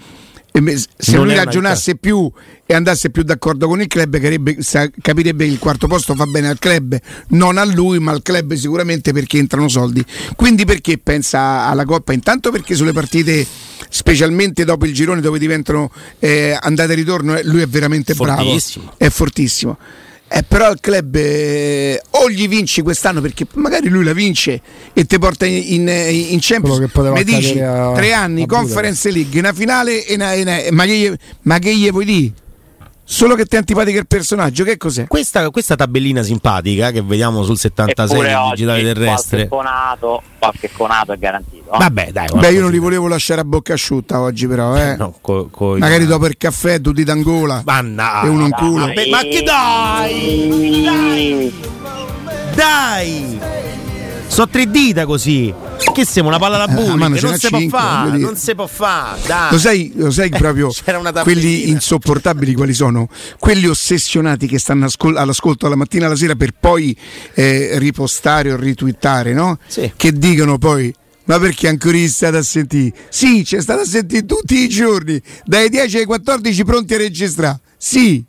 se 0.53 1.13
non 1.17 1.27
lui 1.27 1.35
ragionasse 1.35 1.97
più 1.97 2.31
e 2.67 2.75
andasse 2.75 3.11
più 3.11 3.23
d'accordo 3.23 3.69
con 3.69 3.81
il 3.81 3.87
club 3.87 4.19
capirebbe, 4.19 4.59
capirebbe 5.01 5.45
che 5.45 5.51
il 5.53 5.59
quarto 5.59 5.87
posto 5.87 6.15
fa 6.15 6.27
bene 6.27 6.49
al 6.49 6.59
club. 6.59 6.99
Non 7.29 7.57
a 7.59 7.65
lui 7.65 7.99
ma 7.99 8.13
al 8.13 8.23
club 8.23 8.55
sicuramente 8.55 9.13
perché 9.13 9.39
entrano 9.39 9.69
soldi. 9.69 10.05
Quindi 10.37 10.65
perché 10.65 10.99
pensa 10.99 11.67
alla 11.67 11.85
Coppa? 11.85 12.13
Intanto 12.13 12.51
perché 12.51 12.75
sulle 12.75 12.93
partite 12.93 13.47
specialmente 13.89 14.65
dopo 14.65 14.87
il 14.87 14.93
girone 14.93 15.21
dove 15.21 15.39
diventano 15.39 15.91
eh, 16.19 16.57
andate 16.61 16.93
e 16.93 16.97
ritorno 16.97 17.37
eh, 17.37 17.45
lui 17.45 17.63
è 17.63 17.67
veramente 17.67 18.15
bravo. 18.15 18.57
È 18.97 19.09
fortissimo 19.09 19.79
Eh, 20.33 20.45
però 20.45 20.71
il 20.71 20.79
club 20.81 21.17
eh, 21.17 22.01
o 22.11 22.31
gli 22.31 22.47
vinci 22.47 22.83
quest'anno 22.83 23.21
perché 23.21 23.47
magari 23.55 23.89
lui 23.89 24.05
la 24.05 24.13
vince 24.13 24.61
e 24.93 25.05
ti 25.05 25.19
porta 25.19 25.45
in, 25.45 25.57
in, 25.57 25.89
in 25.89 26.39
Champions. 26.41 26.79
Mi 26.95 27.25
dici 27.25 27.59
a, 27.59 27.91
tre 27.95 28.13
anni, 28.13 28.47
Conference 28.47 29.11
League, 29.11 29.37
una 29.41 29.53
finale 29.53 30.07
e 30.07 30.15
una, 30.15 30.33
una, 30.35 30.59
ma, 30.71 30.85
che, 30.85 31.19
ma 31.43 31.59
che 31.59 31.75
gli 31.75 31.91
vuoi 31.91 32.05
dire? 32.05 32.33
Solo 33.13 33.35
che 33.35 33.45
ti 33.45 33.57
è 33.57 33.59
antipatico 33.59 33.99
il 33.99 34.07
personaggio, 34.07 34.63
che 34.63 34.77
cos'è? 34.77 35.09
Questa, 35.09 35.51
questa 35.51 35.75
tabellina 35.75 36.23
simpatica 36.23 36.93
che 36.93 37.03
vediamo 37.03 37.43
sul 37.43 37.59
76 37.59 38.21
del 38.21 38.39
digitale 38.51 38.83
terrestre. 38.85 39.49
Qualche 39.49 39.69
conato, 39.69 40.23
qualche 40.39 40.71
conato 40.73 41.13
è 41.13 41.19
garantito. 41.19 41.73
Eh? 41.73 41.79
Vabbè, 41.79 42.13
dai. 42.13 42.29
Beh, 42.33 42.53
io 42.53 42.61
non 42.61 42.71
li 42.71 42.79
volevo 42.79 43.09
lasciare 43.09 43.41
a 43.41 43.45
bocca 43.45 43.73
asciutta 43.73 44.21
oggi, 44.21 44.47
però. 44.47 44.77
Eh. 44.77 44.95
No, 45.01 45.17
co, 45.21 45.49
co, 45.51 45.77
Magari 45.77 46.07
dopo 46.07 46.27
il 46.27 46.37
caffè, 46.37 46.81
tutti 46.81 47.03
d'angola. 47.03 47.63
Manna, 47.65 48.23
e 48.23 48.29
uno 48.29 48.45
in 48.45 48.53
culo. 48.53 48.87
Dai. 48.87 49.11
Ma 49.11 49.23
che 49.23 49.43
dai! 49.43 50.85
Dai! 50.85 51.53
Dai! 52.55 53.40
So 54.31 54.47
tre 54.49 54.71
dita 54.71 55.07
così. 55.07 55.53
Che 55.93 56.07
siamo 56.07 56.29
una 56.29 56.39
palla 56.39 56.65
da 56.65 56.69
bulli, 56.69 57.19
eh, 57.19 57.21
non, 57.21 57.37
si 57.37 57.49
può 57.49 57.59
fare, 57.69 58.17
non 58.17 58.37
si 58.37 58.55
può 58.55 58.67
fare. 58.69 59.21
Lo 59.51 59.59
sai, 59.59 59.93
lo 59.97 60.11
sai 60.13 60.29
proprio 60.39 60.71
quelli 61.23 61.69
insopportabili 61.69 62.55
quali 62.55 62.73
sono? 62.73 63.09
Quelli 63.41 63.67
ossessionati 63.67 64.47
che 64.47 64.61
stanno 64.61 64.87
all'ascolto 65.17 65.67
alla 65.67 65.75
mattina 65.75 66.07
alla 66.07 66.15
sera 66.15 66.37
per 66.37 66.53
poi 66.59 66.97
eh, 67.35 67.77
ripostare 67.79 68.53
o 68.53 68.57
ritwittare, 68.57 69.33
no? 69.33 69.59
Sì. 69.67 69.93
Che 69.97 70.13
dicono 70.13 70.59
poi 70.59 70.95
ma 71.25 71.39
perché 71.41 71.67
ancora 71.67 71.99
è 71.99 72.07
stata 72.07 72.39
a 72.39 72.43
sentire? 72.43 72.97
Sì, 73.09 73.43
c'è 73.45 73.61
stata 73.61 73.83
a 73.83 73.85
sentire 73.85 74.25
tutti 74.27 74.59
i 74.61 74.69
giorni, 74.69 75.21
dai 75.45 75.69
10 75.69 75.99
ai 75.99 76.05
14 76.05 76.65
pronti 76.65 76.95
a 76.95 76.99
registrare. 76.99 77.59
Sì, 77.77 78.25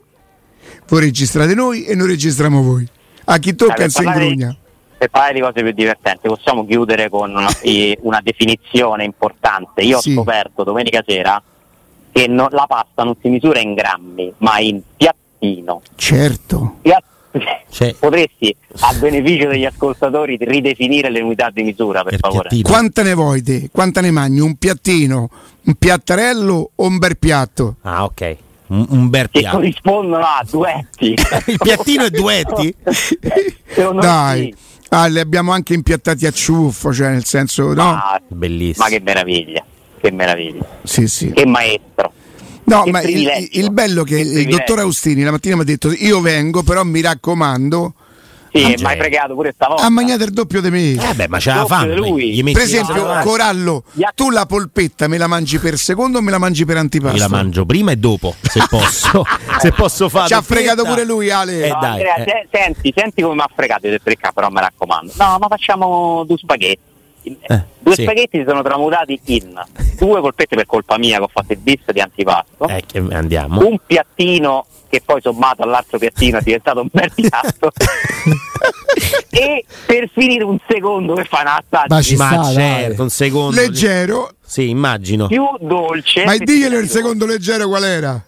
voi 0.88 1.02
registrate 1.02 1.54
noi 1.54 1.86
e 1.86 1.93
noi 1.93 2.08
registriamo 2.08 2.64
voi. 2.64 2.88
A 3.26 3.38
chi 3.38 3.54
tocca 3.54 3.84
il 3.84 3.93
ingrugna 3.95 4.56
per 5.02 5.10
parlare 5.10 5.34
di 5.34 5.39
cose 5.39 5.64
più 5.64 5.72
divertenti, 5.72 6.28
possiamo 6.28 6.64
chiudere 6.64 7.10
con 7.10 7.32
una, 7.32 7.49
una 8.02 8.22
definizione 8.22 9.04
importante. 9.04 9.82
Io 9.82 9.99
sì. 9.99 10.12
ho 10.12 10.14
scoperto 10.14 10.64
domenica 10.64 11.04
sera 11.04 11.41
che 12.12 12.28
no, 12.28 12.49
la 12.52 12.66
pasta 12.68 13.04
non 13.04 13.16
si 13.20 13.30
misura 13.30 13.60
in 13.60 13.74
grammi, 13.74 14.32
ma 14.38 14.60
in 14.60 14.80
piattino. 14.95 15.82
Certo. 15.95 16.76
Piattino. 16.82 17.10
Cioè. 17.68 17.95
Potresti, 17.97 18.56
a 18.82 18.93
beneficio 18.93 19.47
degli 19.47 19.66
ascoltatori, 19.66 20.38
ridefinire 20.39 21.10
le 21.10 21.22
unità 21.22 21.49
di 21.49 21.64
misura, 21.64 22.04
per, 22.04 22.12
per 22.12 22.20
favore. 22.20 22.49
Piattino. 22.49 22.70
Quanta 22.70 23.02
ne 23.02 23.14
vuoi 23.16 23.41
te? 23.41 23.70
Quanta 23.72 24.02
ne 24.02 24.12
mangi? 24.12 24.39
Un 24.39 24.56
piattino, 24.56 25.30
un 25.64 25.74
piattarello 25.80 26.72
o 26.76 26.86
un 26.86 26.99
bel 26.99 27.18
piatto? 27.18 27.78
Ah, 27.82 28.04
ok. 28.04 28.38
Un, 28.68 28.86
un 28.89 29.10
bel 29.10 29.32
piatto. 29.32 29.47
Che 29.47 29.52
corrispondono 29.56 30.24
a 30.24 30.45
duetti. 30.47 31.16
Il 31.47 31.58
piattino 31.58 32.04
e 32.04 32.10
duetti? 32.12 32.76
Dai. 33.99 34.54
Sì. 34.56 34.70
Ah, 34.94 35.08
li 35.08 35.20
abbiamo 35.20 35.54
anche 35.54 35.74
impiattati 35.74 36.26
a 36.26 36.32
ciuffo, 36.32 36.94
cioè 36.94 37.12
nel 37.12 37.24
senso, 37.24 37.74
no? 37.74 37.92
Ah, 37.92 38.22
Bellissimo. 38.28 38.84
Ma 38.84 38.92
che 38.92 39.00
meraviglia, 39.00 39.64
che 40.02 40.12
meraviglia. 40.12 40.68
Sì, 40.84 41.08
sì. 41.08 41.32
Che 41.32 41.46
maestro. 41.46 42.12
No, 42.66 42.84
che 42.84 42.92
ma 42.92 43.02
il, 43.02 43.48
il, 43.52 43.72
bello 43.72 44.04
che 44.04 44.20
il 44.20 44.48
dottor 44.48 44.80
Austini 44.80 45.24
la 45.24 45.32
mattina 45.32 45.56
mi 45.56 45.62
ha 45.62 45.64
detto 45.66 45.94
io 45.94 46.20
vengo, 46.20 46.64
però 46.64 46.84
mi 46.84 47.00
raccomando 47.00 47.94
sì, 48.52 48.76
mi 48.78 48.86
hai 48.86 48.97
pregato 48.97 49.34
pure 49.34 49.52
stavolta. 49.54 49.84
Ha 49.86 49.89
mangiato 49.89 50.24
il 50.24 50.32
doppio 50.32 50.62
di 50.62 50.70
me. 50.70 50.91
Eh 50.91 51.14
beh, 51.14 51.28
ma 51.28 51.38
c'è 51.38 51.54
la 51.54 51.66
fame. 51.66 51.95
Lui. 51.95 52.41
Per 52.52 52.62
esempio, 52.62 53.06
Corallo, 53.24 53.84
tu 54.16 54.30
la 54.30 54.45
polpetta 54.45 55.08
me 55.08 55.18
la 55.18 55.28
mangi 55.28 55.58
per 55.60 55.78
secondo 55.78 56.18
o 56.18 56.22
me 56.22 56.32
la 56.32 56.38
mangi 56.38 56.66
per 56.66 56.78
antipasto? 56.78 57.18
Io 57.18 57.24
la 57.24 57.30
mangio 57.30 57.66
prima 57.66 57.91
e 57.91 57.95
dopo, 57.95 58.36
se 58.41 58.62
posso. 58.70 59.24
se 59.60 59.72
posso 59.72 60.10
fare. 60.10 60.28
Ci 60.28 60.34
ha 60.34 60.41
fregato 60.41 60.84
pure 60.84 61.06
lui, 61.06 61.30
Ale. 61.30 61.66
Eh, 61.66 61.70
no, 61.70 61.80
dai, 61.80 61.91
Andrea, 61.91 62.41
eh. 62.41 62.47
senti, 62.52 62.93
senti 62.95 63.22
come 63.22 63.36
mi 63.36 63.41
ha 63.41 63.49
fregato 63.54 63.88
il 63.88 64.02
3K, 64.04 64.34
però 64.34 64.49
mi 64.49 64.60
raccomando. 64.60 65.14
No, 65.18 65.38
ma 65.39 65.47
facciamo 65.47 66.24
due 66.26 66.38
spaghetti. 66.38 66.89
Eh, 67.24 67.63
due 67.80 67.95
sì. 67.95 68.03
spaghetti 68.03 68.39
si 68.39 68.45
sono 68.47 68.61
tramutati 68.61 69.19
in 69.26 69.53
due 69.97 70.19
polpette 70.22 70.55
per 70.55 70.65
colpa 70.65 70.97
mia 70.97 71.17
che 71.17 71.24
ho 71.24 71.30
fatto 71.32 71.53
il 71.53 71.59
bis 71.59 71.91
di 71.91 71.99
antipasto. 71.99 72.67
Eh, 72.67 72.84
andiamo. 73.11 73.65
Un 73.65 73.78
piattino 73.86 74.65
che 74.89 75.01
poi 75.05 75.22
sommato 75.22 75.61
all'altro 75.61 75.97
piattino 75.97 76.39
è 76.39 76.41
diventato 76.41 76.82
un 76.82 76.89
bel 76.91 77.11
piatto. 77.13 77.72
e 79.30 79.63
per 79.86 80.09
finire 80.13 80.43
un 80.43 80.57
secondo 80.67 81.13
che 81.13 81.24
fa 81.24 81.41
una 81.41 81.57
assaggia. 81.57 81.95
Ma, 81.95 82.01
ci 82.01 82.15
ma 82.15 82.43
sta, 82.43 82.53
certo, 82.53 83.01
un 83.03 83.09
secondo. 83.09 83.61
Leggero. 83.61 84.32
Sì, 84.43 84.69
immagino. 84.69 85.28
Più 85.28 85.45
dolce. 85.59 86.26
Ma 86.26 86.36
diglielo 86.36 86.78
il 86.78 86.89
secondo 86.89 87.26
leggero 87.26 87.67
qual 87.67 87.84
era? 87.86 88.26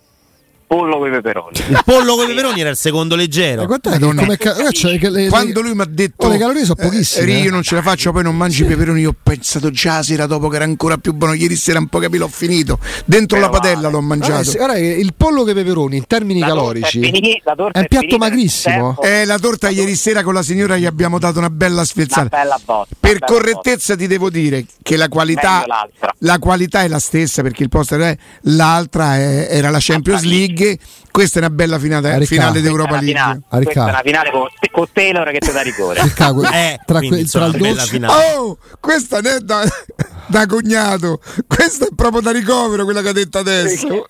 Pollo 0.74 0.98
con 0.98 1.08
i 1.08 1.12
peperoni. 1.12 1.58
Il 1.70 1.82
pollo 1.86 2.16
con 2.16 2.24
i 2.24 2.28
peperoni 2.28 2.60
era 2.60 2.70
il 2.70 2.76
secondo 2.76 3.16
leggero. 3.16 3.66
Guardate, 3.66 4.00
come 4.00 4.38
ca- 4.38 4.72
cioè, 4.72 4.98
le, 4.98 5.30
Quando 5.30 5.62
lui 5.62 5.74
mi 5.76 5.82
ha 5.82 5.88
detto: 5.88 6.26
oh, 6.26 6.30
Le 6.30 6.38
calorie 6.40 6.66
sono 6.66 6.76
pochissime. 6.82 7.32
Eh, 7.32 7.42
io 7.42 7.52
non 7.52 7.62
ce 7.62 7.76
la 7.76 7.84
faccio, 7.84 8.12
poi 8.12 8.24
non 8.24 8.36
mangi 8.36 8.64
i 8.64 8.66
peperoni. 8.66 9.02
Io 9.02 9.10
ho 9.10 9.16
pensato 9.22 9.70
già 9.70 9.98
la 9.98 10.04
sera 10.04 10.26
dopo 10.26 10.48
che 10.48 10.56
era 10.56 10.66
ancora 10.66 10.98
più 10.98 11.14
buono. 11.14 11.34
Ieri 11.34 11.56
sera 11.56 11.78
un 11.78 11.88
po' 11.88 12.00
capito, 12.00 12.24
l'ho 12.24 12.30
finito. 12.30 12.80
Dentro 13.06 13.38
Però 13.38 13.52
la 13.52 13.58
padella 13.58 13.82
vale. 13.82 13.92
l'ho 13.92 14.02
mangiato. 14.02 14.50
Eh, 14.50 14.56
guarda, 14.56 14.78
il 14.80 15.14
pollo 15.16 15.42
con 15.42 15.52
i 15.52 15.54
peperoni 15.54 15.98
in 15.98 16.08
termini 16.08 16.40
la 16.40 16.48
calorici 16.48 17.00
è, 17.00 17.12
finita, 17.12 17.54
è, 17.54 17.80
un 17.80 17.86
piatto 17.88 18.18
magrissimo. 18.18 18.98
Eh, 19.02 19.26
la 19.26 19.38
torta 19.38 19.70
ieri 19.70 19.96
sera 19.96 20.24
con 20.24 20.34
la 20.34 20.44
signora 20.44 20.78
gli 20.78 20.86
abbiamo 20.86 21.20
dato 21.20 21.38
una 21.38 21.52
bella 21.52 21.86
sfilzata. 21.86 22.22
Una 22.22 22.44
bella 22.44 22.60
botta, 22.64 22.96
per 23.00 23.20
bella 23.20 23.26
correttezza 23.26 23.94
botta. 23.94 24.08
ti 24.08 24.08
devo 24.08 24.30
dire 24.30 24.66
che 24.82 24.98
la 24.98 25.08
qualità, 25.08 25.66
la 26.20 26.40
qualità 26.40 26.82
è 26.82 26.88
la 26.88 27.00
stessa 27.00 27.42
perché 27.44 27.62
il 27.64 27.70
posto 27.70 27.96
è 27.96 28.18
l'altra 28.44 29.18
era 29.18 29.70
la 29.70 29.78
Champions 29.80 30.24
League 30.24 30.63
questa 31.12 31.40
è 31.40 31.44
una 31.44 31.52
bella 31.52 31.78
finale, 31.78 32.26
finale 32.26 32.62
d'Europa 32.62 33.00
League. 33.00 33.08
Finale, 33.08 33.42
questa 33.50 33.86
è 33.86 33.90
una 33.90 34.02
finale 34.04 34.32
con, 34.32 34.48
con 34.72 34.88
Taylor 34.92 35.32
che 35.32 35.40
ti 35.40 35.52
dà 35.52 35.62
rigore. 35.62 36.00
eh, 36.54 36.80
tra, 36.86 37.00
que, 37.00 37.26
tra 37.26 37.46
il 37.46 37.58
dolce. 37.58 38.06
Oh, 38.06 38.58
questa 38.80 39.20
è 39.20 39.40
da, 39.40 39.64
da 40.26 40.46
cognato. 40.46 41.22
Questa 41.48 41.86
è 41.86 41.90
proprio 41.96 42.22
da 42.22 42.32
ricovero 42.32 42.84
quella 42.84 43.02
che 43.02 43.10
ha 43.10 43.14
detto 43.14 43.38
adesso. 43.38 44.08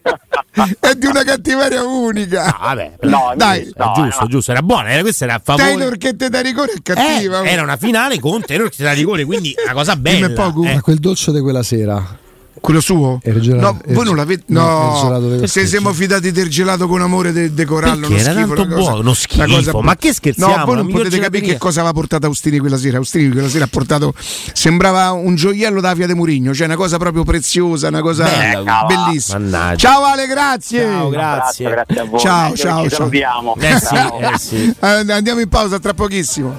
è 0.80 0.96
di 0.96 1.06
una 1.06 1.24
cattiveria 1.24 1.84
unica. 1.84 2.46
No, 2.46 2.58
vabbè, 2.62 2.94
no, 3.02 3.34
dai, 3.36 3.72
no, 3.76 3.92
giusto, 3.96 4.22
no. 4.22 4.28
giusto, 4.28 4.52
era 4.52 4.62
buona, 4.62 4.90
era, 4.90 5.02
questa 5.02 5.26
era 5.26 5.36
a 5.36 5.42
favore. 5.44 5.66
Taylor 5.66 5.98
che 5.98 6.16
ti 6.16 6.30
dà 6.30 6.42
rigore 6.42 6.74
è 6.74 6.82
cattiva. 6.82 7.42
Eh, 7.42 7.50
era 7.50 7.64
una 7.64 7.78
finale 7.78 8.20
con 8.20 8.42
Taylor 8.42 8.70
che 8.70 8.78
ti 8.78 8.84
dà 8.84 8.94
rigore, 8.94 9.26
quindi 9.26 9.54
una 9.62 9.74
cosa 9.74 9.96
bella. 9.96 10.30
Poco, 10.30 10.64
eh. 10.64 10.80
quel 10.80 11.00
dolce 11.00 11.32
di 11.32 11.42
quella 11.42 11.64
sera 11.64 12.22
quello 12.60 12.80
suo? 12.80 13.20
Gelato, 13.24 13.82
no, 13.86 13.94
voi 13.94 14.06
non 14.06 14.16
l'avete. 14.16 14.44
No, 14.48 15.20
no 15.20 15.48
se 15.48 15.66
siamo 15.68 15.94
fidati 15.94 16.32
del 16.32 16.50
gelato 16.50 16.88
con 16.88 17.02
amore 17.02 17.32
del 17.32 17.52
de 17.52 17.66
Corallo. 17.66 18.08
Perché 18.08 18.24
era 18.24 18.34
tanto 18.34 18.68
cosa, 18.68 18.76
buono, 18.76 19.00
uno 19.00 19.14
schifo. 19.14 19.46
Cosa, 19.46 19.82
ma 19.82 19.96
che 19.96 20.14
scherziamo? 20.14 20.56
No, 20.56 20.66
voi 20.66 20.76
non 20.76 20.88
potete 20.90 21.20
capire 21.20 21.46
che 21.46 21.58
cosa 21.58 21.80
aveva 21.82 21.94
portato 21.94 22.26
Austini 22.28 22.60
quella 22.60 22.78
sera. 22.78 22.98
Austini 22.98 23.30
quella 23.32 23.50
sera 23.50 23.66
ha 23.66 23.70
portato. 23.70 24.14
Sembrava 24.54 25.12
un 25.12 25.36
gioiello 25.36 25.82
da 25.82 25.94
Via 25.94 26.08
de 26.08 26.14
Murigno, 26.14 26.54
cioè 26.54 26.68
una 26.68 26.76
cosa 26.76 26.98
proprio 26.98 27.24
preziosa, 27.24 27.88
una 27.88 28.02
cosa 28.02 28.26
Bella, 28.26 28.86
bellissima. 28.88 29.40
Mannaggia. 29.40 29.78
Ciao 29.78 30.04
Ale, 30.04 30.28
grazie. 30.28 30.82
Ciao, 30.84 31.10
grazie. 31.10 31.70
grazie 31.70 32.00
a 32.00 32.06
voi. 32.06 32.20
Ciao, 32.20 32.56
ciao, 32.56 32.90
ciao. 32.90 32.90
Salutiamo. 32.90 33.56
Eh 33.60 33.80
sì, 33.80 33.96
eh 33.96 34.38
sì. 34.38 34.76
Andiamo 34.80 35.40
in 35.40 35.50
pausa 35.50 35.80
tra 35.80 35.94
pochissimo. 35.94 36.56